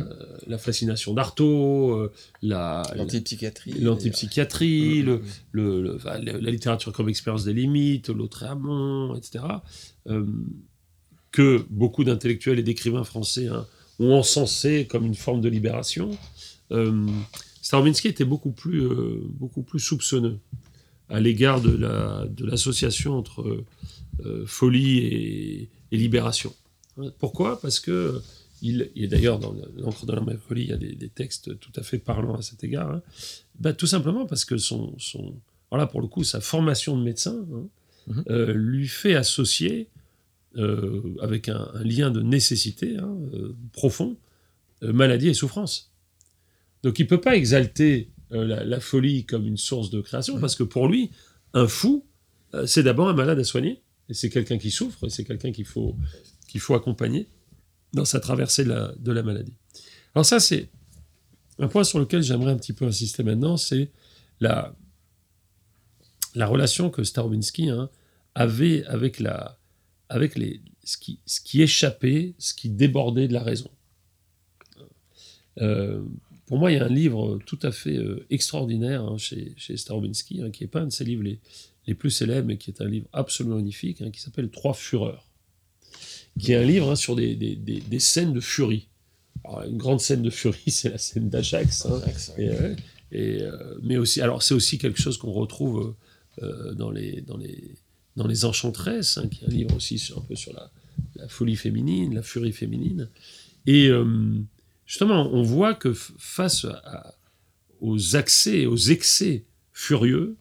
euh, 0.00 0.36
la 0.46 0.58
fascination 0.58 1.14
d'Artaud, 1.14 1.92
euh, 1.92 2.12
l'antipsychiatrie, 2.42 3.72
l'antipsychiatrie, 3.80 5.02
le, 5.02 5.22
le, 5.52 5.98
la 6.04 6.50
littérature 6.50 6.92
comme 6.92 7.08
expérience 7.08 7.44
des 7.44 7.52
limites, 7.52 8.08
l'autre 8.08 8.44
amont, 8.44 9.14
etc. 9.16 9.44
Euh, 10.08 10.24
que 11.30 11.64
beaucoup 11.70 12.04
d'intellectuels 12.04 12.58
et 12.58 12.62
d'écrivains 12.62 13.04
français 13.04 13.48
hein, 13.48 13.66
ont 13.98 14.12
encensé 14.12 14.86
comme 14.86 15.06
une 15.06 15.14
forme 15.14 15.40
de 15.40 15.48
libération. 15.48 16.10
Euh, 16.70 17.06
était 18.04 18.24
beaucoup 18.24 18.50
plus, 18.50 18.86
beaucoup 19.30 19.62
plus 19.62 19.80
soupçonneux 19.80 20.38
à 21.08 21.20
l'égard 21.20 21.62
de 21.62 22.44
l'association 22.44 23.16
entre 23.16 23.64
folie 24.44 24.98
et, 24.98 25.70
et, 25.90 25.96
libération. 25.96 26.52
Pourquoi? 27.18 27.60
Parce 27.60 27.80
que 27.80 28.20
il, 28.62 28.90
et 28.94 29.08
d'ailleurs 29.08 29.38
dans 29.38 29.54
l'encre 29.76 30.06
de 30.06 30.12
la 30.12 30.20
mélancolie, 30.20 30.62
il 30.62 30.68
y 30.68 30.72
a 30.72 30.76
des, 30.76 31.08
textes 31.08 31.58
tout 31.58 31.72
à 31.76 31.82
fait 31.82 31.98
parlants 31.98 32.36
à 32.36 32.42
cet 32.42 32.64
égard, 32.64 32.90
hein. 32.90 33.02
bah, 33.58 33.72
tout 33.72 33.88
simplement 33.88 34.24
parce 34.24 34.44
que 34.44 34.56
son, 34.56 34.94
son 34.98 35.34
alors 35.70 35.78
là 35.78 35.86
pour 35.86 36.00
le 36.00 36.06
coup, 36.06 36.22
sa 36.22 36.40
formation 36.40 36.96
de 36.96 37.02
médecin 37.02 37.44
hein, 37.52 37.66
mhm. 38.06 38.24
euh, 38.30 38.52
lui 38.54 38.86
fait 38.88 39.14
associer, 39.14 39.88
euh, 40.56 41.16
avec 41.20 41.48
un, 41.48 41.70
lien 41.82 42.10
de 42.10 42.22
nécessité 42.22 42.96
hein, 42.98 43.16
euh, 43.34 43.56
profond, 43.72 44.16
maladie 44.82 45.28
et 45.28 45.34
souffrance. 45.34 45.92
Donc 46.82 46.98
il 46.98 47.04
ne 47.04 47.08
peut 47.08 47.20
pas 47.20 47.36
exalter 47.36 48.10
la, 48.30 48.80
folie 48.80 49.24
comme 49.24 49.46
une 49.46 49.56
source 49.56 49.90
de 49.90 50.00
création, 50.00 50.40
parce 50.40 50.56
que 50.56 50.64
pour 50.64 50.88
lui, 50.88 51.10
un 51.54 51.68
fou, 51.68 52.04
c'est 52.66 52.82
d'abord 52.82 53.08
un 53.08 53.12
malade 53.12 53.38
à 53.38 53.44
soigner, 53.44 53.80
et 54.08 54.14
c'est 54.14 54.28
quelqu'un 54.28 54.58
qui 54.58 54.72
souffre, 54.72 55.06
et 55.06 55.10
c'est 55.10 55.22
quelqu'un 55.22 55.52
qu'il 55.52 55.66
faut, 55.66 55.96
qu'il 56.48 56.60
faut 56.60 56.74
accompagner 56.74 57.28
dans 57.92 58.04
sa 58.04 58.20
traversée 58.20 58.64
de 58.64 59.12
la, 59.12 59.22
maladie. 59.22 59.54
Alors 60.14 60.24
ça, 60.24 60.40
c'est 60.40 60.68
un 61.58 61.68
point 61.68 61.84
sur 61.84 61.98
lequel 61.98 62.22
j'aimerais 62.22 62.52
un 62.52 62.56
petit 62.56 62.72
peu 62.72 62.86
insister 62.86 63.22
maintenant, 63.22 63.56
c'est 63.56 63.90
la, 64.40 64.74
la 66.34 66.46
relation 66.46 66.90
que 66.90 67.04
Starobinski 67.04 67.68
hein, 67.68 67.90
avait 68.34 68.84
avec, 68.86 69.20
la, 69.20 69.58
avec 70.08 70.36
les, 70.36 70.60
ce, 70.84 70.96
qui, 70.96 71.20
ce 71.26 71.40
qui 71.40 71.62
échappait, 71.62 72.34
ce 72.38 72.54
qui 72.54 72.70
débordait 72.70 73.28
de 73.28 73.32
la 73.32 73.42
raison. 73.42 73.70
Euh, 75.60 76.02
pour 76.46 76.58
moi, 76.58 76.72
il 76.72 76.78
y 76.78 76.80
a 76.80 76.84
un 76.84 76.88
livre 76.88 77.38
tout 77.46 77.58
à 77.62 77.72
fait 77.72 77.96
euh, 77.96 78.26
extraordinaire 78.30 79.02
hein, 79.04 79.18
chez, 79.18 79.54
chez 79.56 79.76
Starobinski, 79.76 80.42
hein, 80.42 80.50
qui 80.50 80.64
n'est 80.64 80.68
pas 80.68 80.80
un 80.80 80.86
de 80.86 80.92
ses 80.92 81.04
livres 81.04 81.22
les, 81.22 81.40
les, 81.86 81.94
plus 81.94 82.10
célèbres, 82.10 82.48
mais 82.48 82.56
qui 82.56 82.70
est 82.70 82.80
un 82.80 82.88
livre 82.88 83.06
absolument 83.12 83.56
magnifique, 83.56 84.10
qui 84.10 84.20
s'appelle 84.20 84.50
Trois 84.50 84.74
Fureurs 84.74 85.31
qui 86.38 86.52
est 86.52 86.56
un 86.56 86.64
livre 86.64 86.90
hein, 86.90 86.96
sur 86.96 87.16
des, 87.16 87.34
des, 87.34 87.56
des, 87.56 87.98
scènes 87.98 88.32
de 88.32 88.40
furie. 88.40 88.88
Alors, 89.44 89.62
une 89.64 89.76
grande 89.76 90.00
scène 90.00 90.22
de 90.22 90.30
furie, 90.30 90.60
c'est 90.70 90.90
la 90.90 90.98
scène 90.98 91.28
d'Ajax. 91.28 91.86
Hein, 91.86 92.00
et, 93.12 93.42
euh, 93.42 93.78
mais 93.82 93.98
aussi, 93.98 94.20
alors 94.22 94.42
c'est 94.42 94.54
aussi 94.54 94.78
quelque 94.78 95.00
chose 95.00 95.18
qu'on 95.18 95.32
retrouve 95.32 95.94
euh, 96.42 96.72
dans, 96.72 96.90
les, 96.90 97.20
dans, 97.20 97.36
les, 97.36 97.74
dans 98.16 98.26
les 98.26 98.44
Enchantresses, 98.44 99.18
hein, 99.18 99.28
qui 99.28 99.44
est 99.44 99.48
un 99.48 99.50
livre 99.50 99.76
aussi 99.76 99.98
sur, 99.98 100.18
un 100.18 100.22
peu 100.22 100.34
sur 100.34 100.54
la, 100.54 100.70
la 101.16 101.28
folie 101.28 101.56
féminine, 101.56 102.14
la 102.14 102.22
furie 102.22 102.52
féminine. 102.52 103.08
Et 103.66 103.88
euh, 103.88 104.40
justement, 104.86 105.28
on 105.32 105.42
voit 105.42 105.74
que 105.74 105.92
face 105.92 106.66
aux 107.80 108.16
accès, 108.16 108.64
aux 108.66 108.76
excès 108.76 109.44
furieux, 109.72 110.36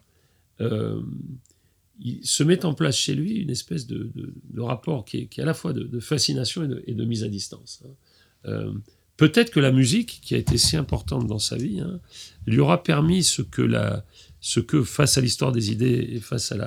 il 2.04 2.26
se 2.26 2.44
met 2.44 2.66
en 2.66 2.74
place 2.74 2.98
chez 2.98 3.14
lui 3.14 3.36
une 3.36 3.50
espèce 3.50 3.88
de, 3.88 4.12
rapport 4.58 5.06
qui 5.06 5.18
est, 5.18 5.40
à 5.40 5.46
la 5.46 5.54
fois 5.54 5.74
de, 5.74 6.00
fascination 6.00 6.64
et, 6.86 6.94
de, 6.94 7.06
mise 7.06 7.24
à 7.24 7.28
distance. 7.28 7.84
Hein. 7.86 7.90
Euh, 8.46 8.74
peut-être 9.18 9.52
que 9.52 9.60
la 9.60 9.72
musique, 9.72 10.20
qui 10.24 10.34
a 10.34 10.38
été 10.38 10.58
si 10.58 10.78
importante 10.78 11.28
dans 11.28 11.40
sa 11.40 11.58
vie, 11.58 11.80
hein, 11.80 12.00
lui 12.48 12.60
aura 12.60 12.84
permis 12.84 13.24
ce 13.24 13.41
que, 13.43 13.62
la, 13.62 14.04
face 14.84 15.18
à 15.18 15.22
l'histoire 15.22 15.52
des 15.52 15.72
idées 15.72 16.10
et 16.14 16.20
face 16.20 16.52
à 16.52 16.58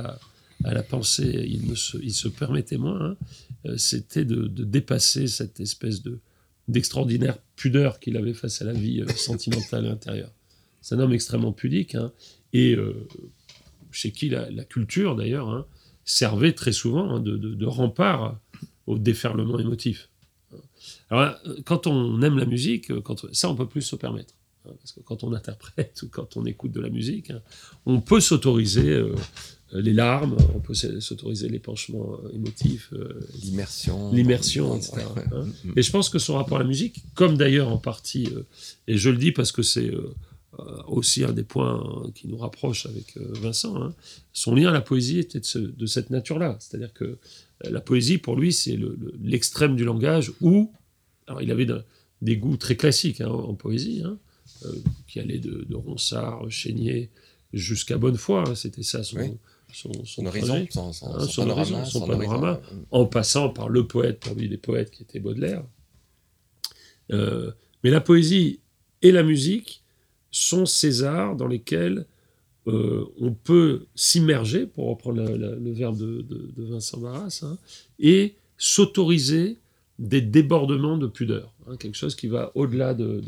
la, 0.60 0.82
pensée, 0.84 1.44
il, 1.46 1.76
se, 1.76 2.28
permettait 2.28 2.78
moins, 2.78 3.10
hein, 3.10 3.16
euh, 3.66 3.76
c'était 3.76 4.24
de, 4.24 4.46
dépasser 4.46 5.26
cette 5.26 5.60
espèce 5.60 6.02
de 6.02 6.20
d'extraordinaire 6.66 7.36
pudeur 7.56 8.00
qu'il 8.00 8.16
avait 8.16 8.32
face 8.32 8.62
à 8.62 8.64
la 8.64 8.72
vie 8.72 9.02
euh, 9.02 9.08
sentimentale 9.16 9.84
intérieure. 9.84 10.32
C'est 10.80 10.94
un 10.94 10.98
homme 11.00 11.12
extrêmement 11.12 11.52
pudique, 11.52 11.94
et 12.54 12.74
chez 13.94 14.12
qui 14.12 14.28
la, 14.28 14.64
culture 14.64 15.16
d'ailleurs 15.16 15.48
hein, 15.48 15.66
servait 16.04 16.52
très 16.52 16.72
souvent 16.72 17.16
hein, 17.16 17.20
de, 17.20 17.66
rempart 17.66 18.38
au 18.86 18.98
déferlement 18.98 19.58
émotif. 19.58 20.08
Alors, 21.10 21.34
quand 21.64 21.86
on 21.86 22.20
aime 22.22 22.38
la 22.38 22.44
musique, 22.44 22.92
quand, 23.02 23.32
ça 23.32 23.48
on 23.48 23.54
peut 23.54 23.66
plus 23.68 23.82
se 23.82 23.96
permettre. 23.96 24.34
Hein, 24.66 24.72
parce 24.78 24.92
que 24.92 25.00
quand 25.00 25.24
on 25.24 25.32
interprète 25.32 26.00
ou 26.02 26.08
quand 26.08 26.36
on 26.36 26.44
écoute 26.44 26.72
de 26.72 26.80
la 26.80 26.90
musique, 26.90 27.32
on 27.86 28.00
peut 28.00 28.20
s'autoriser 28.20 28.90
euh, 28.90 29.14
les 29.72 29.92
larmes, 29.92 30.36
on 30.54 30.60
peut 30.60 30.74
s'autoriser 30.74 31.48
l'épanchement 31.48 32.18
émotif, 32.32 32.92
l'immersion, 33.42 34.12
l'immersion, 34.12 34.76
etc. 34.76 35.02
Hein. 35.32 35.46
Et 35.74 35.82
je 35.82 35.90
pense 35.90 36.08
que 36.08 36.18
son 36.18 36.34
rapport 36.34 36.58
à 36.58 36.60
la 36.60 36.68
musique, 36.68 37.02
comme 37.14 37.36
d'ailleurs 37.36 37.68
en 37.68 37.78
partie, 37.78 38.28
et 38.86 38.96
je 38.96 39.10
le 39.10 39.16
dis 39.16 39.32
parce 39.32 39.50
que 39.50 39.62
c'est 39.62 39.90
aussi 40.86 41.24
un 41.24 41.32
des 41.32 41.42
points 41.42 42.10
qui 42.14 42.28
nous 42.28 42.36
rapproche 42.36 42.86
avec 42.86 43.16
Vincent, 43.16 43.80
hein, 43.80 43.94
son 44.32 44.54
lien 44.54 44.68
à 44.68 44.72
la 44.72 44.80
poésie 44.80 45.18
était 45.18 45.40
de, 45.40 45.86
cette 45.86 46.10
nature-là. 46.10 46.56
C'est-à-dire 46.60 46.92
que 46.92 47.18
la 47.62 47.80
poésie, 47.80 48.18
pour 48.18 48.36
lui, 48.36 48.52
c'est 48.52 48.78
l'extrême 49.22 49.76
du 49.76 49.84
langage 49.84 50.32
où, 50.40 50.72
alors 51.26 51.42
il 51.42 51.50
avait 51.50 51.66
des 52.22 52.36
goûts 52.36 52.56
très 52.56 52.76
classiques 52.76 53.20
hein, 53.20 53.28
en 53.28 53.54
poésie, 53.54 54.02
hein, 54.04 54.18
euh, 54.64 54.72
qui 55.06 55.20
allaient 55.20 55.38
de, 55.38 55.64
de 55.68 55.74
Ronsard, 55.74 56.50
Chénier, 56.50 57.10
jusqu'à 57.52 57.96
Bonnefoy. 57.96 58.56
C'était 58.56 58.82
ça 58.82 59.02
son, 59.02 59.38
son, 60.04 60.26
horizon, 60.26 60.66
son, 61.84 62.06
panorama, 62.06 62.60
en 62.90 63.06
passant 63.06 63.48
par 63.48 63.68
le 63.68 63.86
poète, 63.86 64.20
pour 64.20 64.34
lui, 64.34 64.48
des 64.48 64.56
poètes 64.56 64.90
qui 64.90 65.02
étaient 65.02 65.20
Baudelaire. 65.20 65.64
Euh, 67.12 67.52
mais 67.82 67.90
la 67.90 68.00
poésie 68.00 68.60
et 69.02 69.12
la 69.12 69.22
musique 69.22 69.83
sont 70.34 70.66
ces 70.66 71.02
arts 71.04 71.36
dans 71.36 71.46
lesquels 71.46 72.06
euh, 72.66 73.04
on 73.20 73.32
peut 73.32 73.86
s'immerger, 73.94 74.66
pour 74.66 74.88
reprendre 74.88 75.22
le 75.22 75.72
verbe 75.72 75.98
de, 75.98 76.50
Vincent 76.56 76.98
Barras, 76.98 77.44
et 77.98 78.34
s'autoriser 78.56 79.58
des 79.98 80.20
débordements 80.20 80.98
de 80.98 81.06
pudeur, 81.06 81.52
quelque 81.78 81.96
chose 81.96 82.16
qui 82.16 82.26
va 82.26 82.50
au-delà 82.54 82.94
de, 82.94 83.22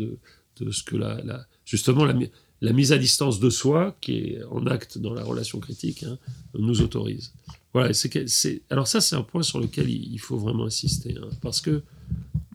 de 0.60 0.70
ce 0.72 0.82
que 0.82 0.96
la, 0.96 1.46
justement 1.64 2.04
la, 2.04 2.72
mise 2.72 2.92
à 2.92 2.98
distance 2.98 3.38
de 3.38 3.50
soi, 3.50 3.96
qui 4.00 4.18
est 4.18 4.42
en 4.50 4.66
acte 4.66 4.98
dans 4.98 5.14
la 5.14 5.22
relation 5.22 5.60
critique, 5.60 6.02
hein, 6.02 6.18
nous 6.54 6.80
autorise. 6.80 7.32
Voilà, 7.72 7.92
c'est, 7.92 8.62
alors 8.70 8.88
ça, 8.88 9.00
c'est 9.00 9.16
un 9.16 9.22
point 9.22 9.42
sur 9.42 9.60
lequel 9.60 9.90
il, 9.90 10.18
faut 10.18 10.38
vraiment 10.38 10.64
insister, 10.64 11.14
hein, 11.20 11.28
parce 11.42 11.60
que 11.60 11.82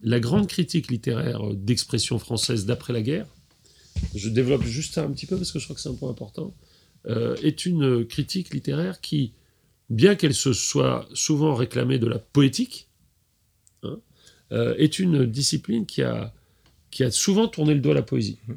la 0.02 0.18
grande 0.18 0.48
critique 0.48 0.90
littéraire 0.90 1.54
d'expression 1.54 2.18
française 2.18 2.66
d'après 2.66 2.92
la 2.92 3.02
guerre, 3.02 3.26
je 4.14 4.28
développe 4.28 4.64
juste 4.64 4.98
un 4.98 5.10
petit 5.10 5.26
peu 5.26 5.36
parce 5.36 5.52
que 5.52 5.58
je 5.58 5.64
crois 5.64 5.74
que 5.74 5.82
c'est 5.82 5.88
un 5.88 5.94
point 5.94 6.10
important, 6.10 6.54
euh, 7.06 7.36
est 7.42 7.66
une 7.66 8.06
critique 8.06 8.54
littéraire 8.54 9.00
qui, 9.00 9.32
bien 9.90 10.14
qu'elle 10.14 10.34
se 10.34 10.52
soit 10.52 11.08
souvent 11.14 11.54
réclamée 11.54 11.98
de 11.98 12.06
la 12.06 12.18
poétique, 12.18 12.88
hein, 13.82 13.98
euh, 14.52 14.74
est 14.76 14.98
une 14.98 15.26
discipline 15.26 15.86
qui 15.86 16.02
a 16.02 16.32
qui 16.90 17.04
a 17.04 17.10
souvent 17.10 17.48
tourné 17.48 17.72
le 17.72 17.80
dos 17.80 17.92
à 17.92 17.94
la 17.94 18.02
poésie. 18.02 18.38
Mmh. 18.46 18.52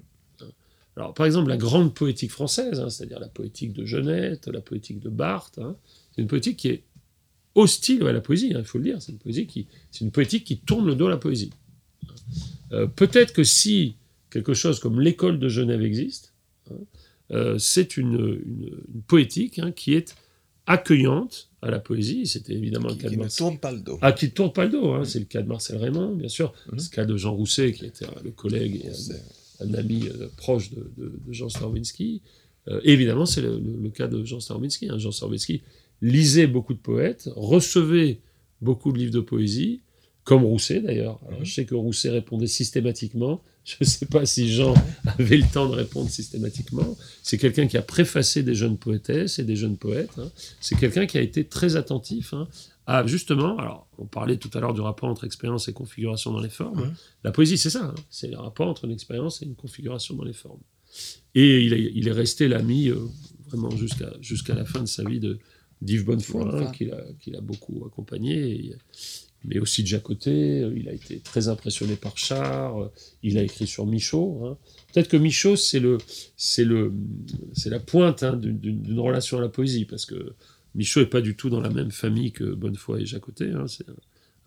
Alors, 0.97 1.13
par 1.13 1.25
exemple, 1.25 1.49
la 1.49 1.57
grande 1.57 1.93
poétique 1.93 2.31
française, 2.31 2.79
hein, 2.79 2.89
c'est-à-dire 2.89 3.19
la 3.19 3.27
poétique 3.27 3.73
de 3.73 3.85
Genette, 3.85 4.47
la 4.47 4.61
poétique 4.61 4.99
de 4.99 5.09
Barthes, 5.09 5.57
hein, 5.57 5.75
c'est 6.13 6.21
une 6.21 6.27
poétique 6.27 6.57
qui 6.57 6.69
est 6.69 6.83
hostile 7.55 8.05
à 8.05 8.13
la 8.13 8.21
poésie, 8.21 8.53
il 8.55 8.63
faut 8.63 8.77
le 8.77 8.85
dire. 8.85 9.01
C'est 9.01 9.11
une, 9.11 9.17
poésie 9.17 9.47
qui, 9.47 9.67
une 9.99 10.11
poétique 10.11 10.43
qui 10.45 10.57
tourne 10.57 10.85
le 10.85 10.95
dos 10.95 11.07
à 11.07 11.09
la 11.09 11.17
poésie. 11.17 11.51
Euh, 12.71 12.87
peut-être 12.87 13.33
que 13.33 13.43
si 13.43 13.95
quelque 14.35 14.53
chose 14.53 14.81
comme 14.81 14.99
l'école 14.99 15.39
de 15.39 15.47
Genève 15.47 15.81
existe, 15.81 16.33
euh, 17.31 17.57
c'est 17.57 17.95
une, 17.95 18.41
une, 18.45 19.01
poétique 19.07 19.61
qui 19.75 19.93
est 19.93 20.13
accueillante 20.67 21.49
à 21.61 21.71
la 21.71 21.79
poésie. 21.79 22.27
C'était 22.27 22.53
évidemment 22.53 22.89
le 22.89 22.95
cas 22.95 23.09
de 23.09 23.15
Marcel. 23.15 23.45
Ne 23.45 23.49
tourne 23.49 23.59
pas 23.59 23.71
le 23.71 23.79
dos. 23.79 23.97
Ah, 24.01 24.11
qui 24.11 24.25
ne 24.25 24.31
tourne 24.31 24.51
pas 24.51 24.65
le 24.65 24.71
dos. 24.71 24.91
Hein. 24.91 25.05
C'est 25.05 25.19
le 25.19 25.25
cas 25.25 25.41
de 25.41 25.47
Marcel 25.47 25.77
Raymond, 25.77 26.15
bien 26.15 26.27
sûr. 26.27 26.53
Mhm. 26.69 26.79
C'est 26.79 26.91
le 26.91 26.95
cas 26.95 27.05
de 27.05 27.15
Jean 27.15 27.33
Rousset, 27.33 27.71
qui 27.71 27.85
était 27.85 28.05
le 28.25 28.31
collègue 28.31 28.83
et 28.83 29.63
un, 29.63 29.73
ami 29.73 30.09
euh, 30.09 30.27
proche 30.35 30.71
de, 30.71 31.13
Jean 31.29 31.47
Starwinski. 31.47 32.21
Euh, 32.67 32.81
évidemment, 32.83 33.25
c'est 33.25 33.41
le, 33.41 33.89
cas 33.91 34.07
de 34.07 34.25
Jean. 34.25 34.39
Hein. 34.49 34.97
Jean 34.97 35.11
Starwinski 35.11 35.61
lisait 36.01 36.47
beaucoup 36.47 36.73
de 36.73 36.79
poètes, 36.79 37.29
recevait 37.37 38.19
beaucoup 38.59 38.91
de 38.91 38.97
livres 38.97 39.13
de 39.13 39.21
poésie, 39.21 39.79
comme 40.25 40.43
Rousset 40.43 40.81
d'ailleurs. 40.81 41.21
Mhm. 41.23 41.45
Je 41.45 41.53
sais 41.53 41.65
que 41.65 41.75
Rousset 41.75 42.09
répondait 42.09 42.47
systématiquement. 42.47 43.41
Je 43.65 43.77
ne 43.81 43.85
sais 43.85 44.05
pas 44.05 44.27
si 44.27 44.53
Jean 44.53 44.75
avait 45.05 45.37
le 45.37 45.51
temps 45.51 45.67
de 45.67 45.73
répondre 45.73 46.09
systématiquement. 46.09 46.95
C'est 47.23 47.39
quelqu'un 47.39 47.65
qui 47.65 47.77
a 47.77 47.81
préfacé 47.81 48.43
des 48.43 48.53
jeunes 48.53 48.77
poétesses 48.77 49.39
et 49.39 49.43
des 49.43 49.55
jeunes 49.55 49.77
poètes. 49.77 50.17
Hein. 50.19 50.29
C'est 50.61 50.77
quelqu'un 50.77 51.07
qui 51.07 51.17
a 51.17 51.21
été 51.21 51.45
très 51.45 51.75
attentif 51.75 52.33
hein, 52.33 52.47
à 52.85 53.07
justement. 53.07 53.57
Alors, 53.57 53.87
on 53.97 54.05
parlait 54.05 54.37
tout 54.37 54.51
à 54.53 54.59
l'heure 54.59 54.75
du 54.75 54.81
rapport 54.81 55.09
entre 55.09 55.25
expérience 55.25 55.67
et 55.67 55.73
configuration 55.73 56.31
dans 56.31 56.41
les 56.41 56.49
formes. 56.49 56.93
La 57.23 57.31
poésie, 57.31 57.57
c'est 57.57 57.71
ça. 57.71 57.85
Hein. 57.85 57.95
C'est 58.11 58.27
le 58.27 58.37
rapport 58.37 58.67
entre 58.67 58.85
une 58.85 58.91
expérience 58.91 59.41
et 59.41 59.45
une 59.45 59.55
configuration 59.55 60.13
dans 60.13 60.25
les 60.25 60.33
formes. 60.33 60.61
Et 61.33 61.61
il, 61.65 62.07
est 62.07 62.11
resté 62.11 62.47
l'ami 62.47 62.89
euh, 62.89 62.99
vraiment 63.47 63.71
jusqu'à 63.71 64.13
jusqu'à 64.21 64.53
la 64.53 64.63
fin 64.63 64.79
de 64.79 64.87
sa 64.87 65.03
vie 65.03 65.19
de 65.19 65.39
d'Yves 65.81 66.05
Bonnefoy, 66.05 66.71
qu'il 66.71 66.91
a, 66.93 67.37
a, 67.37 67.41
beaucoup 67.41 67.83
accompagné. 67.85 68.51
Et, 68.51 68.75
mais 69.47 69.59
aussi 69.59 69.83
de 69.83 69.87
Jacoté. 69.87 70.67
Il 70.75 70.89
a 70.89 70.93
été 70.93 71.19
très 71.19 71.47
impressionné 71.47 71.95
par 71.95 72.17
Char. 72.17 72.81
Euh, 72.81 72.91
il 73.23 73.37
a 73.37 73.43
écrit 73.43 73.67
sur 73.67 73.85
Michaud. 73.85 74.45
Hein. 74.45 74.57
Peut-être 74.93 75.09
que 75.09 75.17
Michaud, 75.17 75.55
c'est 75.55 75.79
le, 75.79 75.97
c'est 76.37 76.63
le, 76.63 76.93
c'est 77.53 77.69
la 77.69 77.79
pointe 77.79 78.23
hein, 78.23 78.37
d'une 78.37 78.99
relation 78.99 79.37
à 79.37 79.41
la 79.41 79.49
poésie, 79.49 79.85
parce 79.85 80.05
que 80.05 80.33
Michaud 80.73 81.01
n'est 81.01 81.05
pas 81.07 81.21
du 81.21 81.35
tout 81.35 81.49
dans 81.49 81.61
la 81.61 81.69
même 81.69 81.91
famille 81.91 82.31
que 82.31 82.43
Bonnefoy 82.43 83.03
et 83.03 83.05
Jacoté. 83.05 83.51
Hein. 83.51 83.65
C'est 83.67 83.85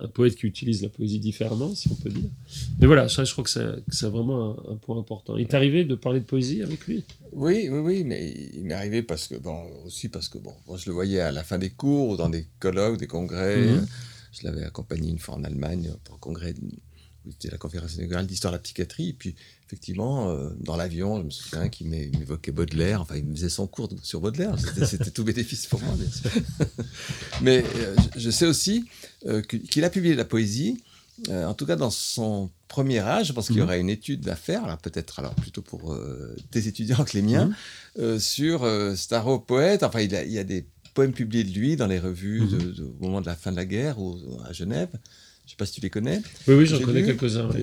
un, 0.00 0.08
poète 0.08 0.36
qui 0.36 0.46
utilise 0.46 0.82
la 0.82 0.88
poésie 0.88 1.18
différemment, 1.18 1.74
si 1.74 1.88
on 1.90 1.94
peut 1.96 2.10
dire. 2.10 2.30
Mais 2.78 2.86
voilà, 2.86 3.08
ça, 3.08 3.24
je 3.24 3.32
crois 3.32 3.42
que 3.42 3.50
c'est 3.50 4.06
vraiment 4.06 4.56
un, 4.70 4.76
point 4.76 4.96
important. 4.96 5.36
Il 5.36 5.42
est 5.42 5.54
arrivé 5.54 5.84
de 5.84 5.96
parler 5.96 6.20
de 6.20 6.24
poésie 6.24 6.62
avec 6.62 6.86
lui? 6.86 7.02
Oui, 7.32 7.68
oui, 7.68 7.78
oui, 7.80 8.04
mais 8.04 8.32
il 8.54 8.64
m'est 8.64 8.74
arrivé 8.74 9.02
parce 9.02 9.26
que, 9.26 9.34
bon, 9.34 9.64
aussi 9.84 10.08
parce 10.08 10.28
que, 10.28 10.38
bon, 10.38 10.54
moi, 10.68 10.76
je 10.76 10.88
le 10.88 10.92
voyais 10.92 11.20
à 11.20 11.32
la 11.32 11.42
fin 11.42 11.58
des 11.58 11.70
cours 11.70 12.10
ou 12.10 12.16
dans 12.16 12.28
des 12.28 12.46
colloques, 12.60 12.98
des 12.98 13.08
congrès. 13.08 13.66
Mmh. 13.66 13.86
Je 14.32 14.46
l'avais 14.46 14.64
accompagné 14.64 15.10
une 15.10 15.18
fois 15.18 15.34
en 15.34 15.44
Allemagne 15.44 15.92
pour 16.04 16.16
un 16.16 16.18
congrès, 16.18 16.54
c'était 17.30 17.50
la 17.50 17.58
conférence 17.58 17.92
générale 17.92 18.26
d'histoire 18.26 18.52
de 18.52 18.56
la 18.56 18.62
psychiatrie. 18.62 19.10
Et 19.10 19.12
puis, 19.12 19.34
effectivement, 19.66 20.30
euh, 20.30 20.50
dans 20.60 20.76
l'avion, 20.76 21.18
je 21.18 21.22
me 21.24 21.30
souviens 21.30 21.68
qu'il 21.68 21.88
m'évoquait 21.88 22.52
Baudelaire. 22.52 23.00
Enfin, 23.00 23.16
il 23.16 23.24
me 23.24 23.34
faisait 23.34 23.48
son 23.48 23.66
cours 23.66 23.88
sur 24.02 24.20
Baudelaire. 24.20 24.56
C'était 24.84 25.10
tout 25.10 25.24
bénéfice 25.24 25.66
pour 25.66 25.82
moi, 25.82 25.94
bien 25.94 26.10
sûr. 26.10 26.30
Mais 27.42 27.64
euh, 27.76 27.96
je 28.16 28.30
sais 28.30 28.46
aussi 28.46 28.86
euh, 29.26 29.42
qu'il 29.42 29.84
a 29.84 29.90
publié 29.90 30.14
la 30.14 30.24
poésie. 30.24 30.82
en 31.28 31.54
tout 31.54 31.66
cas, 31.66 31.76
dans 31.76 31.90
son 31.90 32.50
premier 32.68 33.00
âge, 33.00 33.28
je 33.28 33.32
pense 33.32 33.48
qu'il 33.48 33.56
y 33.56 33.60
mhm. 33.60 33.64
aurait 33.64 33.80
une 33.80 33.90
étude 33.90 34.28
à 34.28 34.36
faire, 34.36 34.78
peut-être 34.78 35.18
alors 35.18 35.34
plutôt 35.34 35.62
pour 35.62 35.98
tes 36.50 36.68
étudiants 36.68 37.04
que 37.04 37.14
les 37.14 37.22
miens, 37.22 37.50
mhm. 37.98 38.18
sur 38.18 38.66
Starro 38.96 39.38
poète. 39.38 39.82
Enfin, 39.82 40.00
il, 40.00 40.12
il 40.12 40.32
y 40.32 40.38
a 40.38 40.44
des 40.44 40.66
poèmes 40.98 41.12
publiés 41.12 41.44
de 41.44 41.56
lui 41.56 41.76
dans 41.76 41.86
les 41.86 42.00
revues 42.00 42.40
mhm. 42.40 42.92
au 42.98 43.04
moment 43.04 43.20
de 43.20 43.26
la 43.26 43.36
fin 43.36 43.52
de 43.52 43.56
la 43.56 43.64
guerre 43.64 44.00
ou 44.00 44.18
à 44.44 44.52
Genève. 44.52 44.88
Je 44.92 44.96
ne 44.98 45.50
sais 45.50 45.56
pas 45.56 45.64
si 45.64 45.74
tu 45.74 45.80
les 45.80 45.90
connais. 45.90 46.20
Oui, 46.48 46.56
oui, 46.56 46.66
j'en 46.66 46.80
connais 46.80 47.04
quelques-uns. 47.04 47.48
Je 47.52 47.58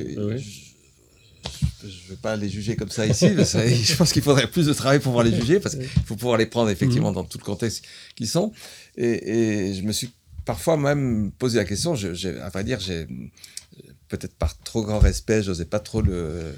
ne 1.85 2.09
vais 2.09 2.15
pas 2.21 2.37
les 2.37 2.47
juger 2.47 2.77
comme 2.77 2.89
ça 2.89 3.05
ici. 3.05 3.27
je 3.35 3.95
pense 3.97 4.13
qu'il 4.13 4.21
faudrait 4.21 4.47
plus 4.47 4.67
de 4.67 4.73
travail 4.73 4.99
pour 4.99 5.11
pouvoir 5.11 5.25
les 5.25 5.35
juger 5.35 5.59
parce 5.59 5.75
qu'il 5.75 5.85
faut 6.05 6.15
pouvoir 6.15 6.37
les 6.37 6.45
prendre 6.45 6.69
effectivement 6.69 7.09
mhm. 7.09 7.15
dans 7.15 7.23
tout 7.25 7.37
le 7.37 7.43
contexte 7.43 7.83
qu'ils 8.15 8.29
sont. 8.29 8.53
Et, 8.95 9.73
je 9.75 9.81
me 9.81 9.91
suis 9.91 10.11
parfois 10.45 10.77
même 10.77 11.33
posé 11.37 11.57
la 11.57 11.65
question. 11.65 11.93
Je, 11.93 12.39
à 12.39 12.47
vrai 12.47 12.63
dire, 12.63 12.79
j'ai 12.79 13.05
peut-être 14.07 14.35
par 14.35 14.57
trop 14.59 14.81
grand 14.81 14.99
respect, 14.99 15.43
je 15.43 15.49
n'osais 15.49 15.65
pas 15.65 15.81
trop 15.81 16.01
le, 16.01 16.13
euh, 16.13 16.53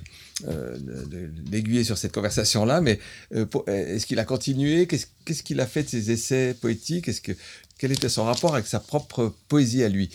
l'aiguiller 1.52 1.84
sur 1.84 1.98
cette 1.98 2.12
conversation-là, 2.12 2.82
mais 2.82 3.00
euh, 3.34 3.46
est-ce 3.68 4.06
qu'il 4.06 4.20
a 4.20 4.26
continué? 4.26 4.88
Qu'est-ce 4.88 5.44
qu'il 5.44 5.60
a 5.60 5.66
fait 5.66 5.84
de 5.84 5.90
ses 5.90 6.12
essais 6.12 6.56
poétiques? 6.60 7.08
Est-ce 7.08 7.22
que, 7.22 7.32
Quel 7.78 7.92
était 7.92 8.10
son 8.10 8.26
rapport 8.26 8.54
avec 8.54 8.68
sa 8.68 8.80
propre 8.80 9.34
poésie 9.48 9.84
à 9.84 9.90
lui? 9.90 10.10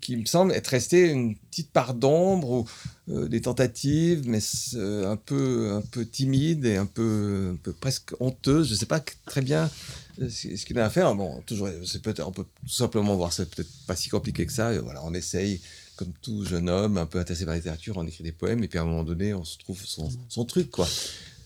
Qui, 0.00 0.16
me 0.16 0.26
semble 0.26 0.52
être 0.52 0.66
resté 0.66 1.08
une 1.08 1.36
petite 1.36 1.70
part 1.70 1.94
d'ombre 1.94 2.50
ou 2.50 2.68
euh, 3.10 3.28
des 3.28 3.40
tentatives, 3.40 4.22
mais 4.26 4.40
un, 4.74 5.16
peu, 5.16 5.70
un 5.72 5.82
peu 5.82 6.04
timide 6.04 6.66
et 6.66 6.76
un 6.76 6.84
peu, 6.84 7.56
presque 7.80 8.12
honteuse. 8.20 8.68
Je 8.68 8.72
ne 8.72 8.78
sais 8.78 8.86
pas 8.86 9.00
très 9.24 9.40
bien 9.40 9.70
ce 10.18 10.64
qu'il 10.64 10.78
a 10.78 10.84
à 10.84 10.90
faire. 10.90 11.14
Bon, 11.14 11.40
toujours, 11.46 11.68
c'est 11.86 12.20
on 12.20 12.32
peut 12.32 12.44
tout 12.44 12.68
simplement 12.68 13.16
voir 13.16 13.32
ça, 13.32 13.46
peut-être 13.46 13.70
pas 13.86 13.96
si 13.96 14.08
compliqué 14.08 14.44
que 14.46 14.52
ça. 14.52 14.78
Voilà, 14.80 15.00
on 15.04 15.14
essaye 15.14 15.60
comme 15.98 16.12
tout 16.22 16.44
jeune 16.44 16.70
homme, 16.70 16.96
un 16.96 17.06
peu 17.06 17.18
intéressé 17.18 17.44
par 17.44 17.54
la 17.54 17.58
littérature, 17.58 17.96
on 17.96 18.06
écrit 18.06 18.22
des 18.22 18.32
poèmes, 18.32 18.62
et 18.62 18.68
puis 18.68 18.78
à 18.78 18.82
un 18.82 18.84
moment 18.84 19.02
donné, 19.02 19.34
on 19.34 19.44
se 19.44 19.58
trouve 19.58 19.80
son, 19.84 20.08
son 20.28 20.44
truc, 20.44 20.70
quoi. 20.70 20.86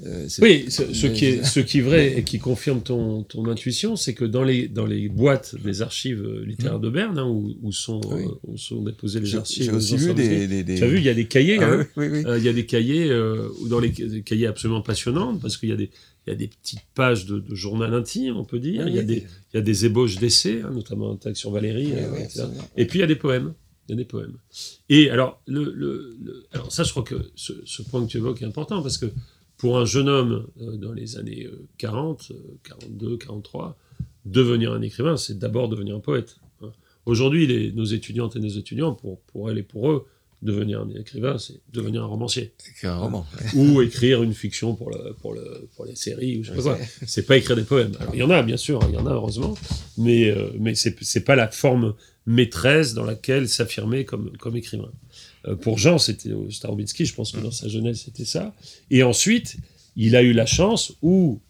Euh, 0.04 0.26
oui, 0.40 0.66
ce, 0.68 1.06
qui 1.06 1.26
est, 1.26 1.44
ce 1.44 1.60
qui 1.60 1.78
est 1.78 1.82
vrai 1.82 2.18
et 2.18 2.24
qui 2.24 2.38
confirme 2.38 2.82
ton, 2.82 3.22
ton 3.22 3.48
intuition, 3.48 3.94
c'est 3.94 4.14
que 4.14 4.24
dans 4.24 4.42
les, 4.42 4.66
dans 4.66 4.84
les 4.84 5.08
boîtes 5.08 5.54
des 5.62 5.80
archives 5.80 6.26
littéraires 6.44 6.78
mmh. 6.78 6.82
de 6.82 6.90
Berne, 6.90 7.18
hein, 7.18 7.26
où, 7.26 7.54
où, 7.62 7.72
sont, 7.72 8.00
euh, 8.10 8.26
où 8.46 8.58
sont 8.58 8.82
déposées 8.82 9.20
les 9.20 9.36
archives. 9.36 9.64
J'ai 9.64 9.72
aussi 9.72 9.96
vu 9.96 10.12
des, 10.12 10.64
Tu 10.64 10.82
as 10.82 10.88
vu, 10.88 10.98
il 10.98 11.04
y 11.04 11.08
a 11.08 11.14
des 11.14 11.26
cahiers. 11.26 11.58
Ah 11.60 11.72
hein, 11.72 11.86
euh, 11.98 12.36
il 12.36 12.44
y 12.44 12.48
a 12.48 12.52
des 12.52 12.66
cahiers, 12.66 13.08
dans 13.68 13.78
les 13.78 13.90
des 13.90 14.22
cahiers 14.22 14.48
absolument 14.48 14.82
passionnants, 14.82 15.36
parce 15.36 15.56
qu'il 15.56 15.68
y 15.68 15.72
a 15.72 15.76
des, 15.76 15.90
il 16.26 16.30
y 16.30 16.32
a 16.32 16.36
des 16.36 16.48
petites 16.48 16.84
pages 16.94 17.26
de, 17.26 17.42
journal 17.54 17.94
intime, 17.94 18.36
on 18.36 18.44
peut 18.44 18.58
dire. 18.58 18.88
il, 18.88 18.96
y 18.96 18.98
a 18.98 19.02
des, 19.02 19.24
il 19.52 19.56
y 19.56 19.58
a 19.58 19.62
des 19.62 19.86
ébauches 19.86 20.16
d'essais, 20.16 20.62
hein, 20.62 20.70
notamment 20.74 21.12
un 21.12 21.16
texte 21.16 21.40
sur 21.40 21.52
Valérie. 21.52 21.92
et 22.76 22.86
puis 22.86 22.98
il 22.98 23.02
y 23.02 23.04
a 23.04 23.08
des 23.08 23.16
poèmes. 23.16 23.54
Il 23.92 23.96
y 23.98 24.00
a 24.00 24.04
des 24.04 24.08
poèmes. 24.08 24.38
Et 24.88 25.10
alors, 25.10 25.42
le, 25.46 26.16
alors 26.52 26.72
ça, 26.72 26.82
je 26.82 26.90
crois 26.90 27.02
que 27.02 27.30
ce, 27.36 27.82
point 27.82 28.02
que 28.04 28.10
tu 28.10 28.16
évoques 28.16 28.40
est 28.40 28.46
important 28.46 28.80
parce 28.80 28.96
que 28.96 29.06
pour 29.58 29.78
un 29.78 29.84
jeune 29.84 30.08
homme 30.08 30.46
euh, 30.62 30.76
dans 30.78 30.92
les 30.92 31.18
années 31.18 31.46
40, 31.76 32.32
42, 32.64 33.18
43, 33.18 33.76
devenir 34.24 34.72
un 34.72 34.80
écrivain, 34.80 35.18
c'est 35.18 35.38
d'abord 35.38 35.68
devenir 35.68 35.94
un 35.94 36.00
poète. 36.00 36.36
hein. 36.62 36.72
Aujourd'hui, 37.04 37.72
nos 37.74 37.84
étudiantes 37.84 38.34
et 38.36 38.40
nos 38.40 38.48
étudiants, 38.48 38.94
pour, 38.94 39.20
pour 39.20 39.50
elles 39.50 39.58
et 39.58 39.62
pour 39.62 39.90
eux, 39.90 40.06
devenir 40.40 40.80
un 40.80 40.88
écrivain, 40.88 41.36
c'est 41.38 41.60
devenir 41.70 42.02
un 42.02 42.06
romancier. 42.06 42.52
Écrire 42.70 42.92
un 42.94 42.98
roman. 42.98 43.26
Ou 43.54 43.82
écrire 43.82 44.22
une 44.22 44.32
fiction 44.34 44.74
pour, 44.74 44.90
le, 44.90 45.12
pour, 45.20 45.34
le, 45.34 45.68
pour 45.76 45.84
les 45.84 45.94
séries, 45.96 46.40
ou 46.40 46.44
je 46.44 46.50
sais 46.50 46.56
pas 46.56 46.62
quoi. 46.62 46.78
C'est 47.06 47.26
pas 47.26 47.36
écrire 47.36 47.56
des 47.56 47.62
poèmes. 47.64 47.92
Alors, 48.00 48.14
il 48.14 48.18
y 48.20 48.22
en 48.22 48.30
a, 48.30 48.42
bien 48.42 48.56
sûr, 48.56 48.80
il 48.88 48.94
y 48.94 48.98
en 48.98 49.06
a, 49.06 49.12
heureusement, 49.12 49.54
mais, 49.98 50.30
euh, 50.30 50.48
mais 50.58 50.74
c'est 50.74 50.96
c'est 51.02 51.24
pas 51.24 51.36
la 51.36 51.48
forme 51.48 51.94
maîtresse 52.26 52.94
dans 52.94 53.04
laquelle 53.04 53.48
s'affirmer 53.48 54.04
comme, 54.04 54.36
comme 54.38 54.56
écrivain. 54.56 54.92
Euh, 55.46 55.56
pour 55.56 55.78
Jean, 55.78 55.98
c'était 55.98 56.32
au 56.32 56.50
Starobinsky, 56.50 57.04
je 57.04 57.14
pense 57.14 57.32
que 57.32 57.40
dans 57.40 57.50
sa 57.50 57.68
jeunesse, 57.68 58.02
c'était 58.04 58.24
ça. 58.24 58.54
Et 58.90 59.02
ensuite, 59.02 59.56
il 59.96 60.16
a 60.16 60.22
eu 60.22 60.32
la 60.32 60.46
chance, 60.46 60.94
ou 61.02 61.40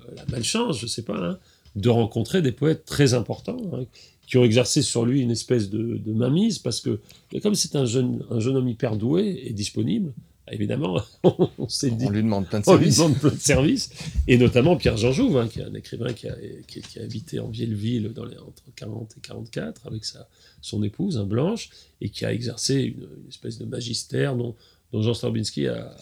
euh, 0.00 0.14
la 0.16 0.24
malchance, 0.26 0.78
je 0.78 0.86
sais 0.86 1.02
pas, 1.02 1.18
hein, 1.18 1.38
de 1.76 1.88
rencontrer 1.88 2.42
des 2.42 2.52
poètes 2.52 2.84
très 2.84 3.14
importants, 3.14 3.60
hein, 3.72 3.84
qui 4.26 4.38
ont 4.38 4.44
exercé 4.44 4.82
sur 4.82 5.04
lui 5.04 5.20
une 5.20 5.32
espèce 5.32 5.68
de, 5.70 5.96
de 5.96 6.12
mainmise, 6.12 6.60
parce 6.60 6.80
que 6.80 7.00
comme 7.42 7.56
c'est 7.56 7.74
un 7.74 7.84
jeune, 7.84 8.24
un 8.30 8.38
jeune 8.38 8.56
homme 8.56 8.68
hyper 8.68 8.96
doué 8.96 9.42
et 9.44 9.52
disponible, 9.52 10.12
évidemment, 10.52 11.00
on 11.24 11.68
s'est 11.68 11.90
dit... 11.90 12.04
On 12.06 12.10
lui 12.10 12.22
demande 12.22 12.46
plein 12.48 12.60
de 12.60 12.64
On 12.68 12.76
lui 12.76 12.92
services. 12.92 12.98
demande 12.98 13.18
plein 13.18 13.30
de 13.30 13.36
services, 13.40 13.90
et 14.28 14.38
notamment 14.38 14.76
Pierre-Jean 14.76 15.12
Jouve, 15.12 15.36
hein, 15.38 15.48
qui 15.48 15.60
est 15.60 15.64
un 15.64 15.74
écrivain 15.74 16.12
qui 16.12 16.28
a, 16.28 16.36
qui, 16.66 16.80
qui 16.82 16.98
a 16.98 17.02
habité 17.02 17.40
en 17.40 17.48
Vieilleville 17.48 18.12
dans 18.14 18.24
les, 18.24 18.36
entre 18.38 18.62
40 18.76 19.14
et 19.16 19.20
44 19.20 19.86
avec 19.86 20.04
sa, 20.04 20.28
son 20.60 20.82
épouse, 20.82 21.16
un 21.18 21.24
Blanche, 21.24 21.70
et 22.00 22.08
qui 22.10 22.24
a 22.24 22.32
exercé 22.32 22.74
une, 22.76 23.02
une 23.22 23.28
espèce 23.28 23.58
de 23.58 23.64
magistère 23.64 24.36
dont, 24.36 24.54
dont 24.92 25.02
Jean 25.02 25.14
Starbinski 25.14 25.66
a, 25.68 25.94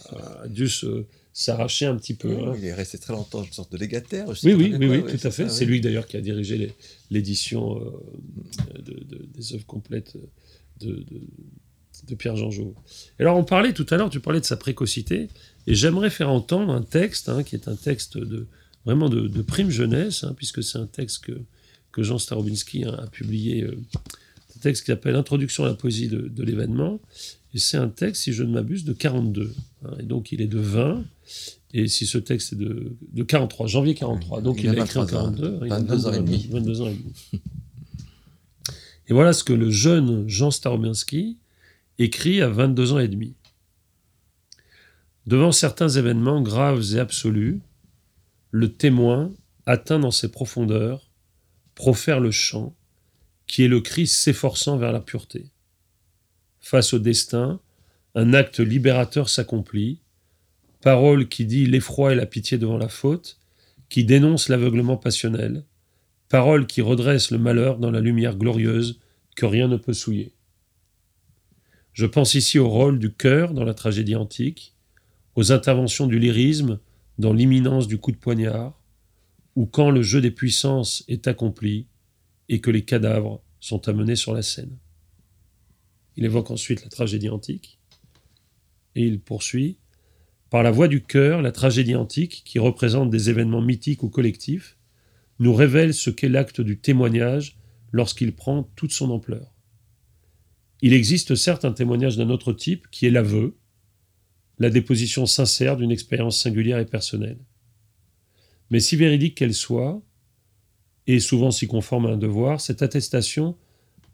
a 0.42 0.48
dû 0.48 0.68
se- 0.68 1.04
s'arracher 1.32 1.86
un 1.86 1.94
petit 1.96 2.14
peu. 2.14 2.30
hein. 2.48 2.54
Il 2.58 2.64
est 2.64 2.74
resté 2.74 2.98
très 2.98 3.12
longtemps 3.12 3.44
une 3.44 3.52
sorte 3.52 3.70
de 3.70 3.76
légataire. 3.78 4.26
Oui, 4.42 4.54
oui, 4.54 4.74
oui, 4.78 5.02
tout 5.04 5.24
à 5.26 5.30
fait. 5.30 5.48
C'est 5.48 5.64
oui. 5.66 5.70
lui 5.72 5.80
d'ailleurs 5.80 6.06
qui 6.08 6.16
a 6.16 6.20
dirigé 6.20 6.74
l'édition 7.10 7.76
euh, 7.80 8.78
de, 8.82 9.04
de- 9.04 9.24
des 9.32 9.54
œuvres 9.54 9.66
complètes 9.66 10.16
de, 10.80 10.92
de- 10.96 11.20
de 12.08 12.14
Pierre-Jean 12.14 12.50
Jouve. 12.50 12.74
Et 13.18 13.22
Alors, 13.22 13.36
on 13.36 13.44
parlait 13.44 13.72
tout 13.72 13.86
à 13.90 13.96
l'heure, 13.96 14.10
tu 14.10 14.20
parlais 14.20 14.40
de 14.40 14.44
sa 14.44 14.56
précocité, 14.56 15.28
et 15.66 15.74
j'aimerais 15.74 16.10
faire 16.10 16.30
entendre 16.30 16.72
un 16.72 16.82
texte 16.82 17.28
hein, 17.28 17.42
qui 17.42 17.54
est 17.54 17.68
un 17.68 17.76
texte 17.76 18.16
de 18.18 18.46
vraiment 18.84 19.08
de, 19.08 19.28
de 19.28 19.42
prime 19.42 19.70
jeunesse, 19.70 20.24
hein, 20.24 20.32
puisque 20.36 20.62
c'est 20.62 20.78
un 20.78 20.86
texte 20.86 21.24
que, 21.24 21.32
que 21.92 22.02
Jean 22.02 22.18
Starobinski 22.18 22.84
a, 22.84 22.94
a 22.94 23.06
publié, 23.06 23.62
euh, 23.62 23.76
un 24.56 24.60
texte 24.60 24.84
qui 24.84 24.90
s'appelle 24.92 25.14
Introduction 25.14 25.64
à 25.64 25.68
la 25.68 25.74
poésie 25.74 26.08
de, 26.08 26.28
de 26.28 26.42
l'événement, 26.42 27.00
et 27.54 27.58
c'est 27.58 27.76
un 27.78 27.88
texte, 27.88 28.22
si 28.24 28.32
je 28.32 28.42
ne 28.42 28.52
m'abuse, 28.52 28.84
de 28.84 28.92
42. 28.92 29.54
hein, 29.84 29.90
et 29.98 30.02
donc, 30.04 30.32
il 30.32 30.40
est 30.40 30.46
de 30.46 30.58
20. 30.58 31.02
Et 31.74 31.86
si 31.88 32.06
ce 32.06 32.16
texte 32.18 32.52
est 32.54 32.56
de, 32.56 32.92
de 33.12 33.22
43, 33.22 33.66
janvier 33.66 33.94
43, 33.94 34.40
donc 34.42 34.58
Il 34.58 34.64
il, 34.64 34.68
a 34.78 34.82
a 34.82 34.84
écrit 34.84 34.98
en 34.98 35.02
23 35.04 35.20
ans, 35.20 35.24
42, 35.32 35.60
il 35.66 35.72
a 35.72 35.78
22 35.78 36.06
ans 36.06 36.12
et 36.12 36.18
demi. 36.18 36.48
22 36.50 36.80
ans 36.82 36.86
et 36.88 36.94
demi. 36.94 37.12
Et 39.10 39.14
voilà 39.14 39.32
ce 39.32 39.42
que 39.42 39.54
le 39.54 39.70
jeune 39.70 40.28
Jean 40.28 40.50
Starobinsky 40.50 41.38
écrit 41.98 42.40
à 42.40 42.48
22 42.48 42.92
ans 42.92 42.98
et 42.98 43.08
demi. 43.08 43.34
Devant 45.26 45.52
certains 45.52 45.88
événements 45.88 46.40
graves 46.40 46.94
et 46.94 46.98
absolus, 46.98 47.60
le 48.50 48.72
témoin, 48.72 49.32
atteint 49.66 49.98
dans 49.98 50.10
ses 50.10 50.30
profondeurs, 50.30 51.10
profère 51.74 52.20
le 52.20 52.30
chant, 52.30 52.74
qui 53.46 53.64
est 53.64 53.68
le 53.68 53.80
cri 53.80 54.06
s'efforçant 54.06 54.78
vers 54.78 54.92
la 54.92 55.00
pureté. 55.00 55.50
Face 56.60 56.92
au 56.92 56.98
destin, 56.98 57.60
un 58.14 58.32
acte 58.32 58.60
libérateur 58.60 59.28
s'accomplit, 59.28 60.00
parole 60.80 61.28
qui 61.28 61.44
dit 61.44 61.66
l'effroi 61.66 62.12
et 62.12 62.16
la 62.16 62.26
pitié 62.26 62.58
devant 62.58 62.78
la 62.78 62.88
faute, 62.88 63.38
qui 63.88 64.04
dénonce 64.04 64.48
l'aveuglement 64.48 64.96
passionnel, 64.96 65.64
parole 66.28 66.66
qui 66.66 66.80
redresse 66.80 67.30
le 67.30 67.38
malheur 67.38 67.78
dans 67.78 67.90
la 67.90 68.00
lumière 68.00 68.36
glorieuse 68.36 69.00
que 69.34 69.46
rien 69.46 69.68
ne 69.68 69.76
peut 69.76 69.94
souiller. 69.94 70.32
Je 71.98 72.06
pense 72.06 72.34
ici 72.34 72.60
au 72.60 72.68
rôle 72.68 73.00
du 73.00 73.12
cœur 73.12 73.52
dans 73.52 73.64
la 73.64 73.74
tragédie 73.74 74.14
antique, 74.14 74.76
aux 75.34 75.50
interventions 75.50 76.06
du 76.06 76.20
lyrisme 76.20 76.78
dans 77.18 77.32
l'imminence 77.32 77.88
du 77.88 77.98
coup 77.98 78.12
de 78.12 78.16
poignard, 78.16 78.80
ou 79.56 79.66
quand 79.66 79.90
le 79.90 80.02
jeu 80.02 80.20
des 80.20 80.30
puissances 80.30 81.02
est 81.08 81.26
accompli 81.26 81.88
et 82.48 82.60
que 82.60 82.70
les 82.70 82.84
cadavres 82.84 83.42
sont 83.58 83.88
amenés 83.88 84.14
sur 84.14 84.32
la 84.32 84.42
scène. 84.42 84.78
Il 86.14 86.24
évoque 86.24 86.52
ensuite 86.52 86.84
la 86.84 86.88
tragédie 86.88 87.30
antique, 87.30 87.80
et 88.94 89.04
il 89.04 89.18
poursuit 89.18 89.78
Par 90.50 90.62
la 90.62 90.70
voix 90.70 90.86
du 90.86 91.02
cœur, 91.02 91.42
la 91.42 91.50
tragédie 91.50 91.96
antique, 91.96 92.42
qui 92.44 92.60
représente 92.60 93.10
des 93.10 93.28
événements 93.28 93.60
mythiques 93.60 94.04
ou 94.04 94.08
collectifs, 94.08 94.78
nous 95.40 95.52
révèle 95.52 95.92
ce 95.92 96.10
qu'est 96.10 96.28
l'acte 96.28 96.60
du 96.60 96.78
témoignage 96.78 97.58
lorsqu'il 97.90 98.36
prend 98.36 98.70
toute 98.76 98.92
son 98.92 99.10
ampleur. 99.10 99.57
Il 100.80 100.92
existe 100.92 101.34
certes 101.34 101.64
un 101.64 101.72
témoignage 101.72 102.16
d'un 102.16 102.30
autre 102.30 102.52
type 102.52 102.88
qui 102.90 103.06
est 103.06 103.10
l'aveu, 103.10 103.56
la 104.58 104.70
déposition 104.70 105.26
sincère 105.26 105.76
d'une 105.76 105.90
expérience 105.90 106.40
singulière 106.40 106.78
et 106.78 106.86
personnelle. 106.86 107.38
Mais 108.70 108.80
si 108.80 108.96
véridique 108.96 109.36
qu'elle 109.36 109.54
soit, 109.54 110.02
et 111.06 111.20
souvent 111.20 111.50
si 111.50 111.66
conforme 111.66 112.06
à 112.06 112.10
un 112.10 112.16
devoir, 112.16 112.60
cette 112.60 112.82
attestation 112.82 113.56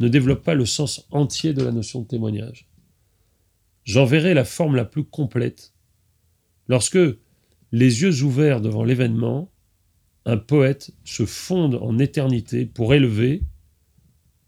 ne 0.01 0.09
développe 0.09 0.45
pas 0.45 0.55
le 0.55 0.67
sens 0.67 1.07
entier 1.11 1.53
de 1.53 1.63
la 1.63 1.73
notion 1.73 2.03
de 2.03 2.07
témoignage. 2.07 2.69
J'en 3.85 4.05
verrai 4.05 4.33
la 4.35 4.45
forme 4.45 4.77
la 4.77 4.85
plus 4.85 5.05
complète 5.05 5.75
lorsque, 6.69 6.99
les 7.73 8.03
yeux 8.03 8.23
ouverts 8.23 8.61
devant 8.61 8.85
l'événement, 8.85 9.51
un 10.27 10.37
poète 10.37 10.93
se 11.05 11.27
fonde 11.27 11.75
en 11.75 11.99
éternité 11.99 12.67
pour 12.67 12.95
élever, 12.95 13.43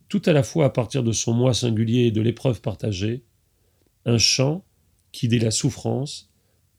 tout 0.08 0.22
à 0.26 0.32
la 0.32 0.42
fois 0.42 0.66
à 0.66 0.70
partir 0.70 1.02
de 1.02 1.12
son 1.12 1.32
moi 1.34 1.54
singulier 1.54 2.02
et 2.06 2.10
de 2.10 2.20
l'épreuve 2.20 2.60
partagée, 2.60 3.22
un 4.04 4.18
chant 4.18 4.64
qui 5.12 5.28
dit 5.28 5.38
la 5.38 5.50
souffrance 5.50 6.30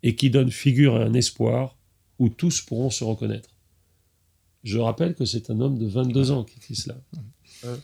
et 0.03 0.15
qui 0.15 0.29
donne 0.29 0.51
figure 0.51 0.95
à 0.95 1.03
un 1.03 1.13
espoir 1.13 1.77
où 2.19 2.29
tous 2.29 2.61
pourront 2.61 2.89
se 2.89 3.03
reconnaître. 3.03 3.49
Je 4.63 4.77
rappelle 4.79 5.15
que 5.15 5.25
c'est 5.25 5.49
un 5.49 5.59
homme 5.61 5.77
de 5.77 5.85
22 5.87 6.31
ans 6.31 6.43
qui 6.43 6.57
écrit 6.57 6.75
cela. 6.75 6.97
Hein, 7.65 7.77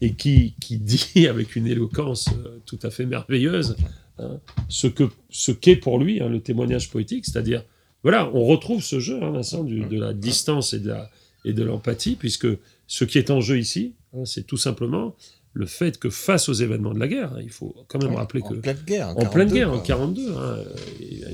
et 0.00 0.14
qui, 0.14 0.54
qui 0.60 0.78
dit 0.78 1.26
avec 1.28 1.56
une 1.56 1.66
éloquence 1.66 2.28
euh, 2.28 2.58
tout 2.66 2.78
à 2.82 2.90
fait 2.90 3.06
merveilleuse 3.06 3.76
hein, 4.18 4.38
ce 4.68 4.86
que 4.86 5.08
ce 5.30 5.50
qu'est 5.50 5.76
pour 5.76 5.98
lui 5.98 6.20
hein, 6.20 6.28
le 6.28 6.40
témoignage 6.40 6.90
poétique, 6.90 7.24
c'est-à-dire 7.24 7.64
voilà, 8.04 8.30
on 8.34 8.44
retrouve 8.44 8.82
ce 8.82 9.00
jeu, 9.00 9.20
hein, 9.22 9.30
Vincent, 9.32 9.64
du- 9.64 9.80
de 9.84 9.98
la 9.98 10.12
distance 10.14 10.72
et 10.72 10.78
de 10.80 10.88
la 10.90 11.10
et 11.44 11.52
de 11.52 11.62
l'empathie, 11.64 12.14
puisque 12.16 12.46
ce 12.86 13.04
qui 13.04 13.18
est 13.18 13.30
en 13.30 13.40
jeu 13.40 13.58
ici, 13.58 13.94
hein, 14.14 14.24
c'est 14.24 14.46
tout 14.46 14.56
simplement 14.56 15.14
le 15.54 15.66
fait 15.66 15.98
que 15.98 16.10
face 16.10 16.48
aux 16.48 16.52
événements 16.52 16.92
de 16.94 17.00
la 17.00 17.08
guerre, 17.08 17.32
hein, 17.34 17.40
il 17.42 17.50
faut 17.50 17.74
quand 17.88 18.02
même 18.02 18.14
rappeler 18.14 18.42
en 18.42 18.48
que 18.48 18.54
pleine 18.54 18.78
guerre. 18.86 19.08
en 19.10 19.14
pleine 19.26 19.48
42, 19.48 19.54
guerre, 19.54 19.68
quoi. 19.70 19.78
en 19.78 19.82
42, 19.82 20.32
hein, 20.36 20.64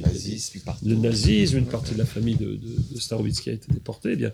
Nazisme, 0.02 0.60
partout. 0.64 0.86
le 0.88 0.94
nazisme, 0.96 1.58
une 1.58 1.66
partie 1.66 1.92
de 1.94 1.98
la 1.98 2.06
famille 2.06 2.36
de, 2.36 2.54
de, 2.54 2.94
de 2.94 3.00
Starovitsky 3.00 3.50
a 3.50 3.52
été 3.52 3.70
déportée. 3.72 4.10
Eh 4.12 4.16
bien, 4.16 4.32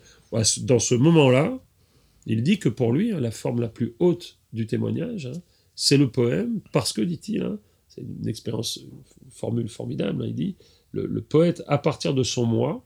dans 0.63 0.79
ce 0.79 0.95
moment-là, 0.95 1.59
il 2.27 2.43
dit 2.43 2.59
que 2.59 2.69
pour 2.69 2.93
lui, 2.93 3.13
hein, 3.13 3.21
la 3.21 3.31
forme 3.31 3.61
la 3.61 3.69
plus 3.69 3.95
haute 3.99 4.39
du 4.53 4.67
témoignage, 4.67 5.31
c'est 5.75 5.97
le 5.97 6.11
poème, 6.11 6.61
parce 6.73 6.93
que, 6.93 7.01
dit-il, 7.01 7.59
c'est 7.89 8.03
une 8.03 8.29
expérience, 8.29 8.77
une 8.77 9.31
formule 9.31 9.69
formidable, 9.69 10.25
il 10.27 10.35
dit, 10.35 10.57
le, 10.93 11.07
le 11.07 11.21
poète, 11.23 11.63
à 11.67 11.79
partir 11.79 12.15
de 12.15 12.23
son 12.23 12.45
moi, 12.45 12.85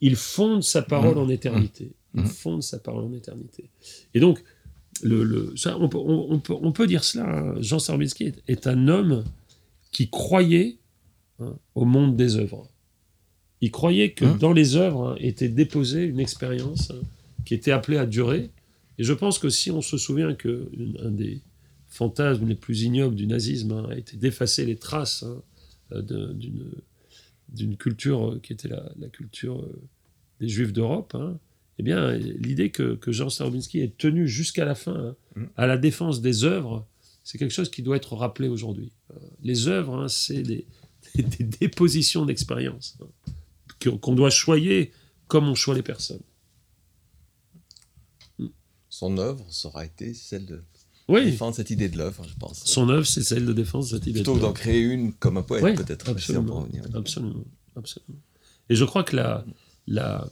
il 0.00 0.16
fonde 0.16 0.62
sa 0.62 0.82
parole 0.82 1.14
Mmh. 1.14 1.18
en 1.18 1.28
éternité. 1.28 1.92
Il 2.14 2.22
Mmh. 2.22 2.26
fonde 2.26 2.62
sa 2.62 2.78
parole 2.78 3.04
en 3.04 3.12
éternité. 3.12 3.70
Et 4.14 4.20
donc, 4.20 4.42
le, 5.02 5.22
le- 5.22 5.56
ça, 5.56 5.78
on, 5.78 5.88
peut, 5.88 5.98
on- 5.98 6.26
on 6.32 6.38
peut, 6.40 6.54
on 6.60 6.72
peut 6.72 6.86
dire 6.86 7.04
cela. 7.04 7.28
hein, 7.28 7.54
Jean 7.60 7.78
Starobinsky 7.78 8.24
est, 8.24 8.42
est 8.48 8.66
un 8.66 8.88
homme 8.88 9.24
qui 9.92 10.10
croyait 10.10 10.78
hein, 11.38 11.54
au 11.74 11.84
monde 11.84 12.16
des 12.16 12.36
œuvres. 12.36 12.68
Il 13.60 13.70
croyait 13.70 14.12
que 14.12 14.24
Hein 14.24 14.36
dans 14.40 14.52
les 14.52 14.76
œuvres 14.76 15.10
hein, 15.10 15.16
était 15.20 15.48
déposée 15.48 16.04
une 16.04 16.18
expérience 16.20 16.92
qui 17.44 17.54
était 17.54 17.70
appelée 17.72 17.98
à 17.98 18.06
durer. 18.06 18.50
Et 18.98 19.04
je 19.04 19.12
pense 19.12 19.38
que 19.38 19.48
si 19.48 19.70
on 19.70 19.80
se 19.82 19.96
souvient 19.96 20.34
que 20.34 20.68
une- 20.76 20.98
un 21.02 21.10
des 21.10 21.40
fantasmes 21.88 22.46
les 22.48 22.54
plus 22.54 22.82
ignobles 22.82 23.14
du 23.16 23.26
nazisme 23.26 23.86
a 23.90 23.96
été 23.96 24.16
d'effacer 24.16 24.64
les 24.66 24.76
traces 24.76 25.24
euh, 25.92 26.32
d'une 27.48 27.76
culture 27.76 28.32
euh, 28.32 28.40
qui 28.42 28.52
était 28.52 28.68
la, 28.68 28.90
la 28.98 29.08
culture 29.08 29.60
euh, 29.60 29.80
des 30.40 30.48
Juifs 30.48 30.72
d'Europe, 30.72 31.14
hein, 31.18 31.36
eh 31.80 31.82
bien, 31.82 32.12
l'idée 32.12 32.70
que, 32.70 32.94
que 32.94 33.10
Jean 33.10 33.30
Starobinsky 33.30 33.80
est 33.80 33.96
tenu 33.96 34.28
jusqu'à 34.28 34.64
la 34.64 34.74
fin 34.74 34.94
hein, 34.94 35.16
Mm. 35.36 35.44
à 35.56 35.66
la 35.66 35.78
défense 35.78 36.20
des 36.20 36.44
œuvres, 36.44 36.86
c'est 37.24 37.38
quelque 37.38 37.52
chose 37.54 37.70
qui 37.70 37.82
doit 37.82 37.96
être 37.96 38.14
rappelé 38.16 38.48
aujourd'hui. 38.48 38.90
Euh, 39.12 39.14
Les 39.42 39.68
œuvres, 39.68 39.94
hein, 39.96 40.08
c'est 40.08 40.42
des, 40.42 40.66
des- 41.14 41.22
des 41.22 41.44
dépositions 41.44 42.26
d'expérience 42.26 42.96
hein, 43.00 43.96
qu'on 44.02 44.14
doit 44.14 44.30
choyer 44.30 44.92
comme 45.28 45.48
on 45.48 45.54
choisit 45.54 45.78
les 45.78 45.86
personnes. 45.86 46.20
Son 48.88 49.16
œuvre, 49.18 49.46
aura 49.64 49.84
été 49.86 50.12
celle 50.14 50.46
de 50.46 50.62
Oui, 51.08 51.24
défendre 51.26 51.54
cette 51.54 51.70
idée 51.70 51.88
de 51.88 51.96
l'œuvre, 51.96 52.24
je 52.28 52.34
pense. 52.38 52.64
son 52.64 52.88
œuvre, 52.88 53.06
c'est 53.06 53.22
celle 53.22 53.46
de 53.46 53.52
défense 53.52 53.90
de 53.90 53.96
cette 53.98 54.06
idée. 54.06 54.14
Plutôt 54.20 54.34
de 54.34 54.38
que 54.40 54.42
d'en 54.44 54.52
créer 54.52 54.80
une 54.82 55.12
comme 55.14 55.36
un 55.38 55.42
poète, 55.42 55.62
Oui, 55.64 55.74
peut-être. 55.74 56.08
absolument, 56.10 56.66
absolument, 56.94 57.44
absolument. 57.76 58.20
Et 58.68 58.74
je 58.74 58.84
crois 58.84 59.04
que 59.04 59.14
la, 59.16 59.44
la, 59.86 60.28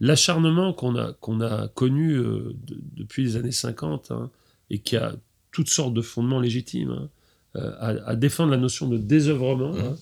l'acharnement 0.00 0.72
qu'on 0.72 0.96
a, 0.96 1.12
qu'on 1.14 1.40
a 1.40 1.68
connu 1.68 2.12
euh, 2.14 2.54
de- 2.66 2.78
depuis 2.96 3.24
les 3.24 3.36
années 3.36 3.52
50 3.52 4.10
hein, 4.10 4.30
et 4.70 4.78
qui 4.78 4.96
a 4.96 5.14
toutes 5.52 5.68
sortes 5.68 5.94
de 5.94 6.02
fondements 6.02 6.40
légitimes 6.40 6.90
hein, 6.90 7.08
euh, 7.56 7.72
à, 7.78 8.10
à 8.10 8.16
défendre 8.16 8.50
la 8.50 8.56
notion 8.56 8.88
de 8.88 8.98
désœuvrement, 8.98 9.72
Mhm. 9.72 9.80
hein, 9.80 9.96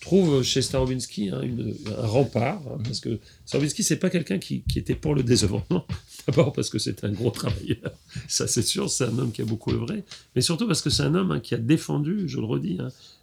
trouve 0.00 0.42
chez 0.42 0.62
Starobinsky 0.62 1.28
une- 1.30 1.74
un 1.98 2.06
rempart, 2.06 2.60
Mhm. 2.62 2.82
parce 2.84 3.00
que 3.00 3.18
Starobinsky, 3.46 3.82
c'est 3.82 3.96
pas 3.96 4.10
quelqu'un 4.10 4.38
qui, 4.38 4.62
qui 4.62 4.78
était 4.78 4.94
pour 4.94 5.14
le 5.14 5.22
désœuvrement, 5.22 5.86
d'abord 6.26 6.52
parce 6.52 6.68
que 6.70 6.78
c'est 6.78 7.02
un 7.04 7.10
gros 7.10 7.30
travailleur, 7.30 7.90
ça 8.28 8.46
c'est 8.46 8.62
sûr, 8.62 8.90
c'est 8.90 9.04
un 9.04 9.18
homme 9.18 9.32
qui 9.32 9.42
a 9.42 9.44
beaucoup 9.46 9.72
œuvré, 9.72 10.04
mais 10.36 10.42
surtout 10.42 10.66
parce 10.66 10.82
que 10.82 10.90
c'est 10.90 11.02
un 11.02 11.14
homme 11.14 11.40
qui 11.40 11.54
a 11.54 11.58
défendu, 11.58 12.28
je 12.28 12.38
le 12.38 12.44
redis, 12.44 12.78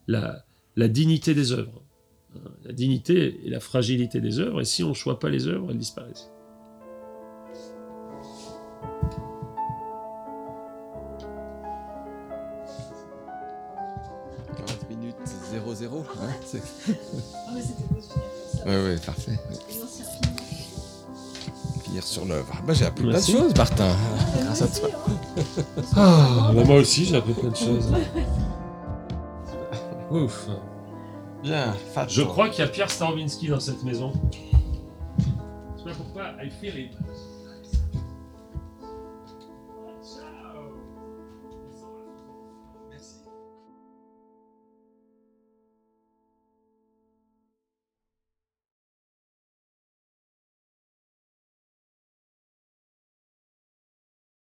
la, 0.08 0.44
la 0.76 0.88
dignité 0.88 1.34
des 1.36 1.52
œuvres. 1.52 1.82
Hein, 2.36 2.50
La 2.64 2.74
dignité 2.74 3.40
et 3.46 3.50
la 3.50 3.60
fragilité 3.60 4.20
des 4.22 4.40
œuvres, 4.40 4.62
et 4.62 4.66
si 4.66 4.84
on 4.84 4.90
ne 4.90 4.94
choisit 4.94 5.20
pas 5.22 5.30
les 5.30 5.48
œuvres, 5.48 5.68
elles 5.72 5.78
disparaissent.– 5.78 6.30
40 14.58 14.90
minutes 14.90 15.16
00. 15.78 16.06
Hein, 16.22 16.28
c'est- 16.46 16.62
Ah 17.48 17.52
mais 17.54 17.62
c'était 17.62 17.84
beau 17.90 17.96
de 17.96 18.02
finir 18.02 18.24
comme 18.30 18.64
ça. 18.64 18.70
ouais, 18.70 18.84
ouais, 18.84 18.98
parfait. 19.06 19.40
Finir 21.84 22.04
sur 22.04 22.26
l'œuvre. 22.26 22.54
Bah, 22.66 22.74
j'ai 22.74 22.86
appris 22.86 23.06
Merci. 23.06 23.32
plein 23.32 23.42
de 23.42 23.46
choses, 23.48 23.58
Martin. 23.58 23.96
Grâce 24.44 24.62
à 24.62 24.68
toi. 24.68 24.90
Ah, 25.96 26.52
bah 26.54 26.64
moi 26.64 26.76
aussi, 26.78 27.06
j'ai 27.06 27.16
appris 27.18 27.34
plein 27.34 27.50
de 27.50 27.56
choses. 27.56 27.92
Ouf. 30.12 30.48
Bien, 31.46 31.74
fat. 31.94 32.08
Je 32.10 32.24
crois 32.24 32.50
qu'il 32.50 32.66
y 32.66 32.68
a 32.68 32.72
Pierre 32.72 32.90
Starobinsky 32.90 33.50
dans 33.50 33.60
cette 33.60 33.84
maison. 33.84 34.12
Je 35.20 35.84
sais 35.84 35.90
pas 35.90 35.96
pourquoi, 35.96 36.32
I 36.44 36.50
feel 36.50 36.76
it. 36.76 36.92